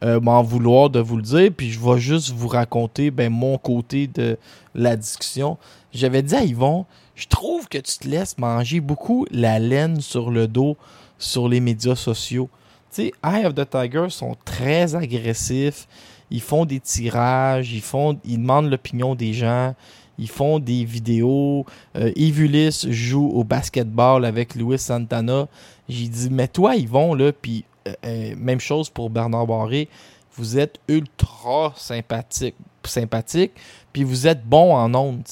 euh, 0.03 0.19
m'en 0.19 0.43
vouloir 0.43 0.89
de 0.89 0.99
vous 0.99 1.15
le 1.15 1.23
dire. 1.23 1.49
Puis 1.55 1.71
je 1.71 1.79
vais 1.79 1.99
juste 1.99 2.31
vous 2.31 2.49
raconter 2.49 3.09
ben, 3.09 3.31
mon 3.31 3.57
côté 3.57 4.07
de 4.07 4.37
la 4.75 4.97
discussion. 4.97 5.57
J'avais 5.93 6.21
dit 6.21 6.35
à 6.35 6.43
Yvon, 6.43 6.85
je 7.19 7.27
trouve 7.27 7.67
que 7.67 7.77
tu 7.77 7.97
te 7.97 8.07
laisses 8.07 8.37
manger 8.37 8.79
beaucoup 8.79 9.25
la 9.29 9.59
laine 9.59 9.99
sur 9.99 10.31
le 10.31 10.47
dos 10.47 10.77
sur 11.17 11.49
les 11.49 11.59
médias 11.59 11.95
sociaux. 11.95 12.49
Tu 12.93 13.03
sais, 13.03 13.13
Eye 13.23 13.45
of 13.45 13.55
the 13.55 13.69
Tiger 13.69 14.09
sont 14.09 14.37
très 14.45 14.95
agressifs. 14.95 15.85
ils 16.31 16.41
font 16.41 16.63
des 16.63 16.79
tirages, 16.79 17.73
ils 17.73 17.81
font, 17.81 18.17
ils 18.23 18.37
demandent 18.37 18.69
l'opinion 18.69 19.15
des 19.15 19.33
gens, 19.33 19.75
ils 20.17 20.29
font 20.29 20.59
des 20.59 20.85
vidéos. 20.85 21.65
Euh, 21.97 22.11
Evulis 22.15 22.85
joue 22.89 23.27
au 23.27 23.43
basketball 23.43 24.23
avec 24.23 24.55
Louis 24.55 24.79
Santana. 24.79 25.49
J'ai 25.89 26.07
dit, 26.07 26.29
mais 26.31 26.47
toi, 26.47 26.75
ils 26.77 26.87
vont 26.87 27.15
là, 27.15 27.33
puis 27.33 27.65
euh, 27.87 27.93
euh, 28.05 28.35
même 28.37 28.61
chose 28.61 28.89
pour 28.89 29.09
Bernard 29.09 29.45
Barré. 29.45 29.89
Vous 30.35 30.57
êtes 30.57 30.79
ultra 30.87 31.73
sympathique, 31.75 32.55
sympathique, 32.85 33.51
puis 33.93 34.03
vous 34.03 34.27
êtes 34.27 34.43
bon 34.43 34.75
en 34.75 34.93
ondes. 34.95 35.23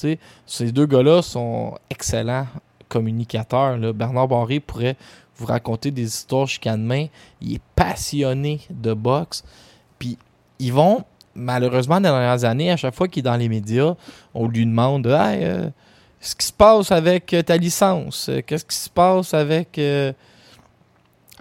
Ces 0.46 0.72
deux 0.72 0.86
gars-là 0.86 1.22
sont 1.22 1.74
excellents 1.90 2.46
communicateurs. 2.88 3.78
Bernard 3.92 4.28
Barré 4.28 4.60
pourrait 4.60 4.96
vous 5.36 5.46
raconter 5.46 5.90
des 5.90 6.04
histoires 6.04 6.46
jusqu'à 6.46 6.72
demain. 6.76 7.06
Il 7.40 7.54
est 7.54 7.62
passionné 7.76 8.60
de 8.70 8.92
boxe. 8.94 9.44
Puis 9.98 10.18
ils 10.58 10.72
vont, 10.72 11.04
malheureusement, 11.34 12.00
dans 12.00 12.08
les 12.08 12.20
dernières 12.24 12.44
années, 12.44 12.70
à 12.70 12.76
chaque 12.76 12.94
fois 12.94 13.08
qu'il 13.08 13.20
est 13.20 13.30
dans 13.30 13.36
les 13.36 13.48
médias, 13.48 13.94
on 14.34 14.48
lui 14.48 14.66
demande 14.66 15.06
Hey, 15.06 15.44
euh, 15.44 15.68
ce 16.20 16.34
qui 16.34 16.46
se 16.46 16.52
passe 16.52 16.90
avec 16.90 17.32
euh, 17.34 17.42
ta 17.42 17.56
licence? 17.56 18.28
Euh, 18.28 18.40
Qu'est-ce 18.44 18.64
qui 18.64 18.76
se 18.76 18.90
passe 18.90 19.34
avec. 19.34 19.78
euh, 19.78 20.12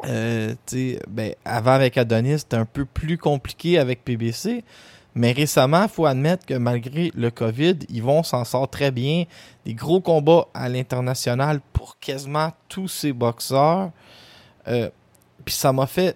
ben, 0.03 1.33
avant 1.43 1.71
avec 1.71 1.97
Adonis, 1.97 2.39
c'était 2.39 2.57
un 2.57 2.65
peu 2.65 2.85
plus 2.85 3.17
compliqué 3.17 3.79
avec 3.79 4.03
PBC. 4.05 4.63
Mais 5.17 5.31
récemment, 5.31 5.81
il 5.81 5.89
faut 5.89 6.05
admettre 6.05 6.45
que 6.45 6.53
malgré 6.53 7.11
le 7.15 7.31
COVID, 7.31 7.79
ils 7.89 8.03
vont 8.03 8.21
s'en 8.21 8.45
sort 8.45 8.69
très 8.69 8.91
bien. 8.91 9.23
Des 9.65 9.73
gros 9.73 9.99
combats 9.99 10.47
à 10.53 10.69
l'international 10.69 11.59
pour 11.73 11.97
quasiment 11.97 12.51
tous 12.69 12.87
ces 12.87 13.13
boxeurs. 13.13 13.89
Euh, 14.67 14.91
puis 15.43 15.55
ça 15.55 15.73
m'a 15.73 15.87
fait. 15.87 16.15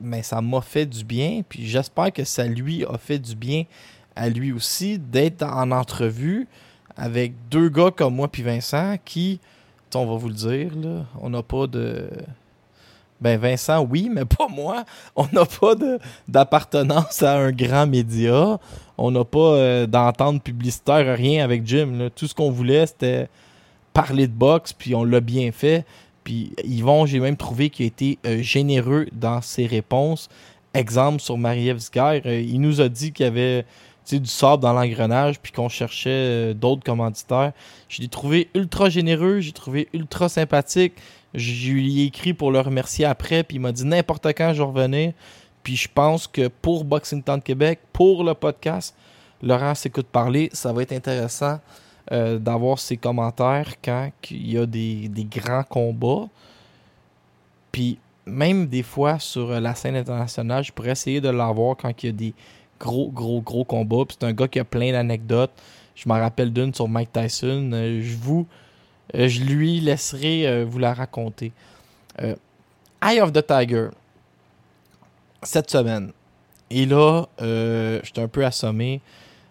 Mais 0.00 0.22
ça 0.22 0.40
m'a 0.40 0.62
fait 0.62 0.86
du 0.86 1.04
bien. 1.04 1.42
Puis 1.46 1.66
j'espère 1.66 2.10
que 2.10 2.24
ça 2.24 2.46
lui 2.46 2.86
a 2.86 2.96
fait 2.96 3.18
du 3.18 3.36
bien 3.36 3.64
à 4.16 4.30
lui 4.30 4.50
aussi 4.50 4.98
d'être 4.98 5.42
en 5.42 5.70
entrevue 5.70 6.48
avec 6.96 7.34
deux 7.50 7.68
gars 7.68 7.90
comme 7.90 8.14
moi 8.14 8.28
puis 8.28 8.42
Vincent 8.42 8.96
qui, 9.04 9.40
on 9.94 10.06
va 10.06 10.16
vous 10.16 10.28
le 10.28 10.34
dire, 10.34 10.74
là, 10.74 11.04
on 11.20 11.28
n'a 11.28 11.42
pas 11.42 11.66
de. 11.66 12.08
Ben 13.20 13.38
Vincent, 13.38 13.86
oui, 13.88 14.10
mais 14.10 14.24
pas 14.24 14.48
moi. 14.48 14.84
On 15.16 15.26
n'a 15.32 15.44
pas 15.44 15.74
d'appartenance 16.28 17.22
à 17.22 17.38
un 17.38 17.52
grand 17.52 17.86
média. 17.86 18.58
On 18.96 19.10
n'a 19.10 19.24
pas 19.24 19.38
euh, 19.38 19.86
d'entente 19.86 20.42
publicitaire, 20.42 21.16
rien 21.16 21.44
avec 21.44 21.66
Jim. 21.66 22.10
Tout 22.14 22.26
ce 22.26 22.34
qu'on 22.34 22.50
voulait, 22.50 22.86
c'était 22.86 23.28
parler 23.92 24.26
de 24.26 24.32
boxe, 24.32 24.72
puis 24.72 24.94
on 24.94 25.04
l'a 25.04 25.20
bien 25.20 25.52
fait. 25.52 25.84
Puis 26.24 26.52
Yvon, 26.64 27.06
j'ai 27.06 27.20
même 27.20 27.36
trouvé 27.36 27.70
qu'il 27.70 27.84
a 27.84 27.86
été 27.86 28.18
euh, 28.26 28.42
généreux 28.42 29.06
dans 29.12 29.40
ses 29.40 29.66
réponses. 29.66 30.28
Exemple 30.72 31.20
sur 31.20 31.36
Zguer, 31.36 32.22
euh, 32.26 32.40
il 32.40 32.60
nous 32.60 32.80
a 32.80 32.88
dit 32.88 33.12
qu'il 33.12 33.24
y 33.24 33.28
avait 33.28 33.64
du 34.18 34.28
sable 34.28 34.62
dans 34.62 34.72
l'engrenage, 34.72 35.40
puis 35.40 35.52
qu'on 35.52 35.68
cherchait 35.68 36.10
euh, 36.10 36.54
d'autres 36.54 36.82
commanditaires. 36.82 37.52
Je 37.88 38.02
l'ai 38.02 38.08
trouvé 38.08 38.48
ultra 38.54 38.88
généreux, 38.88 39.40
j'ai 39.40 39.52
trouvé 39.52 39.88
ultra 39.92 40.28
sympathique. 40.28 40.94
Je 41.34 41.72
lui 41.72 42.02
ai 42.02 42.04
écrit 42.06 42.34
pour 42.34 42.50
le 42.50 42.60
remercier 42.60 43.04
après, 43.04 43.42
puis 43.42 43.56
il 43.56 43.60
m'a 43.60 43.72
dit 43.72 43.84
n'importe 43.84 44.26
quand 44.28 44.52
je 44.52 44.62
revenais. 44.62 45.14
Puis 45.62 45.76
je 45.76 45.88
pense 45.92 46.26
que 46.26 46.48
pour 46.48 46.84
Boxing 46.84 47.22
Town 47.22 47.40
Québec, 47.40 47.80
pour 47.92 48.24
le 48.24 48.34
podcast, 48.34 48.94
Laurent 49.42 49.74
s'écoute 49.74 50.06
parler, 50.06 50.50
ça 50.52 50.72
va 50.72 50.82
être 50.82 50.92
intéressant 50.92 51.60
euh, 52.12 52.38
d'avoir 52.38 52.78
ses 52.78 52.96
commentaires 52.96 53.74
quand 53.82 54.10
il 54.30 54.52
y 54.52 54.58
a 54.58 54.66
des, 54.66 55.08
des 55.08 55.24
grands 55.24 55.62
combats. 55.62 56.28
Puis 57.72 57.98
même 58.26 58.66
des 58.66 58.82
fois 58.82 59.18
sur 59.18 59.50
euh, 59.50 59.60
la 59.60 59.74
scène 59.74 59.96
internationale, 59.96 60.64
je 60.64 60.72
pourrais 60.72 60.90
essayer 60.90 61.20
de 61.20 61.28
l'avoir 61.28 61.76
quand 61.76 62.02
il 62.02 62.06
y 62.06 62.08
a 62.08 62.12
des 62.12 62.34
gros, 62.78 63.10
gros, 63.10 63.40
gros 63.40 63.64
combats. 63.64 64.04
C'est 64.08 64.24
un 64.24 64.32
gars 64.32 64.48
qui 64.48 64.58
a 64.58 64.64
plein 64.64 64.92
d'anecdotes. 64.92 65.52
Je 65.94 66.08
m'en 66.08 66.18
rappelle 66.18 66.52
d'une 66.52 66.72
sur 66.72 66.88
Mike 66.88 67.12
Tyson. 67.12 67.70
Euh, 67.72 68.00
je 68.02 68.16
vous, 68.16 68.46
euh, 69.14 69.28
je 69.28 69.42
lui 69.42 69.80
laisserai 69.80 70.46
euh, 70.46 70.64
vous 70.68 70.78
la 70.78 70.94
raconter. 70.94 71.52
Euh, 72.20 72.34
Eye 73.02 73.20
of 73.20 73.32
the 73.32 73.44
Tiger, 73.46 73.88
cette 75.42 75.70
semaine. 75.70 76.12
Et 76.70 76.86
là, 76.86 77.26
j'étais 78.04 78.20
un 78.20 78.28
peu 78.28 78.44
assommé. 78.44 79.00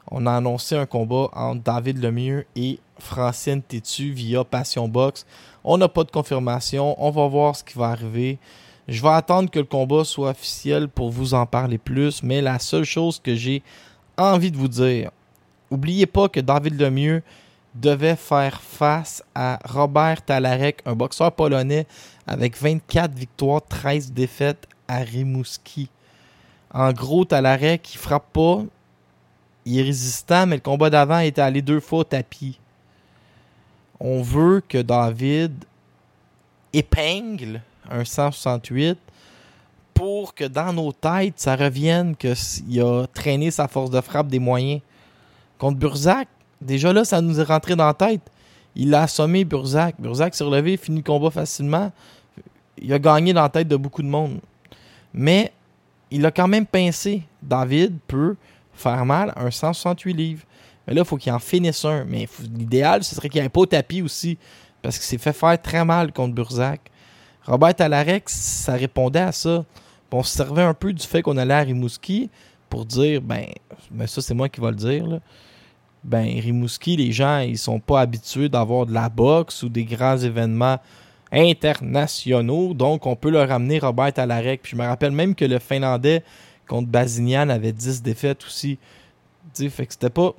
On 0.10 0.26
a 0.26 0.34
annoncé 0.34 0.76
un 0.76 0.86
combat 0.86 1.30
entre 1.34 1.64
David 1.64 2.02
Lemieux 2.02 2.46
et 2.56 2.80
Francine 2.98 3.62
Tétu 3.62 4.12
via 4.12 4.44
Passion 4.44 4.88
Box. 4.88 5.26
On 5.64 5.78
n'a 5.78 5.90
pas 5.90 6.04
de 6.04 6.12
confirmation. 6.12 6.96
On 7.04 7.10
va 7.10 7.28
voir 7.28 7.56
ce 7.56 7.64
qui 7.64 7.78
va 7.78 7.88
arriver. 7.88 8.38
Je 8.88 9.02
vais 9.02 9.10
attendre 9.10 9.50
que 9.50 9.60
le 9.60 9.66
combat 9.66 10.04
soit 10.06 10.30
officiel 10.30 10.88
pour 10.88 11.10
vous 11.10 11.34
en 11.34 11.46
parler 11.46 11.78
plus. 11.78 12.24
Mais 12.24 12.42
la 12.42 12.58
seule 12.60 12.86
chose 12.86 13.20
que 13.20 13.36
j'ai 13.36 13.64
envie 14.18 14.52
de 14.52 14.58
vous 14.58 14.68
dire, 14.68 15.12
oubliez 15.70 16.06
pas 16.06 16.30
que 16.30 16.40
David 16.40 16.80
Lemieux 16.80 17.22
devait 17.76 18.16
faire 18.16 18.62
face 18.62 19.24
à 19.36 19.60
Robert 19.66 20.24
Talarek, 20.24 20.82
un 20.86 20.96
boxeur 20.96 21.32
polonais 21.32 21.86
avec 22.28 22.58
24 22.58 23.14
victoires, 23.14 23.62
13 23.68 24.12
défaites 24.12 24.68
à 24.88 24.98
Rimouski. 24.98 25.90
En 26.72 26.92
gros, 26.94 27.26
Talarek, 27.26 27.94
il 27.94 27.98
frappe 27.98 28.32
pas. 28.34 28.64
Il 29.66 29.80
est 29.80 29.84
résistant, 29.84 30.46
mais 30.48 30.56
le 30.56 30.62
combat 30.62 30.90
d'avant 30.90 31.20
était 31.20 31.42
allé 31.42 31.62
deux 31.62 31.80
fois 31.80 32.00
au 32.00 32.04
tapis. 32.04 32.60
On 34.00 34.22
veut 34.22 34.62
que 34.68 34.78
David 34.78 35.54
épingle 36.72 37.62
un 37.90 38.06
168 38.06 38.98
pour 39.94 40.34
que 40.34 40.46
dans 40.46 40.72
nos 40.72 40.94
têtes, 40.94 41.40
ça 41.40 41.56
revienne 41.56 42.16
qu'il 42.16 42.82
a 42.82 43.06
traîné 43.08 43.52
sa 43.52 43.68
force 43.68 43.90
de 43.90 44.00
frappe 44.00 44.28
des 44.28 44.40
moyens. 44.40 44.82
Contre 45.58 45.78
Burzac, 45.78 46.30
déjà 46.62 46.94
là, 46.94 47.06
ça 47.06 47.22
nous 47.22 47.40
est 47.40 47.44
rentré 47.44 47.76
dans 47.76 47.86
la 47.86 47.94
tête. 47.94 48.22
Il 48.76 48.94
a 48.94 49.04
assommé 49.04 49.46
Burzac. 49.46 49.96
Burzac 50.00 50.36
s'est 50.36 50.44
relevé, 50.44 50.78
fini 50.78 50.98
le 50.98 51.04
combat 51.04 51.32
facilement. 51.32 51.92
Il 52.78 52.94
a 52.94 53.00
gagné 53.00 53.34
dans 53.34 53.42
la 53.42 53.50
tête 53.50 53.68
de 53.68 53.76
beaucoup 53.76 54.02
de 54.02 54.08
monde. 54.08 54.40
Mais 55.14 55.52
il 56.12 56.26
a 56.26 56.32
quand 56.32 56.48
même 56.48 56.66
pincé. 56.66 57.24
David 57.42 57.98
peut 58.08 58.36
faire 58.74 59.06
mal 59.06 59.34
un 59.36 59.52
168 59.52 60.14
livres. 60.14 60.44
Mais 60.88 60.94
là, 60.94 61.02
il 61.02 61.08
faut 61.08 61.18
qu'il 61.18 61.32
en 61.32 61.40
finisse 61.40 61.84
un. 61.86 62.06
Mais 62.06 62.28
l'idéal, 62.56 63.04
ce 63.04 63.16
serait 63.16 63.30
qu'il 63.30 63.42
n'y 63.42 63.46
ait 63.48 63.50
pas 63.50 63.62
au 63.62 63.66
tapis 63.66 64.02
aussi. 64.02 64.38
Parce 64.82 64.98
qu'il 64.98 65.06
s'est 65.06 65.18
fait 65.18 65.34
faire 65.34 65.62
très 65.62 65.84
mal 65.84 66.14
contre 66.14 66.34
Burzac. 66.34 66.80
Robert 67.46 67.76
Talarex, 67.76 68.34
ça 68.34 68.74
répondait 68.74 69.20
à 69.20 69.32
ça. 69.32 69.66
On 70.12 70.24
se 70.24 70.36
servait 70.36 70.64
un 70.64 70.74
peu 70.74 70.94
du 70.94 71.06
fait 71.06 71.22
qu'on 71.22 71.38
allait 71.38 71.54
à 71.54 71.60
Rimouski 71.60 72.30
pour 72.70 72.86
dire, 72.86 73.22
ben, 73.22 73.46
mais 73.92 74.08
ça 74.08 74.22
c'est 74.22 74.34
moi 74.34 74.50
qui 74.50 74.62
va 74.62 74.72
le 74.72 74.78
dire. 74.78 75.20
Ben, 76.04 76.40
Rimouski, 76.40 76.96
les 76.96 77.12
gens, 77.12 77.40
ils 77.40 77.58
sont 77.58 77.80
pas 77.80 78.02
habitués 78.02 78.50
d'avoir 78.50 78.86
de 78.86 78.94
la 78.94 79.10
boxe 79.10 79.64
ou 79.64 79.70
des 79.70 79.84
grands 79.84 80.18
événements 80.18 80.80
internationaux. 81.32 82.74
Donc, 82.74 83.06
on 83.06 83.16
peut 83.16 83.30
leur 83.30 83.52
amener 83.52 83.80
Robert 83.80 84.14
Talarek. 84.14 84.62
Puis 84.62 84.72
je 84.72 84.76
me 84.78 84.86
rappelle 84.86 85.12
même 85.12 85.36
que 85.36 85.46
le 85.46 85.60
Finlandais 85.60 86.24
contre 86.68 86.88
Bazinian 86.88 87.50
avait 87.50 87.74
10 87.74 88.02
défaites 88.02 88.44
aussi. 88.46 88.78
Tu 89.54 89.64
sais, 89.64 89.70
fait 89.70 89.86
que 89.86 89.94
c'était 89.94 90.10
pas. 90.10 90.34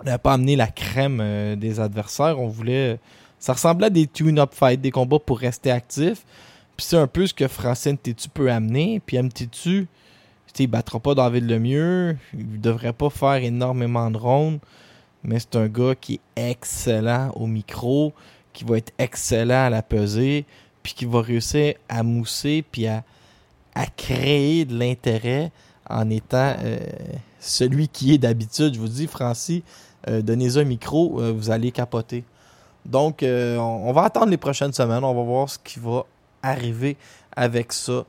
On 0.00 0.04
n'avait 0.04 0.18
pas 0.18 0.34
amené 0.34 0.56
la 0.56 0.68
crème 0.68 1.18
euh, 1.20 1.56
des 1.56 1.80
adversaires. 1.80 2.38
On 2.40 2.48
voulait. 2.48 2.98
Ça 3.38 3.52
ressemblait 3.52 3.86
à 3.86 3.90
des 3.90 4.06
tune-up 4.06 4.54
fights, 4.54 4.80
des 4.80 4.90
combats 4.90 5.18
pour 5.18 5.38
rester 5.38 5.70
actifs. 5.70 6.24
Puis 6.76 6.86
c'est 6.86 6.96
un 6.96 7.06
peu 7.06 7.26
ce 7.26 7.34
que 7.34 7.46
Francine 7.46 7.98
Tétu 7.98 8.28
peut 8.28 8.50
amener. 8.50 9.00
Puis 9.04 9.16
M. 9.16 9.28
Il 10.58 10.66
battra 10.66 10.98
pas 10.98 11.14
David 11.14 11.48
Lemieux. 11.48 12.16
Il 12.34 12.60
devrait 12.60 12.92
pas 12.92 13.10
faire 13.10 13.36
énormément 13.36 14.10
de 14.10 14.16
rondes. 14.18 14.58
Mais 15.22 15.38
c'est 15.38 15.56
un 15.56 15.68
gars 15.68 15.94
qui 15.94 16.20
est 16.36 16.50
excellent 16.50 17.30
au 17.34 17.46
micro, 17.46 18.12
qui 18.52 18.64
va 18.64 18.78
être 18.78 18.92
excellent 18.98 19.66
à 19.66 19.70
la 19.70 19.82
pesée, 19.82 20.46
puis 20.82 20.94
qui 20.94 21.04
va 21.04 21.20
réussir 21.20 21.74
à 21.88 22.02
mousser, 22.02 22.64
puis 22.70 22.86
à, 22.86 23.04
à 23.74 23.86
créer 23.86 24.64
de 24.64 24.78
l'intérêt 24.78 25.50
en 25.90 26.08
étant 26.10 26.54
euh, 26.62 26.78
celui 27.40 27.88
qui 27.88 28.14
est 28.14 28.18
d'habitude. 28.18 28.74
Je 28.74 28.80
vous 28.80 28.88
dis, 28.88 29.06
Francis, 29.06 29.62
euh, 30.08 30.22
donnez 30.22 30.56
un 30.56 30.64
micro, 30.64 31.20
euh, 31.20 31.32
vous 31.32 31.50
allez 31.50 31.72
capoter. 31.72 32.24
Donc, 32.86 33.22
euh, 33.22 33.58
on, 33.58 33.88
on 33.88 33.92
va 33.92 34.04
attendre 34.04 34.30
les 34.30 34.36
prochaines 34.36 34.72
semaines. 34.72 35.04
On 35.04 35.14
va 35.14 35.22
voir 35.22 35.48
ce 35.48 35.58
qui 35.58 35.80
va 35.80 36.04
arriver 36.42 36.96
avec 37.36 37.72
ça. 37.72 38.04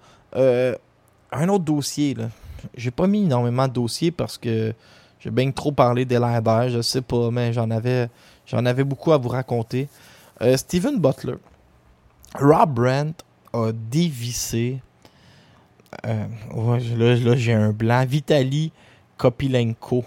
Un 1.31 1.49
autre 1.49 1.65
dossier, 1.65 2.13
là. 2.13 2.29
J'ai 2.75 2.91
pas 2.91 3.07
mis 3.07 3.23
énormément 3.23 3.67
de 3.67 3.73
dossiers 3.73 4.11
parce 4.11 4.37
que 4.37 4.73
j'ai 5.19 5.31
bien 5.31 5.51
trop 5.51 5.71
parlé 5.71 6.05
des 6.05 6.19
d'air, 6.19 6.69
je 6.69 6.81
sais 6.81 7.01
pas, 7.01 7.31
mais 7.31 7.53
j'en 7.53 7.69
avais, 7.71 8.09
j'en 8.45 8.65
avais 8.65 8.83
beaucoup 8.83 9.11
à 9.11 9.17
vous 9.17 9.29
raconter. 9.29 9.87
Euh, 10.41 10.57
Steven 10.57 10.99
Butler. 10.99 11.35
Rob 12.35 12.73
Brandt 12.73 13.23
a 13.53 13.71
dévissé. 13.71 14.79
euh, 16.05 16.27
là, 16.97 17.15
là, 17.15 17.35
j'ai 17.35 17.53
un 17.53 17.71
blanc. 17.71 18.05
Vitali 18.05 18.71
Kopilenko. 19.17 20.05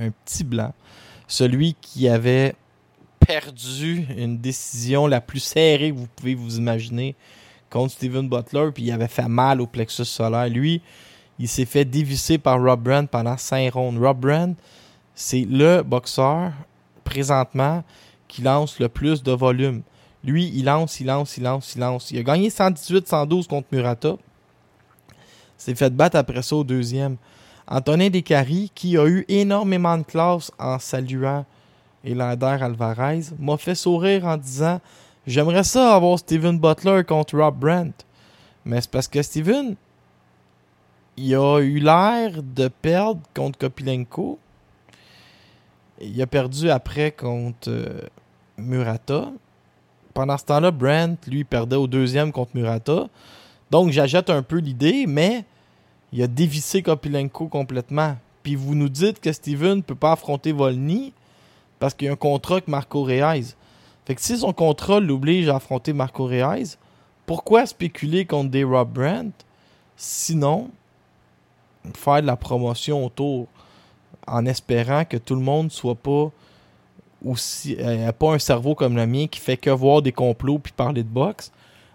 Un 0.00 0.10
petit 0.10 0.44
blanc. 0.44 0.72
Celui 1.26 1.74
qui 1.80 2.08
avait 2.08 2.54
perdu 3.18 4.06
une 4.16 4.38
décision 4.38 5.06
la 5.06 5.20
plus 5.20 5.40
serrée 5.40 5.92
que 5.92 5.96
vous 5.96 6.08
pouvez 6.16 6.34
vous 6.34 6.58
imaginer 6.58 7.14
contre 7.70 7.92
Steven 7.92 8.28
Butler, 8.28 8.70
puis 8.74 8.84
il 8.84 8.92
avait 8.92 9.08
fait 9.08 9.28
mal 9.28 9.60
au 9.60 9.66
plexus 9.66 10.04
solaire. 10.04 10.48
Lui, 10.48 10.82
il 11.38 11.48
s'est 11.48 11.64
fait 11.64 11.84
dévisser 11.84 12.38
par 12.38 12.62
Rob 12.62 12.82
Brand 12.82 13.08
pendant 13.08 13.36
5 13.36 13.72
rondes. 13.72 13.98
Rob 13.98 14.18
Brand, 14.18 14.54
c'est 15.14 15.46
le 15.48 15.82
boxeur 15.82 16.52
présentement 17.04 17.82
qui 18.28 18.42
lance 18.42 18.78
le 18.78 18.88
plus 18.88 19.22
de 19.22 19.32
volume. 19.32 19.82
Lui, 20.22 20.50
il 20.54 20.64
lance, 20.66 21.00
il 21.00 21.06
lance, 21.06 21.36
il 21.38 21.44
lance, 21.44 21.74
il 21.74 21.80
lance. 21.80 22.10
Il 22.10 22.18
a 22.18 22.22
gagné 22.22 22.48
118-112 22.48 23.46
contre 23.46 23.68
Murata. 23.72 24.16
S'est 25.56 25.74
fait 25.74 25.94
battre 25.94 26.16
après 26.16 26.42
ça 26.42 26.56
au 26.56 26.64
deuxième. 26.64 27.16
Antonin 27.66 28.10
Descaries, 28.10 28.70
qui 28.74 28.98
a 28.98 29.06
eu 29.06 29.24
énormément 29.28 29.96
de 29.96 30.02
classe 30.02 30.50
en 30.58 30.78
saluant 30.78 31.44
Elander 32.04 32.58
Alvarez, 32.60 33.20
m'a 33.38 33.56
fait 33.56 33.74
sourire 33.74 34.24
en 34.24 34.36
disant 34.36 34.80
J'aimerais 35.26 35.64
ça 35.64 35.94
avoir 35.94 36.18
Steven 36.18 36.58
Butler 36.58 37.02
contre 37.04 37.36
Rob 37.38 37.58
Brandt. 37.58 38.04
Mais 38.64 38.80
c'est 38.80 38.90
parce 38.90 39.08
que 39.08 39.22
Steven, 39.22 39.76
il 41.16 41.34
a 41.34 41.60
eu 41.60 41.78
l'air 41.78 42.42
de 42.42 42.68
perdre 42.68 43.20
contre 43.34 43.58
Kopilenko. 43.58 44.38
Il 46.00 46.20
a 46.22 46.26
perdu 46.26 46.70
après 46.70 47.12
contre 47.12 47.68
euh, 47.68 48.00
Murata. 48.56 49.30
Pendant 50.14 50.38
ce 50.38 50.44
temps-là, 50.46 50.70
Brandt, 50.70 51.30
lui, 51.30 51.44
perdait 51.44 51.76
au 51.76 51.86
deuxième 51.86 52.32
contre 52.32 52.52
Murata. 52.54 53.08
Donc, 53.70 53.90
j'achète 53.90 54.30
un 54.30 54.42
peu 54.42 54.56
l'idée, 54.56 55.06
mais 55.06 55.44
il 56.12 56.22
a 56.22 56.26
dévissé 56.26 56.82
Kopilenko 56.82 57.48
complètement. 57.48 58.16
Puis 58.42 58.54
vous 58.54 58.74
nous 58.74 58.88
dites 58.88 59.20
que 59.20 59.32
Steven 59.32 59.76
ne 59.76 59.82
peut 59.82 59.94
pas 59.94 60.12
affronter 60.12 60.52
Volny 60.52 61.12
parce 61.78 61.94
qu'il 61.94 62.06
y 62.06 62.08
a 62.08 62.12
un 62.12 62.16
contrat 62.16 62.54
avec 62.54 62.68
Marco 62.68 63.02
Reis. 63.02 63.54
Fait 64.06 64.14
que 64.14 64.20
si 64.20 64.38
son 64.38 64.52
contrat 64.52 65.00
l'oblige 65.00 65.48
à 65.48 65.56
affronter 65.56 65.92
Marco 65.92 66.26
Reis, 66.26 66.76
pourquoi 67.26 67.66
spéculer 67.66 68.24
contre 68.24 68.50
des 68.50 68.64
Rob 68.64 68.92
Brandt? 68.92 69.44
Sinon, 69.96 70.70
faire 71.94 72.22
de 72.22 72.26
la 72.26 72.36
promotion 72.36 73.04
autour 73.04 73.46
en 74.26 74.46
espérant 74.46 75.04
que 75.04 75.16
tout 75.16 75.34
le 75.34 75.42
monde 75.42 75.70
soit 75.70 75.94
pas 75.94 76.30
aussi 77.24 77.76
euh, 77.78 78.10
pas 78.12 78.32
un 78.32 78.38
cerveau 78.38 78.74
comme 78.74 78.96
le 78.96 79.06
mien 79.06 79.26
qui 79.26 79.40
fait 79.40 79.56
que 79.56 79.70
voir 79.70 80.00
des 80.00 80.12
complots 80.12 80.58
puis 80.58 80.72
parler 80.72 81.02
de 81.02 81.08
boxe 81.08 81.52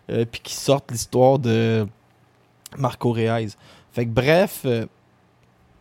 euh, 0.10 0.26
puis 0.30 0.42
qui 0.42 0.54
sortent 0.54 0.92
l'histoire 0.92 1.40
de 1.40 1.88
Marco 2.78 3.12
Reis. 3.12 3.56
Fait 3.92 4.06
que 4.06 4.12
bref, 4.12 4.62
euh, 4.66 4.86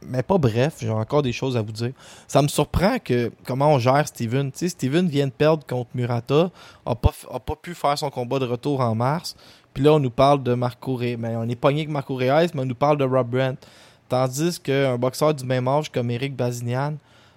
mais 0.06 0.22
pas 0.22 0.38
bref, 0.38 0.76
j'ai 0.80 0.90
encore 0.90 1.22
des 1.22 1.32
choses 1.32 1.56
à 1.56 1.62
vous 1.62 1.72
dire. 1.72 1.92
Ça 2.28 2.42
me 2.42 2.48
surprend 2.48 2.98
que 2.98 3.32
comment 3.44 3.72
on 3.74 3.78
gère 3.78 4.06
Steven. 4.06 4.50
Steven 4.54 5.08
vient 5.08 5.26
de 5.26 5.32
perdre 5.32 5.66
contre 5.66 5.90
Murata, 5.94 6.50
a 6.86 6.94
pas, 6.94 7.56
pu 7.60 7.74
faire 7.74 7.98
son 7.98 8.10
combat 8.10 8.38
de 8.38 8.46
retour 8.46 8.80
en 8.80 8.94
mars. 8.94 9.36
Puis 9.72 9.82
là, 9.82 9.94
on 9.94 9.98
nous 9.98 10.10
parle 10.10 10.42
de 10.42 10.54
Marco 10.54 10.94
Reis. 10.94 11.16
Mais 11.16 11.34
on 11.36 11.48
est 11.48 11.56
pogné 11.56 11.80
avec 11.80 11.90
Marco 11.90 12.14
Reis, 12.14 12.50
mais 12.54 12.62
on 12.62 12.66
nous 12.66 12.74
parle 12.74 12.98
de 12.98 13.04
Rob 13.04 13.28
Brandt. 13.28 13.66
Tandis 14.08 14.60
qu'un 14.60 14.96
boxeur 14.96 15.34
du 15.34 15.44
même 15.44 15.66
âge 15.66 15.90
comme 15.90 16.10
Eric 16.10 16.36
Bazinian, 16.36 16.94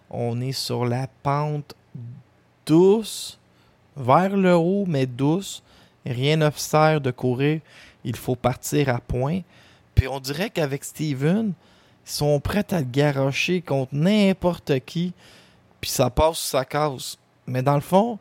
on 0.10 0.40
est 0.42 0.52
sur 0.52 0.86
la 0.86 1.08
pente 1.24 1.74
douce, 2.66 3.40
vers 3.96 4.36
le 4.36 4.56
haut, 4.56 4.86
mais 4.88 5.06
douce. 5.06 5.64
Rien 6.06 6.38
ne 6.38 6.50
sert 6.56 7.02
de 7.02 7.12
courir. 7.12 7.62
Il 8.04 8.16
faut 8.16 8.36
partir 8.36 8.90
à 8.90 9.00
point. 9.00 9.42
Puis 9.96 10.08
on 10.08 10.20
dirait 10.20 10.50
qu'avec 10.50 10.84
Steven, 10.84 11.54
sont 12.12 12.40
prêts 12.40 12.66
à 12.72 12.80
le 12.80 12.86
garocher 12.86 13.62
contre 13.62 13.94
n'importe 13.94 14.80
qui. 14.86 15.14
Puis 15.82 15.90
ça 15.90 16.10
passe 16.10 16.44
ou 16.44 16.48
ça 16.48 16.66
casse. 16.66 17.18
Mais 17.46 17.62
dans 17.62 17.76
le 17.76 17.82
fond, 17.82 18.20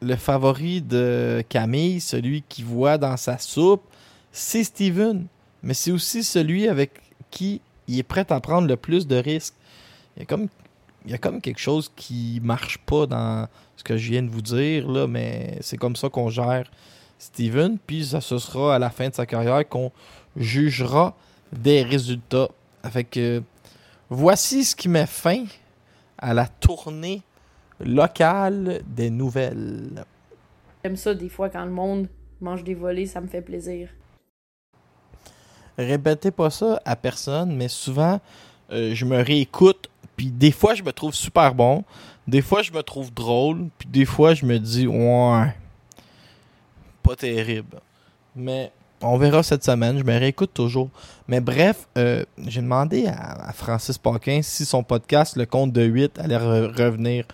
le 0.00 0.16
favori 0.16 0.82
de 0.82 1.42
Camille, 1.48 2.00
celui 2.00 2.42
qui 2.42 2.62
voit 2.62 2.98
dans 2.98 3.16
sa 3.16 3.38
soupe, 3.38 3.82
c'est 4.32 4.64
Steven. 4.64 5.26
Mais 5.62 5.74
c'est 5.74 5.90
aussi 5.90 6.22
celui 6.22 6.68
avec 6.68 6.92
qui 7.30 7.60
il 7.88 7.98
est 7.98 8.02
prêt 8.02 8.26
à 8.30 8.40
prendre 8.40 8.68
le 8.68 8.76
plus 8.76 9.06
de 9.06 9.16
risques. 9.16 9.54
Il 10.16 10.20
y 10.20 10.22
a 10.22 10.26
comme, 10.26 10.48
il 11.04 11.10
y 11.10 11.14
a 11.14 11.18
comme 11.18 11.40
quelque 11.40 11.60
chose 11.60 11.90
qui 11.94 12.40
marche 12.42 12.78
pas 12.78 13.06
dans 13.06 13.48
ce 13.76 13.84
que 13.84 13.96
je 13.96 14.10
viens 14.10 14.22
de 14.22 14.30
vous 14.30 14.42
dire, 14.42 14.88
là, 14.88 15.06
mais 15.06 15.58
c'est 15.60 15.76
comme 15.76 15.96
ça 15.96 16.08
qu'on 16.08 16.28
gère 16.28 16.70
Steven. 17.18 17.78
Puis 17.86 18.06
ça, 18.06 18.20
ce 18.20 18.38
sera 18.38 18.74
à 18.74 18.78
la 18.78 18.90
fin 18.90 19.08
de 19.08 19.14
sa 19.14 19.26
carrière 19.26 19.66
qu'on 19.68 19.92
jugera 20.36 21.14
des 21.52 21.82
résultats. 21.82 22.48
Fait 22.90 23.42
voici 24.08 24.64
ce 24.64 24.76
qui 24.76 24.88
met 24.88 25.06
fin 25.06 25.44
à 26.18 26.34
la 26.34 26.46
tournée 26.46 27.22
locale 27.80 28.82
des 28.86 29.10
nouvelles. 29.10 30.04
J'aime 30.84 30.96
ça 30.96 31.14
des 31.14 31.28
fois 31.28 31.50
quand 31.50 31.64
le 31.64 31.70
monde 31.70 32.08
mange 32.40 32.64
des 32.64 32.74
volets, 32.74 33.06
ça 33.06 33.20
me 33.20 33.26
fait 33.26 33.42
plaisir. 33.42 33.88
Répétez 35.78 36.30
pas 36.30 36.50
ça 36.50 36.80
à 36.84 36.96
personne, 36.96 37.54
mais 37.54 37.68
souvent 37.68 38.20
euh, 38.70 38.94
je 38.94 39.04
me 39.04 39.22
réécoute, 39.22 39.90
puis 40.16 40.30
des 40.30 40.52
fois 40.52 40.74
je 40.74 40.82
me 40.82 40.92
trouve 40.92 41.14
super 41.14 41.54
bon, 41.54 41.84
des 42.26 42.40
fois 42.40 42.62
je 42.62 42.72
me 42.72 42.82
trouve 42.82 43.12
drôle, 43.12 43.68
puis 43.78 43.88
des 43.88 44.04
fois 44.04 44.34
je 44.34 44.46
me 44.46 44.58
dis 44.58 44.86
ouais, 44.86 45.54
pas 47.02 47.16
terrible. 47.16 47.80
Mais 48.34 48.72
on 49.06 49.18
verra 49.18 49.42
cette 49.42 49.64
semaine. 49.64 49.98
Je 49.98 50.04
me 50.04 50.18
réécoute 50.18 50.52
toujours. 50.52 50.90
Mais 51.28 51.40
bref, 51.40 51.88
euh, 51.96 52.24
j'ai 52.46 52.60
demandé 52.60 53.06
à, 53.06 53.52
Francis 53.52 53.98
Paquin 53.98 54.40
si 54.42 54.64
son 54.64 54.82
podcast, 54.82 55.36
Le 55.36 55.46
Compte 55.46 55.72
de 55.72 55.82
8, 55.82 56.18
allait 56.18 56.36
revenir. 56.36 57.24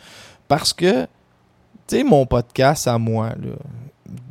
Parce 0.49 0.73
que, 0.73 1.03
tu 1.87 1.97
sais, 1.97 2.05
mon 2.05 2.27
podcast 2.27 2.87
à 2.87 2.99
moi, 2.99 3.31
là, 3.31 3.55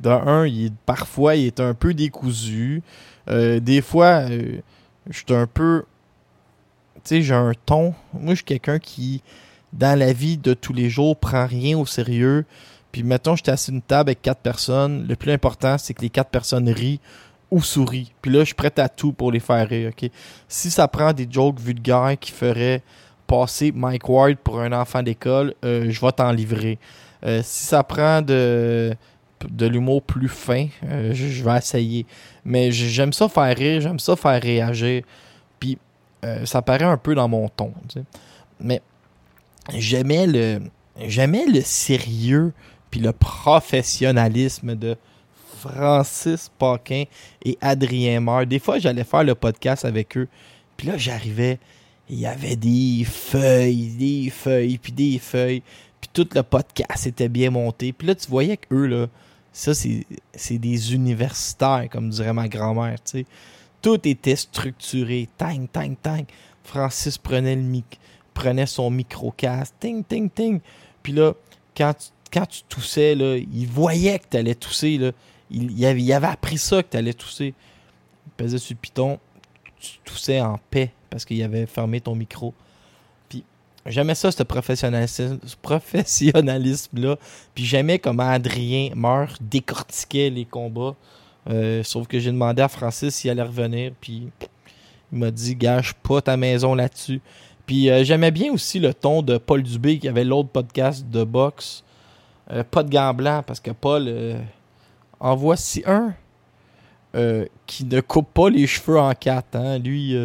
de 0.02 0.10
un, 0.10 0.70
parfois, 0.86 1.36
il 1.36 1.48
est 1.48 1.60
un 1.60 1.74
peu 1.74 1.94
décousu. 1.94 2.84
Euh, 3.30 3.60
des 3.60 3.82
fois, 3.82 4.30
euh, 4.30 4.60
je 5.10 5.18
suis 5.18 5.34
un 5.34 5.48
peu. 5.48 5.86
Tu 6.96 7.02
sais, 7.04 7.22
j'ai 7.22 7.34
un 7.34 7.54
ton. 7.66 7.94
Moi, 8.14 8.32
je 8.32 8.36
suis 8.36 8.46
quelqu'un 8.46 8.78
qui, 8.80 9.24
dans 9.74 9.98
la 9.98 10.14
vie 10.14 10.38
de 10.38 10.54
tous 10.54 10.74
les 10.74 10.90
jours, 10.90 11.18
prend 11.18 11.46
rien 11.48 11.78
au 11.78 11.86
sérieux. 11.86 12.46
Puis 12.92 13.04
mettons, 13.04 13.36
j'étais 13.36 13.52
assis 13.52 13.72
une 13.72 13.82
table 13.82 14.10
avec 14.10 14.22
quatre 14.22 14.42
personnes. 14.42 15.08
Le 15.08 15.16
plus 15.16 15.32
important, 15.32 15.78
c'est 15.78 15.94
que 15.94 16.02
les 16.02 16.10
quatre 16.10 16.30
personnes 16.30 16.70
rient 16.70 17.00
ou 17.52 17.62
sourient. 17.62 18.12
Puis 18.22 18.32
là, 18.32 18.40
je 18.40 18.46
suis 18.46 18.56
prêt 18.56 18.72
à 18.80 18.88
tout 18.88 19.12
pour 19.12 19.32
les 19.32 19.42
faire 19.42 19.68
rire, 19.68 19.92
OK? 19.92 20.10
Si 20.48 20.72
ça 20.72 20.88
prend 20.88 21.12
des 21.12 21.28
jokes 21.30 21.60
vulgaires 21.60 22.16
qui 22.20 22.32
feraient 22.32 22.82
passer 23.28 23.72
Mike 23.72 24.08
Ward 24.10 24.38
pour 24.38 24.62
un 24.62 24.72
enfant 24.72 25.04
d'école, 25.04 25.54
euh, 25.64 25.90
je 25.90 26.02
vais 26.02 26.12
t'en 26.12 26.32
livrer. 26.32 26.80
Euh, 27.26 27.42
si 27.44 27.66
ça 27.66 27.84
prend 27.84 28.22
de, 28.22 28.96
l'humour 29.60 30.02
plus 30.02 30.30
fin, 30.30 30.68
euh, 30.86 31.14
je, 31.14 31.44
vais 31.44 31.58
essayer. 31.58 32.06
Mais 32.46 32.72
j'aime 32.72 33.14
ça 33.14 33.28
faire 33.28 33.56
rire, 33.56 33.82
j'aime 33.82 34.00
ça 34.00 34.16
faire 34.16 34.42
réagir. 34.42 35.04
Puis 35.60 35.78
ça 36.46 36.62
paraît 36.62 36.86
un 36.86 36.98
peu 36.98 37.16
dans 37.16 37.28
mon 37.28 37.50
ton, 37.50 37.74
Mais 38.60 38.82
j'aimais 39.74 40.28
le, 40.28 40.62
le 40.98 41.62
sérieux 41.62 42.54
puis 42.92 43.00
le 43.00 43.12
professionnalisme 43.12 44.76
de 44.76 44.98
Francis 45.62 46.50
Paquin 46.58 47.04
et 47.46 47.58
Adrien 47.62 48.20
Meur. 48.20 48.46
Des 48.46 48.60
fois, 48.60 48.80
j'allais 48.80 49.04
faire 49.04 49.24
le 49.24 49.36
podcast 49.36 49.86
avec 49.86 50.18
eux. 50.18 50.28
Puis 50.78 50.88
là, 50.88 50.98
j'arrivais, 50.98 51.60
il 52.10 52.20
y 52.20 52.26
avait 52.26 52.56
des 52.56 53.06
feuilles, 53.06 53.96
des 53.98 54.30
feuilles, 54.30 54.78
puis 54.78 54.92
des 54.92 55.20
feuilles. 55.20 55.62
Puis 56.00 56.10
tout 56.12 56.28
le 56.34 56.42
podcast 56.42 57.06
était 57.06 57.30
bien 57.30 57.52
monté. 57.52 57.94
Puis 57.94 58.08
là, 58.08 58.16
tu 58.16 58.28
voyais 58.28 58.58
qu'eux, 58.58 58.88
là, 58.88 59.08
ça, 59.54 59.74
c'est 59.74 60.58
des 60.58 60.94
universitaires, 60.94 61.88
comme 61.92 62.10
dirait 62.10 62.34
ma 62.34 62.48
grand-mère. 62.48 62.96
Tout 63.82 64.08
était 64.08 64.36
structuré. 64.36 65.30
Tang, 65.38 65.68
tang, 65.72 65.96
tang. 66.02 66.24
Francis 66.64 67.18
prenait, 67.18 67.56
le 67.56 67.62
mic 67.62 68.00
prenait 68.34 68.66
son 68.66 68.90
micro-cast. 68.90 69.76
Ting, 69.80 70.04
ting, 70.04 70.30
ting. 70.30 70.60
Puis 71.04 71.14
là, 71.14 71.34
quand 71.76 71.94
tu 71.94 72.08
quand 72.32 72.46
tu 72.46 72.64
toussais, 72.64 73.16
là, 73.16 73.38
il 73.38 73.68
voyait 73.68 74.20
que 74.20 74.26
tu 74.32 74.38
allais 74.38 74.56
tousser. 74.56 74.98
Là. 74.98 75.12
Il, 75.52 75.86
avait, 75.86 76.14
avait 76.14 76.28
appris 76.28 76.58
ça 76.58 76.82
que 76.82 76.92
tu 76.92 76.98
allais 76.98 77.14
tousser. 77.14 77.54
Il 78.28 78.32
pesait 78.38 78.58
sur 78.58 78.74
le 78.74 78.80
piton, 78.80 79.20
tu 79.80 80.00
toussais 80.06 80.40
en 80.40 80.58
paix 80.70 80.92
parce 81.10 81.26
qu'il 81.26 81.44
avait 81.44 81.66
fermé 81.66 82.00
ton 82.00 82.16
micro. 82.16 82.54
Puis 83.28 83.44
j'aimais 83.86 84.16
ça, 84.16 84.32
ce 84.32 84.44
professionnalisme-là. 84.44 87.18
Puis 87.54 87.66
j'aimais 87.66 88.00
comment 88.00 88.30
Adrien 88.30 88.92
meurt, 88.96 89.42
décortiquait 89.42 90.30
les 90.30 90.46
combats. 90.46 90.96
Euh, 91.50 91.84
sauf 91.84 92.08
que 92.08 92.20
j'ai 92.20 92.32
demandé 92.32 92.62
à 92.62 92.68
Francis 92.68 93.16
s'il 93.16 93.32
allait 93.32 93.42
revenir. 93.42 93.94
Puis 94.00 94.30
il 95.12 95.18
m'a 95.18 95.32
dit 95.32 95.56
Gâche 95.56 95.94
pas 95.94 96.22
ta 96.22 96.38
maison 96.38 96.76
là-dessus. 96.76 97.20
Puis 97.66 97.90
euh, 97.90 98.04
j'aimais 98.04 98.32
bien 98.32 98.54
aussi 98.54 98.80
le 98.80 98.94
ton 98.94 99.22
de 99.22 99.38
Paul 99.38 99.64
Dubé 99.64 100.00
qui 100.00 100.08
avait 100.08 100.24
l'autre 100.24 100.50
podcast 100.50 101.10
de 101.10 101.24
boxe. 101.24 101.84
Euh, 102.52 102.64
pas 102.64 102.84
de 102.84 102.90
gants 102.90 103.14
blancs 103.14 103.44
parce 103.46 103.60
que 103.60 103.72
Paul 103.72 104.08
en 105.22 105.36
voici 105.36 105.84
un 105.86 106.14
euh, 107.16 107.46
qui 107.68 107.86
ne 107.86 108.02
coupe 108.02 108.34
pas 108.34 108.50
les 108.50 108.68
cheveux 108.68 109.00
en 109.00 109.14
quatre. 109.14 109.56
Hein. 109.56 109.80
Lui, 109.80 110.18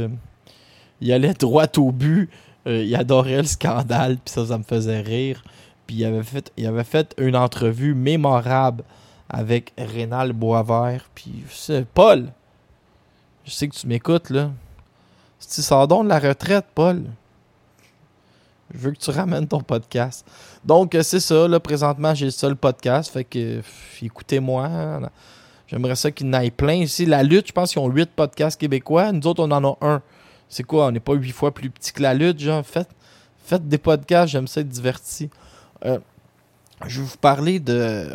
il 1.01 1.13
allait 1.13 1.35
droit 1.35 1.67
au 1.77 1.93
but. 1.93 2.29
il 2.67 2.97
adorait 2.97 3.37
le 3.37 3.45
scandale, 3.45 4.17
puis 4.17 4.35
ça, 4.35 4.47
ça 4.47 4.59
me 4.59 4.65
faisait 4.65 5.01
rire. 5.01 5.45
Puis 5.87 5.97
il 5.97 6.67
avait 6.67 6.85
fait, 6.85 7.15
une 7.19 7.37
entrevue 7.37 7.95
mémorable 7.95 8.83
avec 9.29 9.73
Rénal 9.79 10.33
Boisvert. 10.33 11.09
Puis 11.15 11.45
Paul, 11.95 12.27
je 13.45 13.51
sais 13.53 13.69
que 13.69 13.77
tu 13.77 13.87
m'écoutes 13.87 14.31
là. 14.31 14.51
Donc 15.87 16.05
de 16.05 16.09
la 16.09 16.19
retraite, 16.19 16.67
Paul. 16.75 17.05
Je 18.73 18.79
veux 18.79 18.91
que 18.93 18.99
tu 18.99 19.11
ramènes 19.11 19.47
ton 19.47 19.61
podcast. 19.61 20.27
Donc, 20.64 20.95
euh, 20.95 21.03
c'est 21.03 21.21
ça. 21.21 21.47
Là, 21.47 21.61
présentement, 21.61 22.14
j'ai 22.14 22.27
le 22.27 22.31
seul 22.31 22.57
podcast. 22.57 23.12
Fait 23.12 23.25
que, 23.25 23.61
écoutez-moi. 24.03 25.01
J'aimerais 25.67 25.97
ça 25.97 26.11
qu'il 26.11 26.33
ait 26.35 26.51
plein. 26.51 26.75
Ici, 26.75 27.07
la 27.07 27.23
lutte, 27.23 27.49
je 27.49 27.53
pense 27.53 27.73
qu'ils 27.73 27.83
ont 27.83 27.89
huit 27.89 28.11
podcasts 28.11 28.61
québécois. 28.61 29.12
Nous 29.12 29.27
autres, 29.27 29.43
on 29.43 29.51
en 29.51 29.64
a 29.64 29.79
un. 29.81 30.03
C'est 30.49 30.62
quoi? 30.62 30.87
On 30.87 30.93
n'est 30.93 31.01
pas 31.01 31.14
huit 31.14 31.33
fois 31.33 31.53
plus 31.53 31.71
petit 31.71 31.93
que 31.93 32.03
la 32.03 32.14
lutte, 32.14 32.39
genre? 32.39 32.64
Faites, 32.64 32.91
faites 33.45 33.69
des 33.69 33.79
podcasts. 33.79 34.33
J'aime 34.33 34.47
ça 34.47 34.61
être 34.61 34.69
diverti. 34.69 35.29
Euh, 35.85 35.99
je 36.87 37.01
vais 37.01 37.07
vous 37.07 37.17
parler 37.17 37.59
de... 37.59 38.11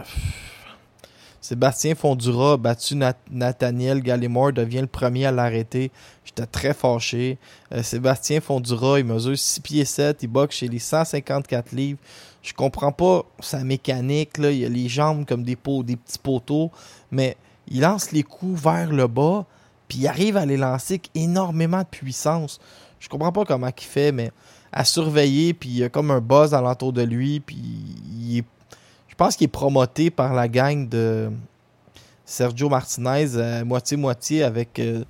Sébastien 1.42 1.96
Fondura 1.96 2.56
battu 2.56 2.96
Nat- 2.96 3.16
Nathaniel 3.32 4.02
Gallimore, 4.02 4.54
devient 4.54 4.82
le 4.82 4.88
premier 4.88 5.26
à 5.26 5.32
l'arrêter. 5.32 5.92
J'étais 6.24 6.46
très 6.46 6.74
fâché. 6.74 7.40
Euh, 7.74 7.82
Sébastien 7.82 8.40
Fondura, 8.42 9.00
il 9.00 9.06
mesure 9.06 9.36
6 9.36 9.60
pieds 9.60 9.86
7, 9.86 10.22
il 10.22 10.28
boxe 10.28 10.58
chez 10.58 10.68
les 10.68 10.78
154 10.78 11.72
livres. 11.72 12.00
Je 12.44 12.54
comprends 12.54 12.92
pas 12.92 13.26
sa 13.40 13.64
mécanique. 13.64 14.34
Il 14.38 14.66
a 14.66 14.70
les 14.70 14.88
jambes 14.88 15.26
comme 15.26 15.44
des, 15.44 15.56
pots, 15.56 15.82
des 15.82 15.96
petits 15.96 16.20
poteaux, 16.20 16.70
mais 17.10 17.36
il 17.68 17.82
lance 17.82 18.12
les 18.12 18.24
coups 18.24 18.62
vers 18.62 18.92
le 18.92 19.08
bas, 19.08 19.46
puis 19.88 20.00
il 20.00 20.08
arrive 20.08 20.38
à 20.38 20.46
les 20.46 20.58
lancer 20.58 20.96
avec 20.96 21.10
énormément 21.16 21.80
de 21.80 21.88
puissance. 21.88 22.60
Je 23.00 23.10
comprends 23.10 23.32
pas 23.32 23.46
comment 23.46 23.70
il 23.76 23.84
fait, 23.84 24.12
mais 24.12 24.32
à 24.72 24.86
surveiller, 24.86 25.54
puis 25.54 25.70
il 25.70 25.78
y 25.80 25.84
a 25.84 25.90
comme 25.90 26.12
un 26.12 26.22
buzz 26.22 26.54
alentour 26.54 26.94
de 26.94 27.02
lui, 27.02 27.40
puis 27.40 27.58
il 27.58 28.38
est 28.40 28.46
pense 29.22 29.36
qu'il 29.36 29.46
est 29.46 29.50
promoté 29.50 30.10
par 30.10 30.34
la 30.34 30.48
gang 30.48 30.90
de 30.90 31.30
Sergio 32.26 32.70
Martinez 32.70 33.36
euh, 33.36 33.64
moitié-moitié 33.64 34.42
avec, 34.42 34.80
euh, 34.80 35.04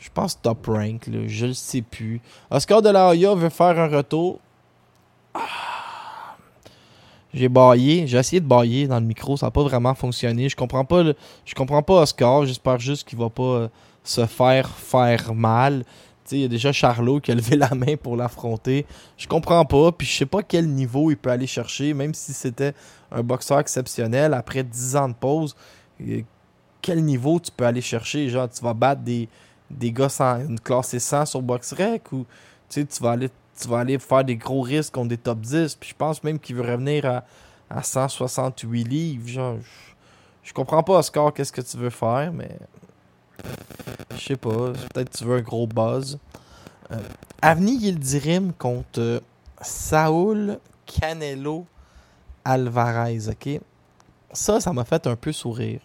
je 0.00 0.08
pense, 0.12 0.42
Top 0.42 0.66
Rank. 0.66 1.08
je 1.28 1.46
ne 1.46 1.52
sais 1.52 1.82
plus. 1.82 2.20
Oscar 2.50 2.82
de 2.82 2.88
la 2.88 3.06
Hoya 3.10 3.32
veut 3.36 3.48
faire 3.48 3.78
un 3.78 3.86
retour. 3.86 4.40
Ah. 5.34 5.40
J'ai 7.32 7.48
baillé. 7.48 8.08
J'ai 8.08 8.18
essayé 8.18 8.40
de 8.40 8.46
bailler 8.48 8.88
dans 8.88 8.98
le 8.98 9.06
micro. 9.06 9.36
Ça 9.36 9.46
n'a 9.46 9.50
pas 9.52 9.62
vraiment 9.62 9.94
fonctionné. 9.94 10.48
Je 10.48 10.56
comprends 10.56 10.84
pas, 10.84 11.04
le- 11.04 11.14
je 11.44 11.54
comprends 11.54 11.84
pas 11.84 12.02
Oscar. 12.02 12.44
J'espère 12.44 12.80
juste 12.80 13.06
qu'il 13.06 13.20
va 13.20 13.30
pas 13.30 13.42
euh, 13.42 13.68
se 14.02 14.26
faire 14.26 14.68
faire 14.68 15.32
mal. 15.32 15.84
Il 16.32 16.38
y 16.40 16.44
a 16.44 16.48
déjà 16.48 16.72
Charlot 16.72 17.20
qui 17.20 17.30
a 17.32 17.34
levé 17.34 17.56
la 17.56 17.74
main 17.74 17.96
pour 17.96 18.16
l'affronter. 18.16 18.86
Je 19.16 19.26
comprends 19.26 19.64
pas. 19.64 19.92
Puis 19.92 20.06
je 20.06 20.16
sais 20.16 20.26
pas 20.26 20.42
quel 20.42 20.68
niveau 20.68 21.10
il 21.10 21.16
peut 21.16 21.30
aller 21.30 21.46
chercher, 21.46 21.94
même 21.94 22.14
si 22.14 22.32
c'était 22.32 22.74
un 23.12 23.22
boxeur 23.22 23.60
exceptionnel 23.60 24.34
après 24.34 24.62
10 24.64 24.96
ans 24.96 25.08
de 25.08 25.14
pause. 25.14 25.54
Quel 26.82 27.04
niveau 27.04 27.40
tu 27.40 27.50
peux 27.50 27.64
aller 27.64 27.80
chercher? 27.80 28.28
Genre, 28.28 28.48
tu 28.48 28.62
vas 28.62 28.74
battre 28.74 29.02
des, 29.02 29.28
des 29.70 29.92
gars 29.92 30.08
sans 30.08 30.40
une 30.40 30.60
classe 30.60 30.96
100 30.96 31.26
sur 31.26 31.42
BoxRec 31.42 32.12
ou 32.12 32.26
tu 32.68 32.84
vas 33.00 33.12
aller 33.12 33.30
tu 33.58 33.68
vas 33.68 33.78
aller 33.78 33.98
faire 33.98 34.22
des 34.22 34.36
gros 34.36 34.60
risques 34.60 34.92
contre 34.92 35.08
des 35.08 35.16
top 35.16 35.40
10. 35.40 35.76
Puis 35.76 35.90
je 35.90 35.94
pense 35.94 36.22
même 36.22 36.38
qu'il 36.38 36.56
veut 36.56 36.70
revenir 36.70 37.06
à, 37.06 37.24
à 37.70 37.82
168 37.82 38.84
livres. 38.84 39.22
Je, 39.26 39.40
je 40.42 40.52
comprends 40.52 40.82
pas, 40.82 40.98
Oscar, 40.98 41.32
qu'est-ce 41.32 41.52
que 41.52 41.62
tu 41.62 41.76
veux 41.76 41.90
faire, 41.90 42.32
mais. 42.32 42.50
Je 44.14 44.20
sais 44.20 44.36
pas. 44.36 44.72
Peut-être 44.92 45.10
tu 45.10 45.24
veux 45.24 45.36
un 45.36 45.42
gros 45.42 45.66
buzz. 45.66 46.18
Euh, 46.92 46.96
Avni 47.42 47.76
Yildirim 47.76 48.52
contre 48.52 49.00
euh, 49.00 49.20
Saul 49.60 50.58
Canelo 50.86 51.66
Alvarez, 52.44 53.28
ok? 53.28 53.60
Ça, 54.32 54.60
ça 54.60 54.72
m'a 54.72 54.84
fait 54.84 55.06
un 55.06 55.16
peu 55.16 55.32
sourire. 55.32 55.80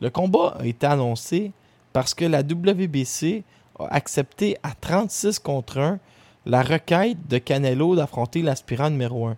Le 0.00 0.10
combat 0.10 0.56
a 0.58 0.64
été 0.64 0.86
annoncé 0.86 1.52
parce 1.92 2.14
que 2.14 2.24
la 2.24 2.40
WBC 2.40 3.44
a 3.78 3.86
accepté 3.94 4.56
à 4.62 4.72
36 4.80 5.38
contre 5.38 5.78
1 5.78 5.98
la 6.46 6.62
requête 6.62 7.26
de 7.28 7.38
Canelo 7.38 7.94
d'affronter 7.94 8.42
l'aspirant 8.42 8.90
numéro 8.90 9.26
1. 9.26 9.36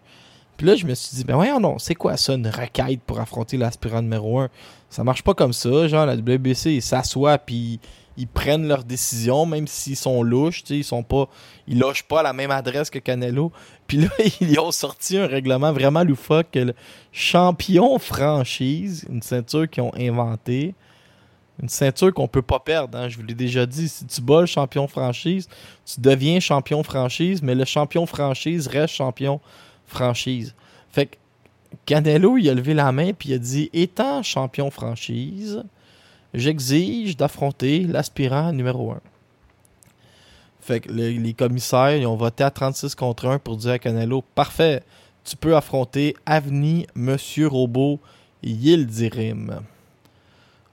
Puis 0.61 0.67
là, 0.67 0.77
je 0.77 0.85
me 0.85 0.93
suis 0.93 1.17
dit, 1.17 1.25
ben 1.25 1.37
voyons 1.37 1.59
non, 1.59 1.79
c'est 1.79 1.95
quoi 1.95 2.19
ça, 2.19 2.35
une 2.35 2.47
requête 2.47 3.01
pour 3.07 3.19
affronter 3.19 3.57
l'aspirant 3.57 4.03
numéro 4.03 4.41
1? 4.41 4.51
Ça 4.91 5.03
marche 5.03 5.23
pas 5.23 5.33
comme 5.33 5.55
ça. 5.55 5.89
Genre, 5.89 6.05
la 6.05 6.17
WBC, 6.17 6.75
ils 6.75 6.83
s'assoient 6.83 7.39
puis 7.39 7.81
ils 8.19 8.27
prennent 8.29 8.69
leurs 8.69 8.85
décisions, 8.85 9.47
même 9.47 9.67
s'ils 9.67 9.97
sont 9.97 10.23
louches, 10.23 10.63
ils 10.69 10.85
sont 10.85 11.03
pas. 11.03 11.31
Ils 11.67 11.79
logent 11.79 12.05
pas 12.05 12.21
à 12.21 12.23
la 12.25 12.35
même 12.35 12.51
adresse 12.51 12.91
que 12.91 12.99
Canelo. 12.99 13.53
Puis 13.87 14.03
là, 14.03 14.09
ils 14.43 14.61
ont 14.61 14.71
sorti 14.71 15.17
un 15.17 15.27
règlement 15.27 15.73
vraiment 15.73 16.05
loufoque 16.05 16.49
que 16.53 16.59
le 16.59 16.75
champion 17.11 17.99
franchise, 17.99 19.07
une 19.09 19.23
ceinture 19.23 19.67
qu'ils 19.67 19.85
ont 19.85 19.95
inventée. 19.97 20.75
Une 21.63 21.71
ceinture 21.71 22.13
qu'on 22.13 22.29
peut 22.29 22.43
pas 22.43 22.61
perdre, 22.61 22.99
hein, 22.99 23.09
je 23.09 23.17
vous 23.17 23.23
l'ai 23.23 23.35
déjà 23.35 23.65
dit. 23.65 23.89
Si 23.89 24.05
tu 24.05 24.21
bats 24.21 24.45
champion 24.45 24.87
franchise, 24.89 25.49
tu 25.87 26.03
deviens 26.03 26.39
champion 26.39 26.83
franchise, 26.83 27.43
mais 27.43 27.55
le 27.55 27.65
champion 27.65 28.05
franchise 28.05 28.67
reste 28.67 28.93
champion 28.93 29.41
franchise. 29.91 30.55
Fait 30.91 31.07
que 31.07 31.17
Canelo, 31.87 32.37
il 32.39 32.49
a 32.49 32.55
levé 32.55 32.75
la 32.75 32.91
main 32.93 33.13
puis 33.13 33.31
il 33.31 33.35
a 33.35 33.39
dit 33.39 33.69
Étant 33.73 34.23
champion 34.23 34.71
franchise, 34.71 35.65
j'exige 36.35 37.17
d'affronter 37.17 37.81
l'aspirant 37.85 38.53
numéro 38.53 38.93
1. 38.93 39.01
Fait 40.61 40.81
que 40.81 40.93
le- 40.93 41.11
les 41.11 41.33
commissaires, 41.35 41.97
ils 41.97 42.07
ont 42.07 42.17
voté 42.17 42.45
à 42.45 42.51
36 42.51 42.95
contre 42.95 43.27
1 43.27 43.39
pour 43.39 43.57
dire 43.57 43.73
à 43.73 43.79
Canelo 43.79 44.23
Parfait, 44.35 44.83
tu 45.25 45.37
peux 45.37 45.57
affronter 45.57 46.15
Avni, 46.27 46.87
Monsieur 46.95 47.47
Robot, 47.49 47.99
Yildirim. 48.43 49.61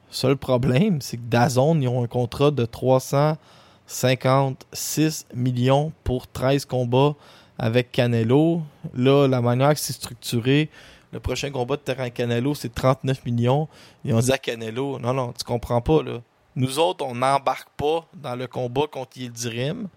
Seul 0.09 0.37
problème, 0.37 1.01
c'est 1.01 1.17
que 1.17 1.23
Dazone, 1.27 1.83
ils 1.83 1.87
ont 1.89 2.01
un 2.03 2.07
contrat 2.07 2.51
de 2.51 2.63
356 2.65 5.25
millions 5.35 5.91
pour 6.03 6.27
13 6.27 6.65
combats 6.65 7.15
avec 7.57 7.91
Canelo. 7.91 8.61
Là, 8.93 9.27
la 9.27 9.41
manière 9.41 9.73
que 9.73 9.79
c'est 9.79 9.93
structuré, 9.93 10.69
le 11.11 11.19
prochain 11.19 11.49
combat 11.51 11.75
de 11.77 11.81
terrain 11.81 12.09
Canelo, 12.09 12.53
c'est 12.53 12.73
39 12.73 13.25
millions. 13.25 13.67
Ils 14.03 14.13
ont 14.13 14.19
dit 14.19 14.31
à 14.31 14.37
Canelo, 14.37 14.99
non, 14.99 15.13
non, 15.13 15.33
tu 15.37 15.43
comprends 15.43 15.81
pas, 15.81 16.03
là. 16.03 16.21
Nous 16.55 16.79
autres, 16.79 17.05
on 17.05 17.13
n'embarque 17.13 17.69
pas 17.77 18.07
dans 18.15 18.35
le 18.35 18.47
combat 18.47 18.87
contre 18.91 19.17
Yildirim. 19.17 19.87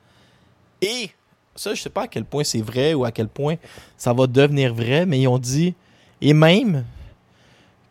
Et, 0.82 1.10
ça, 1.54 1.74
je 1.74 1.80
sais 1.80 1.90
pas 1.90 2.02
à 2.02 2.08
quel 2.08 2.24
point 2.24 2.44
c'est 2.44 2.60
vrai 2.60 2.92
ou 2.92 3.04
à 3.04 3.12
quel 3.12 3.28
point 3.28 3.56
ça 3.96 4.12
va 4.12 4.26
devenir 4.26 4.74
vrai, 4.74 5.06
mais 5.06 5.20
ils 5.20 5.28
ont 5.28 5.38
dit, 5.38 5.74
et 6.20 6.34
même 6.34 6.84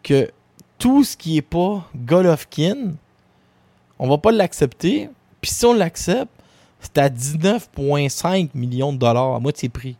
que 0.03 0.31
tout 0.77 1.03
ce 1.03 1.17
qui 1.17 1.37
est 1.37 1.41
pas 1.41 1.87
Golovkin, 1.95 2.93
on 3.97 4.07
va 4.07 4.17
pas 4.17 4.31
l'accepter. 4.31 5.09
Puis 5.41 5.51
si 5.51 5.65
on 5.65 5.73
l'accepte, 5.73 6.31
c'est 6.79 6.97
à 6.97 7.09
19,5 7.09 8.49
millions 8.53 8.93
de 8.93 8.97
dollars 8.97 9.35
à 9.35 9.39
moitié 9.39 9.69
prix. 9.69 9.97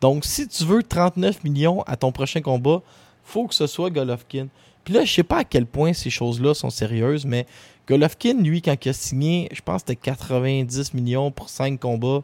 Donc 0.00 0.24
si 0.24 0.48
tu 0.48 0.64
veux 0.64 0.82
39 0.82 1.44
millions 1.44 1.82
à 1.82 1.96
ton 1.96 2.12
prochain 2.12 2.40
combat, 2.40 2.82
faut 3.24 3.46
que 3.46 3.54
ce 3.54 3.66
soit 3.66 3.90
Golovkin. 3.90 4.48
Puis 4.84 4.92
là, 4.92 5.04
je 5.04 5.12
sais 5.12 5.22
pas 5.22 5.38
à 5.38 5.44
quel 5.44 5.66
point 5.66 5.92
ces 5.92 6.10
choses-là 6.10 6.52
sont 6.52 6.70
sérieuses, 6.70 7.24
mais 7.24 7.46
Golovkin, 7.88 8.34
lui, 8.34 8.60
quand 8.60 8.76
il 8.84 8.88
a 8.90 8.92
signé, 8.92 9.48
je 9.52 9.62
pense 9.62 9.82
que 9.82 9.92
c'était 9.92 10.10
90 10.10 10.94
millions 10.94 11.30
pour 11.30 11.48
5 11.48 11.80
combats 11.80 12.22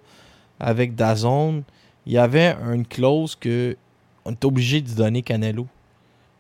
avec 0.59 0.95
Dazone, 0.95 1.63
il 2.07 2.13
y 2.13 2.19
avait 2.19 2.57
une 2.73 2.87
clause 2.87 3.35
que 3.35 3.77
on 4.25 4.33
est 4.33 4.45
obligé 4.45 4.83
de 4.83 4.91
donner 4.91 5.23
Canelo. 5.23 5.67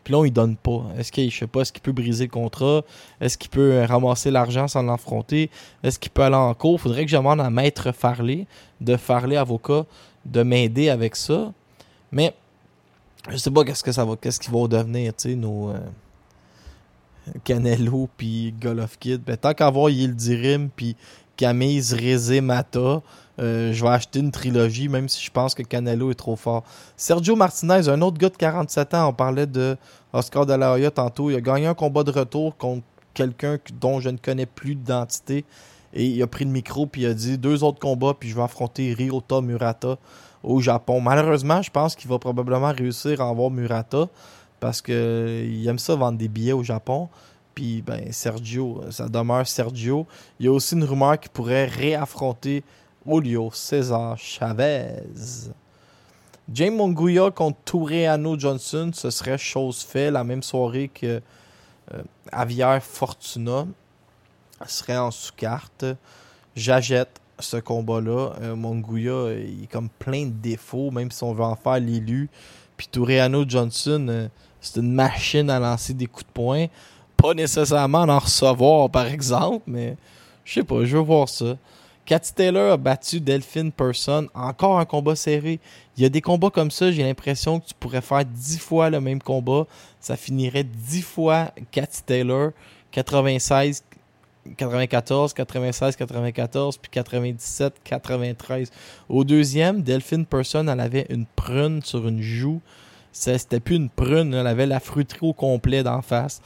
Puis 0.04 0.12
là, 0.12 0.18
on 0.18 0.24
ne 0.24 0.28
donne 0.28 0.56
pas. 0.56 0.84
Est-ce 0.98 1.12
qu'il, 1.12 1.30
je 1.30 1.38
sais 1.38 1.46
pas, 1.46 1.60
est-ce 1.60 1.72
qu'il 1.72 1.82
peut 1.82 1.92
briser 1.92 2.24
le 2.24 2.30
contrat? 2.30 2.82
Est-ce 3.20 3.36
qu'il 3.36 3.50
peut 3.50 3.72
euh, 3.72 3.86
ramasser 3.86 4.30
l'argent 4.30 4.66
sans 4.66 4.82
l'affronter? 4.82 5.50
Est-ce 5.82 5.98
qu'il 5.98 6.10
peut 6.10 6.22
aller 6.22 6.36
en 6.36 6.54
cours? 6.54 6.80
Faudrait 6.80 7.04
que 7.04 7.10
je 7.10 7.16
demande 7.16 7.40
à 7.40 7.50
Maître 7.50 7.92
Farley, 7.92 8.46
de 8.80 8.96
Farley 8.96 9.36
Avocat, 9.36 9.84
de 10.24 10.42
m'aider 10.42 10.88
avec 10.88 11.16
ça. 11.16 11.52
Mais 12.12 12.34
je 13.28 13.36
sais 13.36 13.50
pas 13.50 13.64
qu'est-ce 13.64 13.84
que 13.84 13.92
ça 13.92 14.04
va, 14.04 14.16
qu'est-ce 14.16 14.40
qu'ils 14.40 14.52
vont 14.52 14.66
devenir, 14.68 15.14
tu 15.14 15.30
sais, 15.30 15.34
nos 15.34 15.70
euh, 15.70 15.78
Canelo 17.44 18.08
puis 18.16 18.54
Golovkin. 18.60 19.18
Ben, 19.24 19.36
tant 19.36 19.54
qu'à 19.54 19.70
voir 19.70 19.90
Yildirim 19.90 20.70
puis 20.74 20.96
Camille 21.40 21.80
Rezemata, 21.80 23.00
euh, 23.38 23.72
je 23.72 23.82
vais 23.82 23.88
acheter 23.90 24.18
une 24.18 24.30
trilogie, 24.30 24.90
même 24.90 25.08
si 25.08 25.24
je 25.24 25.30
pense 25.30 25.54
que 25.54 25.62
Canelo 25.62 26.10
est 26.10 26.14
trop 26.14 26.36
fort. 26.36 26.64
Sergio 26.98 27.34
Martinez, 27.34 27.88
un 27.88 28.02
autre 28.02 28.18
gars 28.18 28.28
de 28.28 28.36
47 28.36 28.92
ans, 28.92 29.08
on 29.08 29.12
parlait 29.14 29.46
de 29.46 29.74
Oscar 30.12 30.44
de 30.44 30.52
la 30.52 30.72
Hoya 30.72 30.90
tantôt. 30.90 31.30
Il 31.30 31.36
a 31.36 31.40
gagné 31.40 31.66
un 31.66 31.72
combat 31.72 32.04
de 32.04 32.10
retour 32.10 32.58
contre 32.58 32.82
quelqu'un 33.14 33.56
que- 33.56 33.72
dont 33.72 34.00
je 34.00 34.10
ne 34.10 34.18
connais 34.18 34.44
plus 34.44 34.74
d'identité. 34.74 35.46
Et 35.94 36.04
il 36.04 36.22
a 36.22 36.26
pris 36.26 36.44
le 36.44 36.50
micro 36.50 36.84
puis 36.86 37.02
il 37.02 37.06
a 37.06 37.14
dit 37.14 37.38
deux 37.38 37.64
autres 37.64 37.80
combats 37.80 38.12
puis 38.12 38.28
je 38.28 38.36
vais 38.36 38.42
affronter 38.42 38.92
Ryota 38.92 39.40
Murata 39.40 39.96
au 40.44 40.60
Japon. 40.60 41.00
Malheureusement, 41.00 41.62
je 41.62 41.70
pense 41.70 41.96
qu'il 41.96 42.10
va 42.10 42.18
probablement 42.18 42.70
réussir 42.72 43.22
à 43.22 43.30
avoir 43.30 43.50
Murata 43.50 44.08
parce 44.60 44.82
que 44.82 44.92
euh, 44.92 45.68
aime 45.70 45.78
ça 45.78 45.94
vendre 45.96 46.18
des 46.18 46.28
billets 46.28 46.52
au 46.52 46.62
Japon. 46.62 47.08
Puis 47.60 47.82
ben 47.82 48.10
Sergio, 48.10 48.80
ça 48.90 49.06
demeure 49.06 49.46
Sergio. 49.46 50.06
Il 50.38 50.46
y 50.46 50.48
a 50.48 50.52
aussi 50.52 50.74
une 50.74 50.84
rumeur 50.84 51.20
qu'il 51.20 51.30
pourrait 51.30 51.66
réaffronter 51.66 52.64
Julio 53.06 53.50
César 53.52 54.16
Chavez. 54.16 55.02
James 56.50 56.74
Monguia 56.74 57.30
contre 57.30 57.58
Toureano 57.66 58.38
Johnson, 58.38 58.92
ce 58.94 59.10
serait 59.10 59.36
chose 59.36 59.82
faite 59.82 60.10
la 60.10 60.24
même 60.24 60.42
soirée 60.42 60.88
que 60.88 61.20
euh, 61.92 62.02
Javier 62.32 62.78
Fortuna. 62.80 63.66
Serait 64.66 64.96
en 64.96 65.10
sous-carte. 65.10 65.84
J'achète 66.56 67.20
ce 67.40 67.58
combat-là. 67.58 68.36
Euh, 68.40 68.56
Monguia, 68.56 69.12
euh, 69.12 69.44
il 69.46 69.64
est 69.64 69.70
comme 69.70 69.90
plein 69.90 70.24
de 70.24 70.32
défauts, 70.32 70.90
même 70.90 71.10
si 71.10 71.22
on 71.24 71.34
veut 71.34 71.44
en 71.44 71.56
faire 71.56 71.78
l'élu. 71.78 72.30
Puis 72.78 72.88
Toreano 72.90 73.44
Johnson, 73.46 74.06
euh, 74.08 74.28
c'est 74.62 74.80
une 74.80 74.94
machine 74.94 75.50
à 75.50 75.58
lancer 75.58 75.92
des 75.92 76.06
coups 76.06 76.26
de 76.26 76.32
poing. 76.32 76.66
Pas 77.20 77.34
nécessairement 77.34 78.02
en 78.02 78.18
recevoir, 78.18 78.88
par 78.88 79.06
exemple, 79.06 79.64
mais 79.66 79.96
je 80.44 80.54
sais 80.54 80.64
pas, 80.64 80.84
je 80.84 80.96
veux 80.96 81.02
voir 81.02 81.28
ça. 81.28 81.56
Cathy 82.06 82.34
Taylor 82.34 82.72
a 82.72 82.76
battu 82.76 83.20
Delphine 83.20 83.70
Person. 83.70 84.26
Encore 84.34 84.80
un 84.80 84.84
combat 84.84 85.14
serré. 85.14 85.60
Il 85.96 86.02
y 86.02 86.06
a 86.06 86.08
des 86.08 86.20
combats 86.20 86.50
comme 86.50 86.70
ça, 86.70 86.90
j'ai 86.90 87.04
l'impression 87.04 87.60
que 87.60 87.66
tu 87.66 87.74
pourrais 87.78 88.00
faire 88.00 88.24
10 88.24 88.58
fois 88.58 88.90
le 88.90 89.00
même 89.00 89.22
combat. 89.22 89.66
Ça 90.00 90.16
finirait 90.16 90.64
10 90.64 91.02
fois 91.02 91.52
Cathy 91.70 92.02
Taylor. 92.02 92.50
96, 92.90 93.84
94, 94.56 95.34
96, 95.34 95.96
94, 95.96 96.78
puis 96.78 96.90
97, 96.90 97.74
93. 97.84 98.70
Au 99.08 99.22
deuxième, 99.22 99.82
Delphine 99.82 100.26
Person, 100.26 100.66
elle 100.66 100.80
avait 100.80 101.06
une 101.10 101.26
prune 101.26 101.82
sur 101.82 102.08
une 102.08 102.22
joue. 102.22 102.60
C'était 103.12 103.60
plus 103.60 103.76
une 103.76 103.90
prune, 103.90 104.34
elle 104.34 104.46
avait 104.46 104.66
la 104.66 104.80
fruiterie 104.80 105.26
au 105.26 105.32
complet 105.32 105.82
d'en 105.82 106.02
face. 106.02 106.40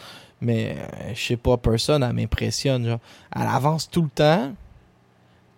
Mais 0.45 0.77
euh, 0.79 1.15
je 1.15 1.21
sais 1.21 1.37
pas, 1.37 1.57
Person, 1.57 2.03
elle 2.03 2.13
m'impressionne. 2.13 2.99
Elle 3.35 3.47
avance 3.47 3.89
tout 3.91 4.03
le 4.03 4.11
temps. 4.11 4.53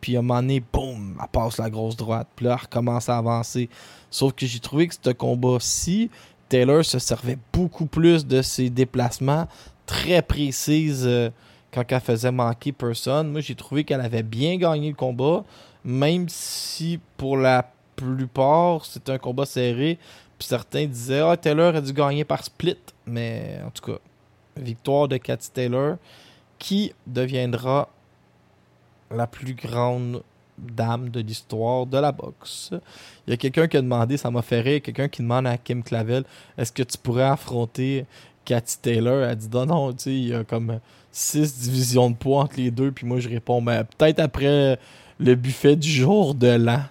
Puis 0.01 0.17
à 0.17 0.21
un 0.21 0.23
moment 0.23 0.41
donné, 0.41 0.63
boum, 0.73 1.19
elle 1.21 1.29
passe 1.29 1.59
la 1.59 1.69
grosse 1.69 1.97
droite. 1.97 2.29
Puis 2.37 2.47
là, 2.47 2.53
elle 2.53 2.63
recommence 2.65 3.09
à 3.09 3.19
avancer. 3.19 3.69
Sauf 4.11 4.33
que 4.33 4.47
j'ai 4.47 4.61
trouvé 4.61 4.87
que 4.87 4.95
ce 4.95 5.11
combat-ci, 5.11 6.11
Taylor 6.49 6.85
se 6.85 7.01
servait 7.01 7.39
beaucoup 7.53 7.87
plus 7.87 8.25
de 8.27 8.43
ses 8.43 8.71
déplacements 8.71 9.49
très 9.87 10.23
précises 10.23 11.05
euh, 11.05 11.31
quand 11.73 11.83
elle 11.89 12.01
faisait 12.01 12.31
manquer 12.31 12.71
personne. 12.71 13.33
Moi, 13.33 13.41
j'ai 13.41 13.57
trouvé 13.57 13.83
qu'elle 13.83 14.01
avait 14.01 14.23
bien 14.23 14.57
gagné 14.57 14.91
le 14.91 14.95
combat, 14.95 15.45
même 15.85 16.29
si 16.29 17.01
pour 17.17 17.37
la 17.37 17.69
plupart, 17.97 18.85
c'était 18.85 19.13
un 19.13 19.19
combat 19.19 19.47
serré. 19.47 19.99
Puis 20.39 20.47
certains 20.47 20.85
disaient 20.85 21.21
Ah, 21.21 21.37
Taylor 21.37 21.75
a 21.75 21.81
dû 21.81 21.93
gagner 21.93 22.25
par 22.25 22.45
split. 22.45 22.77
Mais 23.07 23.59
en 23.67 23.71
tout 23.71 23.91
cas, 23.91 23.99
victoire 24.57 25.09
de 25.09 25.17
Cathy 25.17 25.51
Taylor, 25.51 25.97
qui 26.59 26.93
deviendra 27.07 27.89
la 29.11 29.27
plus 29.27 29.55
grande 29.55 30.23
dame 30.59 31.11
de 31.11 31.21
l'histoire 31.21 31.87
de 31.87 31.99
la 31.99 32.13
boxe. 32.13 32.71
Il 33.27 33.31
y 33.31 33.35
a 33.35 33.37
quelqu'un 33.37 33.69
qui 33.69 33.77
a 33.77 33.83
demandé, 33.83 34.17
ça 34.17 34.31
m'a 34.31 34.43
fait 34.43 34.61
rire, 34.61 34.81
quelqu'un 34.83 35.09
qui 35.09 35.23
demande 35.23 35.47
à 35.47 35.59
Kim 35.59 35.83
Clavel 35.83 36.25
est-ce 36.57 36.73
que 36.73 36.83
tu 36.83 36.97
pourrais 36.99 37.25
affronter 37.25 38.07
Cathy 38.45 38.79
Taylor? 38.79 39.25
Elle 39.25 39.37
dit 39.37 39.49
non, 39.53 39.67
non, 39.67 39.91
il 40.07 40.29
y 40.29 40.35
a 40.35 40.45
comme 40.45 40.81
six 41.13 41.59
divisions 41.61 42.11
de 42.11 42.17
poids 42.17 42.43
entre 42.43 42.57
les 42.57 42.71
deux. 42.71 42.93
Puis 42.93 43.07
moi, 43.07 43.21
je 43.21 43.29
réponds 43.29 43.61
mais 43.61 43.85
peut-être 43.85 44.21
après 44.21 44.79
le 45.19 45.35
buffet 45.35 45.77
du 45.77 45.89
jour 45.89 46.35
de 46.35 46.49
l'an. 46.49 46.83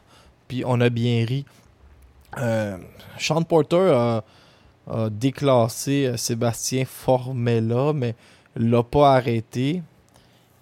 Puis 0.48 0.64
on 0.66 0.80
a 0.82 0.90
bien 0.90 1.26
ri. 1.26 1.46
Euh, 2.38 2.78
Sean 3.18 3.42
Porter 3.44 3.92
a, 3.94 4.24
a 4.88 5.10
déclassé 5.10 6.06
euh, 6.06 6.18
Sébastien 6.18 6.86
Formella, 6.86 7.94
mais 7.94 8.16
l'a 8.56 8.84
pas 8.84 9.16
arrêté. 9.16 9.82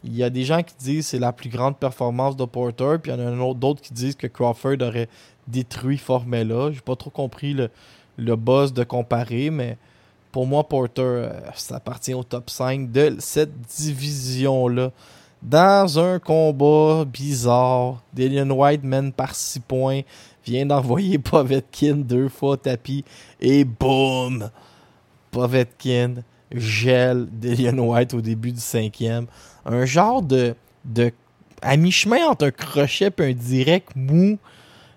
Il 0.03 0.15
y 0.15 0.23
a 0.23 0.29
des 0.29 0.43
gens 0.43 0.61
qui 0.63 0.75
disent 0.77 1.05
que 1.05 1.11
c'est 1.11 1.19
la 1.19 1.31
plus 1.31 1.49
grande 1.49 1.77
performance 1.77 2.35
de 2.35 2.45
Porter, 2.45 2.97
puis 3.01 3.11
il 3.11 3.19
y 3.19 3.23
en 3.23 3.51
a 3.51 3.53
d'autres 3.53 3.81
qui 3.81 3.93
disent 3.93 4.15
que 4.15 4.27
Crawford 4.27 4.81
aurait 4.81 5.07
détruit 5.47 5.97
Formella. 5.97 6.71
J'ai 6.71 6.81
pas 6.81 6.95
trop 6.95 7.09
compris 7.09 7.53
le, 7.53 7.69
le 8.17 8.35
buzz 8.35 8.73
de 8.73 8.83
comparer, 8.83 9.49
mais 9.49 9.77
pour 10.31 10.47
moi, 10.47 10.67
Porter, 10.67 11.01
euh, 11.01 11.29
ça 11.55 11.75
appartient 11.75 12.13
au 12.13 12.23
top 12.23 12.49
5 12.49 12.91
de 12.91 13.15
cette 13.19 13.53
division-là. 13.77 14.91
Dans 15.43 15.99
un 15.99 16.19
combat 16.19 17.05
bizarre, 17.05 18.01
Dillian 18.13 18.49
White 18.49 18.83
mène 18.83 19.11
par 19.11 19.35
6 19.35 19.59
points, 19.59 20.01
vient 20.45 20.65
d'envoyer 20.65 21.17
Povetkin 21.19 21.97
deux 21.97 22.29
fois 22.29 22.57
tapis, 22.57 23.03
et 23.39 23.63
boum! 23.63 24.49
Povetkin 25.31 26.23
gèle 26.53 27.27
Dillian 27.31 27.79
White 27.79 28.13
au 28.13 28.21
début 28.21 28.51
du 28.51 28.59
cinquième. 28.59 29.25
Un 29.65 29.85
genre 29.85 30.21
de, 30.21 30.55
de 30.85 31.11
à 31.61 31.77
mi-chemin 31.77 32.25
entre 32.27 32.45
un 32.45 32.51
crochet 32.51 33.09
et 33.17 33.23
un 33.23 33.33
direct 33.33 33.95
mou 33.95 34.37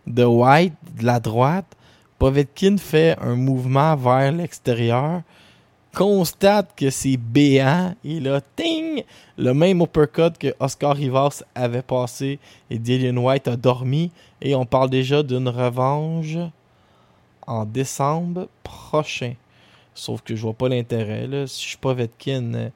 de 0.07 0.25
White 0.25 0.75
de 0.99 1.05
la 1.05 1.21
droite. 1.21 1.77
Povetkin 2.19 2.77
fait 2.79 3.17
un 3.21 3.37
mouvement 3.37 3.95
vers 3.95 4.33
l'extérieur, 4.33 5.23
constate 5.95 6.75
que 6.75 6.89
c'est 6.91 7.19
béant 7.19 7.95
et 8.05 8.21
là, 8.21 8.41
ting, 8.57 9.03
le 9.37 9.53
même 9.53 9.83
uppercut 9.83 10.37
que 10.39 10.55
Oscar 10.59 10.97
Rivas 10.97 11.43
avait 11.55 11.83
passé 11.83 12.39
et 12.71 12.79
Dillian 12.79 13.17
White 13.19 13.49
a 13.49 13.57
dormi 13.57 14.11
et 14.41 14.55
on 14.55 14.67
parle 14.67 14.91
déjà 14.91 15.23
d'une 15.23 15.49
revanche 15.49 16.37
en 17.47 17.65
décembre 17.65 18.49
prochain. 18.63 19.35
Sauf 19.95 20.21
que 20.21 20.37
je 20.37 20.43
vois 20.43 20.53
pas 20.53 20.69
l'intérêt. 20.69 21.27
Si 21.47 21.63
je 21.63 21.69
suis 21.69 21.77
pas 21.79 21.95
Vetkin, 21.95 22.55
euh, 22.55 22.69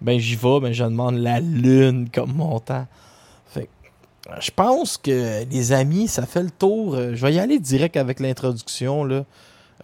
ben 0.00 0.18
j'y 0.18 0.36
vais, 0.36 0.60
mais 0.62 0.72
je 0.72 0.84
demande 0.84 1.16
la 1.16 1.40
lune 1.40 2.08
comme 2.12 2.32
montant. 2.32 2.86
Fait 3.46 3.64
que, 3.64 4.40
je 4.40 4.50
pense 4.50 4.96
que 4.96 5.44
les 5.44 5.72
amis, 5.72 6.08
ça 6.08 6.24
fait 6.24 6.42
le 6.42 6.50
tour. 6.50 6.94
Euh, 6.94 7.14
Je 7.14 7.26
vais 7.26 7.34
y 7.34 7.38
aller 7.38 7.58
direct 7.58 7.96
avec 7.96 8.20
l'introduction. 8.20 9.06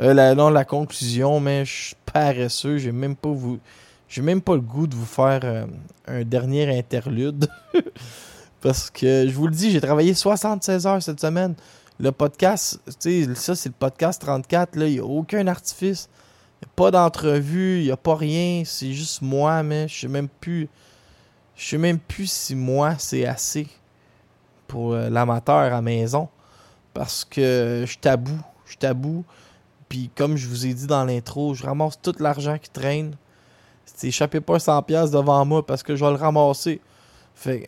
Euh, 0.01 0.35
non, 0.35 0.49
la 0.49 0.65
conclusion, 0.65 1.41
mais 1.41 1.65
je 1.67 1.73
suis 1.89 1.97
paresseux. 2.11 2.79
J'ai 2.79 2.93
même 2.93 3.17
pas 3.17 3.35
même 4.23 4.41
pas 4.41 4.55
le 4.55 4.63
goût 4.63 4.87
de 4.87 4.95
vous 4.95 5.05
faire 5.05 5.67
un 6.07 6.23
dernier 6.23 6.79
interlude. 6.79 7.49
Parce 8.61 8.91
que 8.91 9.27
je 9.29 9.35
vous 9.35 9.47
le 9.47 9.55
dis, 9.55 9.71
j'ai 9.71 9.81
travaillé 9.81 10.15
76 10.15 10.87
heures 10.87 11.03
cette 11.03 11.21
semaine. 11.21 11.55
Le 12.01 12.13
podcast, 12.13 12.81
ça 12.87 13.55
c'est 13.55 13.69
le 13.69 13.75
podcast 13.79 14.21
34, 14.23 14.77
là, 14.77 14.87
il 14.87 14.95
n'y 14.95 14.99
a 14.99 15.05
aucun 15.05 15.47
artifice. 15.47 16.09
Il 16.61 16.67
n'y 16.67 16.71
a 16.71 16.75
pas 16.75 16.91
d'entrevue, 16.91 17.79
il 17.79 17.85
n'y 17.85 17.91
a 17.91 17.97
pas 17.97 18.17
rien. 18.17 18.63
C'est 18.65 18.93
juste 18.93 19.23
moi, 19.23 19.63
mais 19.63 19.87
je 19.89 20.01
sais 20.01 20.09
même 20.09 20.29
plus. 20.29 20.69
Je 21.57 21.69
sais 21.69 21.79
même 21.79 21.99
plus 21.99 22.31
si 22.31 22.55
moi 22.55 22.95
c'est 22.99 23.27
assez 23.27 23.67
pour 24.67 24.93
euh, 24.93 25.09
l'amateur 25.09 25.73
à 25.73 25.83
maison. 25.83 26.29
Parce 26.95 27.25
que 27.25 27.85
je 27.87 27.99
tabou. 27.99 28.39
Je 28.67 28.77
tabou. 28.77 29.25
Puis 29.89 30.11
comme 30.15 30.37
je 30.37 30.49
vous 30.49 30.67
ai 30.67 30.75
dit 30.75 30.87
dans 30.87 31.05
l'intro, 31.05 31.55
je 31.55 31.65
ramasse 31.65 32.01
tout 32.01 32.15
l'argent 32.19 32.59
qui 32.59 32.71
traîne. 32.71 33.15
Échappez 34.03 34.41
pas 34.41 34.59
100$ 34.59 34.85
piastres 34.85 35.17
devant 35.17 35.45
moi 35.45 35.67
parce 35.67 35.83
que 35.83 35.97
je 35.97 36.05
vais 36.05 36.11
le 36.11 36.17
ramasser. 36.17 36.81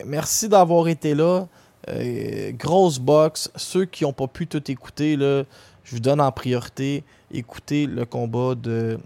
Merci 0.05 0.49
d'avoir 0.49 0.87
été 0.87 1.15
là. 1.15 1.47
Euh, 1.89 2.51
grosse 2.51 2.99
box. 2.99 3.51
Ceux 3.55 3.85
qui 3.85 4.03
n'ont 4.03 4.13
pas 4.13 4.27
pu 4.27 4.47
tout 4.47 4.69
écouter, 4.69 5.15
je 5.17 5.91
vous 5.91 5.99
donne 5.99 6.21
en 6.21 6.31
priorité. 6.31 7.03
Écoutez 7.31 7.87
le 7.87 8.05
combat 8.05 8.55
de 8.55 8.99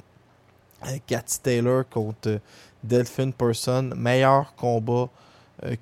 euh, 0.85 0.97
Cathy 1.07 1.39
Taylor 1.39 1.87
contre 1.89 2.29
euh, 2.29 2.39
Delphine 2.83 3.33
Person. 3.33 3.91
Meilleur 3.95 4.55
combat 4.55 5.09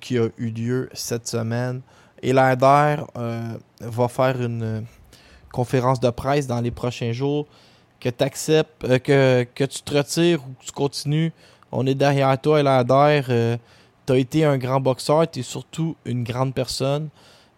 qui 0.00 0.18
a 0.18 0.28
eu 0.38 0.50
lieu 0.50 0.88
cette 0.92 1.26
semaine. 1.26 1.80
Et 2.22 2.32
va 2.32 4.08
faire 4.08 4.40
une 4.40 4.86
conférence 5.52 6.00
de 6.00 6.10
presse 6.10 6.46
dans 6.46 6.60
les 6.60 6.70
prochains 6.70 7.12
jours. 7.12 7.46
Que 8.00 8.08
tu 8.08 8.24
acceptes, 8.24 8.98
que, 9.00 9.44
tu 9.64 9.82
te 9.82 9.96
retires 9.96 10.40
ou 10.42 10.52
que 10.60 10.66
tu 10.66 10.72
continues. 10.72 11.32
On 11.72 11.84
est 11.86 11.94
derrière 11.94 12.40
toi, 12.40 12.62
l'ADER. 12.62 13.58
Euh, 14.04 14.06
tu 14.06 14.12
as 14.12 14.18
été 14.18 14.44
un 14.44 14.58
grand 14.58 14.80
boxeur, 14.80 15.30
tu 15.30 15.40
es 15.40 15.42
surtout 15.42 15.96
une 16.04 16.24
grande 16.24 16.54
personne. 16.54 17.08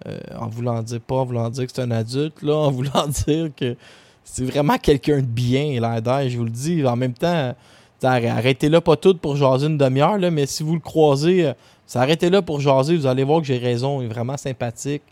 Euh, 0.07 0.19
en 0.39 0.49
voulant 0.49 0.83
dire 0.83 1.01
pas 1.01 1.15
en 1.17 1.25
voulant 1.25 1.49
dire 1.49 1.67
que 1.67 1.73
c'est 1.75 1.83
un 1.83 1.91
adulte, 1.91 2.43
là, 2.43 2.55
en 2.55 2.71
voulant 2.73 3.09
dire 3.27 3.51
que 3.57 3.77
c'est 4.25 4.45
vraiment 4.45 4.77
quelqu'un 4.77 5.19
de 5.19 5.27
bien, 5.27 5.81
l'ADER, 5.81 6.29
je 6.29 6.37
vous 6.37 6.45
le 6.45 6.51
dis. 6.51 6.85
En 6.85 6.97
même 6.97 7.15
temps, 7.15 7.55
t'sais, 7.99 8.07
arr- 8.09 8.31
arrêtez-là 8.31 8.81
pas 8.83 8.97
tout 8.97 9.17
pour 9.17 9.37
jaser 9.37 9.69
une 9.69 9.79
demi-heure, 9.79 10.19
là, 10.19 10.31
mais 10.31 10.45
si 10.47 10.63
vous 10.63 10.75
le 10.75 10.81
croisez, 10.81 11.47
euh, 11.47 11.53
ça 11.87 12.03
arrêtez-là 12.03 12.43
pour 12.43 12.61
jaser, 12.61 12.97
vous 12.97 13.07
allez 13.07 13.25
voir 13.25 13.41
que 13.41 13.47
j'ai 13.47 13.57
raison, 13.59 14.03
il 14.03 14.07
est 14.07 14.09
vraiment 14.09 14.37
sympathique. 14.37 15.03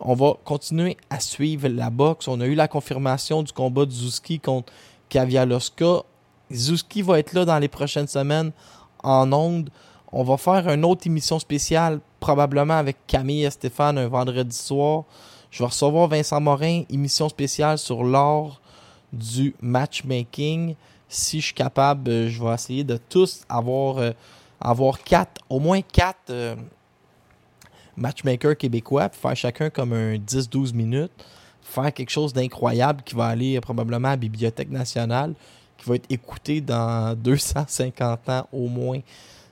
On 0.00 0.14
va 0.14 0.34
continuer 0.44 0.96
à 1.10 1.20
suivre 1.20 1.68
la 1.68 1.90
boxe. 1.90 2.28
On 2.28 2.40
a 2.40 2.46
eu 2.46 2.54
la 2.54 2.68
confirmation 2.68 3.42
du 3.42 3.52
combat 3.52 3.84
de 3.84 3.90
Zuski 3.90 4.38
contre 4.40 4.72
Kavialoska. 5.08 6.02
Zuski 6.52 7.02
va 7.02 7.18
être 7.18 7.32
là 7.34 7.44
dans 7.44 7.58
les 7.58 7.68
prochaines 7.68 8.06
semaines 8.06 8.52
en 9.02 9.32
ondes. 9.32 9.70
On 10.10 10.22
va 10.24 10.38
faire 10.38 10.66
une 10.70 10.86
autre 10.86 11.06
émission 11.06 11.38
spéciale, 11.38 12.00
probablement 12.18 12.78
avec 12.78 12.96
Camille 13.06 13.44
et 13.44 13.50
Stéphane, 13.50 13.98
un 13.98 14.08
vendredi 14.08 14.56
soir. 14.56 15.04
Je 15.50 15.58
vais 15.58 15.66
recevoir 15.66 16.08
Vincent 16.08 16.40
Morin, 16.40 16.84
émission 16.88 17.28
spéciale 17.28 17.76
sur 17.76 18.02
l'art 18.04 18.58
du 19.12 19.54
matchmaking. 19.60 20.76
Si 21.10 21.40
je 21.40 21.46
suis 21.46 21.54
capable, 21.54 22.10
euh, 22.10 22.28
je 22.28 22.42
vais 22.42 22.54
essayer 22.54 22.84
de 22.84 22.96
tous 22.96 23.42
avoir, 23.50 23.98
euh, 23.98 24.12
avoir 24.58 25.02
quatre, 25.02 25.42
au 25.50 25.60
moins 25.60 25.82
quatre 25.82 26.30
euh, 26.30 26.56
matchmakers 27.94 28.56
québécois, 28.56 29.10
puis 29.10 29.20
faire 29.20 29.36
chacun 29.36 29.68
comme 29.68 29.92
un 29.92 30.16
10-12 30.16 30.74
minutes, 30.74 31.12
faire 31.62 31.92
quelque 31.92 32.10
chose 32.10 32.32
d'incroyable 32.32 33.02
qui 33.02 33.14
va 33.14 33.26
aller 33.26 33.60
probablement 33.60 34.08
à 34.08 34.12
la 34.12 34.16
Bibliothèque 34.16 34.70
nationale, 34.70 35.34
qui 35.76 35.86
va 35.86 35.96
être 35.96 36.10
écouté 36.10 36.62
dans 36.62 37.14
250 37.14 38.28
ans 38.30 38.48
au 38.52 38.68
moins. 38.68 39.00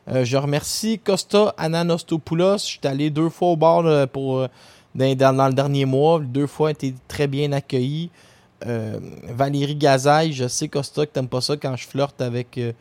Euh, 0.09 0.25
je 0.25 0.37
remercie 0.37 0.99
Costa 0.99 1.55
Ananostopoulos. 1.57 2.59
Je 2.59 2.65
suis 2.65 2.81
allé 2.85 3.11
deux 3.11 3.29
fois 3.29 3.49
au 3.49 3.57
bar 3.57 3.83
là, 3.83 4.07
pour, 4.07 4.39
euh, 4.39 4.49
dans, 4.95 5.49
le 5.49 5.53
dernier 5.55 5.85
mois. 5.85 6.21
Deux 6.21 6.47
fois, 6.47 6.71
été 6.71 6.95
très 7.09 7.27
bien 7.27 7.53
accueilli. 7.53 8.11
Euh, 8.65 8.99
Valérie 9.25 9.77
Gazaille, 9.77 10.33
je 10.33 10.49
sais 10.49 10.69
Costa 10.69 11.05
que 11.05 11.13
t'aimes 11.13 11.29
pas 11.29 11.43
ça 11.43 11.57
quand 11.57 11.77
je 11.77 11.87
flirte 11.87 12.21
avec 12.23 12.57
euh, 12.57 12.73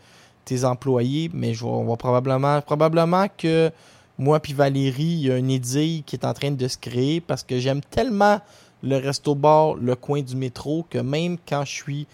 tes 0.45 0.63
employés, 0.63 1.29
mais 1.33 1.53
on 1.63 1.85
va 1.85 1.97
probablement, 1.97 3.27
que 3.37 3.71
moi 4.17 4.39
puis 4.39 4.53
Valérie, 4.53 5.03
il 5.03 5.19
y 5.27 5.31
a 5.31 5.37
une 5.37 5.51
idylle 5.51 6.03
qui 6.05 6.15
est 6.15 6.25
en 6.25 6.33
train 6.33 6.51
de 6.51 6.67
se 6.67 6.77
créer 6.77 7.19
parce 7.19 7.43
que 7.43 7.59
j'aime 7.59 7.81
tellement 7.81 8.39
le 8.83 8.97
resto-bar, 8.97 9.75
le 9.75 9.95
coin 9.95 10.21
du 10.21 10.35
métro, 10.35 10.85
que 10.89 10.99
même 10.99 11.37
quand 11.47 11.65
je 11.65 11.71
suis 11.71 12.07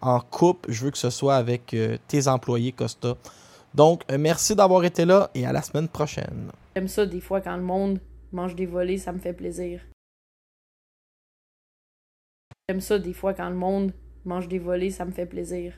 en 0.00 0.20
couple, 0.20 0.70
je 0.70 0.84
veux 0.84 0.90
que 0.92 0.98
ce 0.98 1.10
soit 1.10 1.34
avec 1.34 1.74
euh, 1.74 1.96
tes 2.06 2.28
employés 2.28 2.70
Costa. 2.70 3.16
Donc, 3.74 4.02
euh, 4.10 4.18
merci 4.18 4.54
d'avoir 4.54 4.84
été 4.84 5.04
là 5.04 5.30
et 5.34 5.46
à 5.46 5.52
la 5.52 5.62
semaine 5.62 5.88
prochaine. 5.88 6.50
J'aime 6.76 6.88
ça 6.88 7.06
des 7.06 7.20
fois 7.20 7.40
quand 7.40 7.56
le 7.56 7.62
monde 7.62 8.00
mange 8.32 8.54
des 8.54 8.66
volets, 8.66 8.98
ça 8.98 9.12
me 9.12 9.18
fait 9.18 9.32
plaisir. 9.32 9.80
J'aime 12.68 12.80
ça 12.80 12.98
des 12.98 13.12
fois 13.12 13.34
quand 13.34 13.48
le 13.48 13.56
monde 13.56 13.92
mange 14.24 14.48
des 14.48 14.58
volets, 14.58 14.90
ça 14.90 15.04
me 15.04 15.12
fait 15.12 15.26
plaisir. 15.26 15.74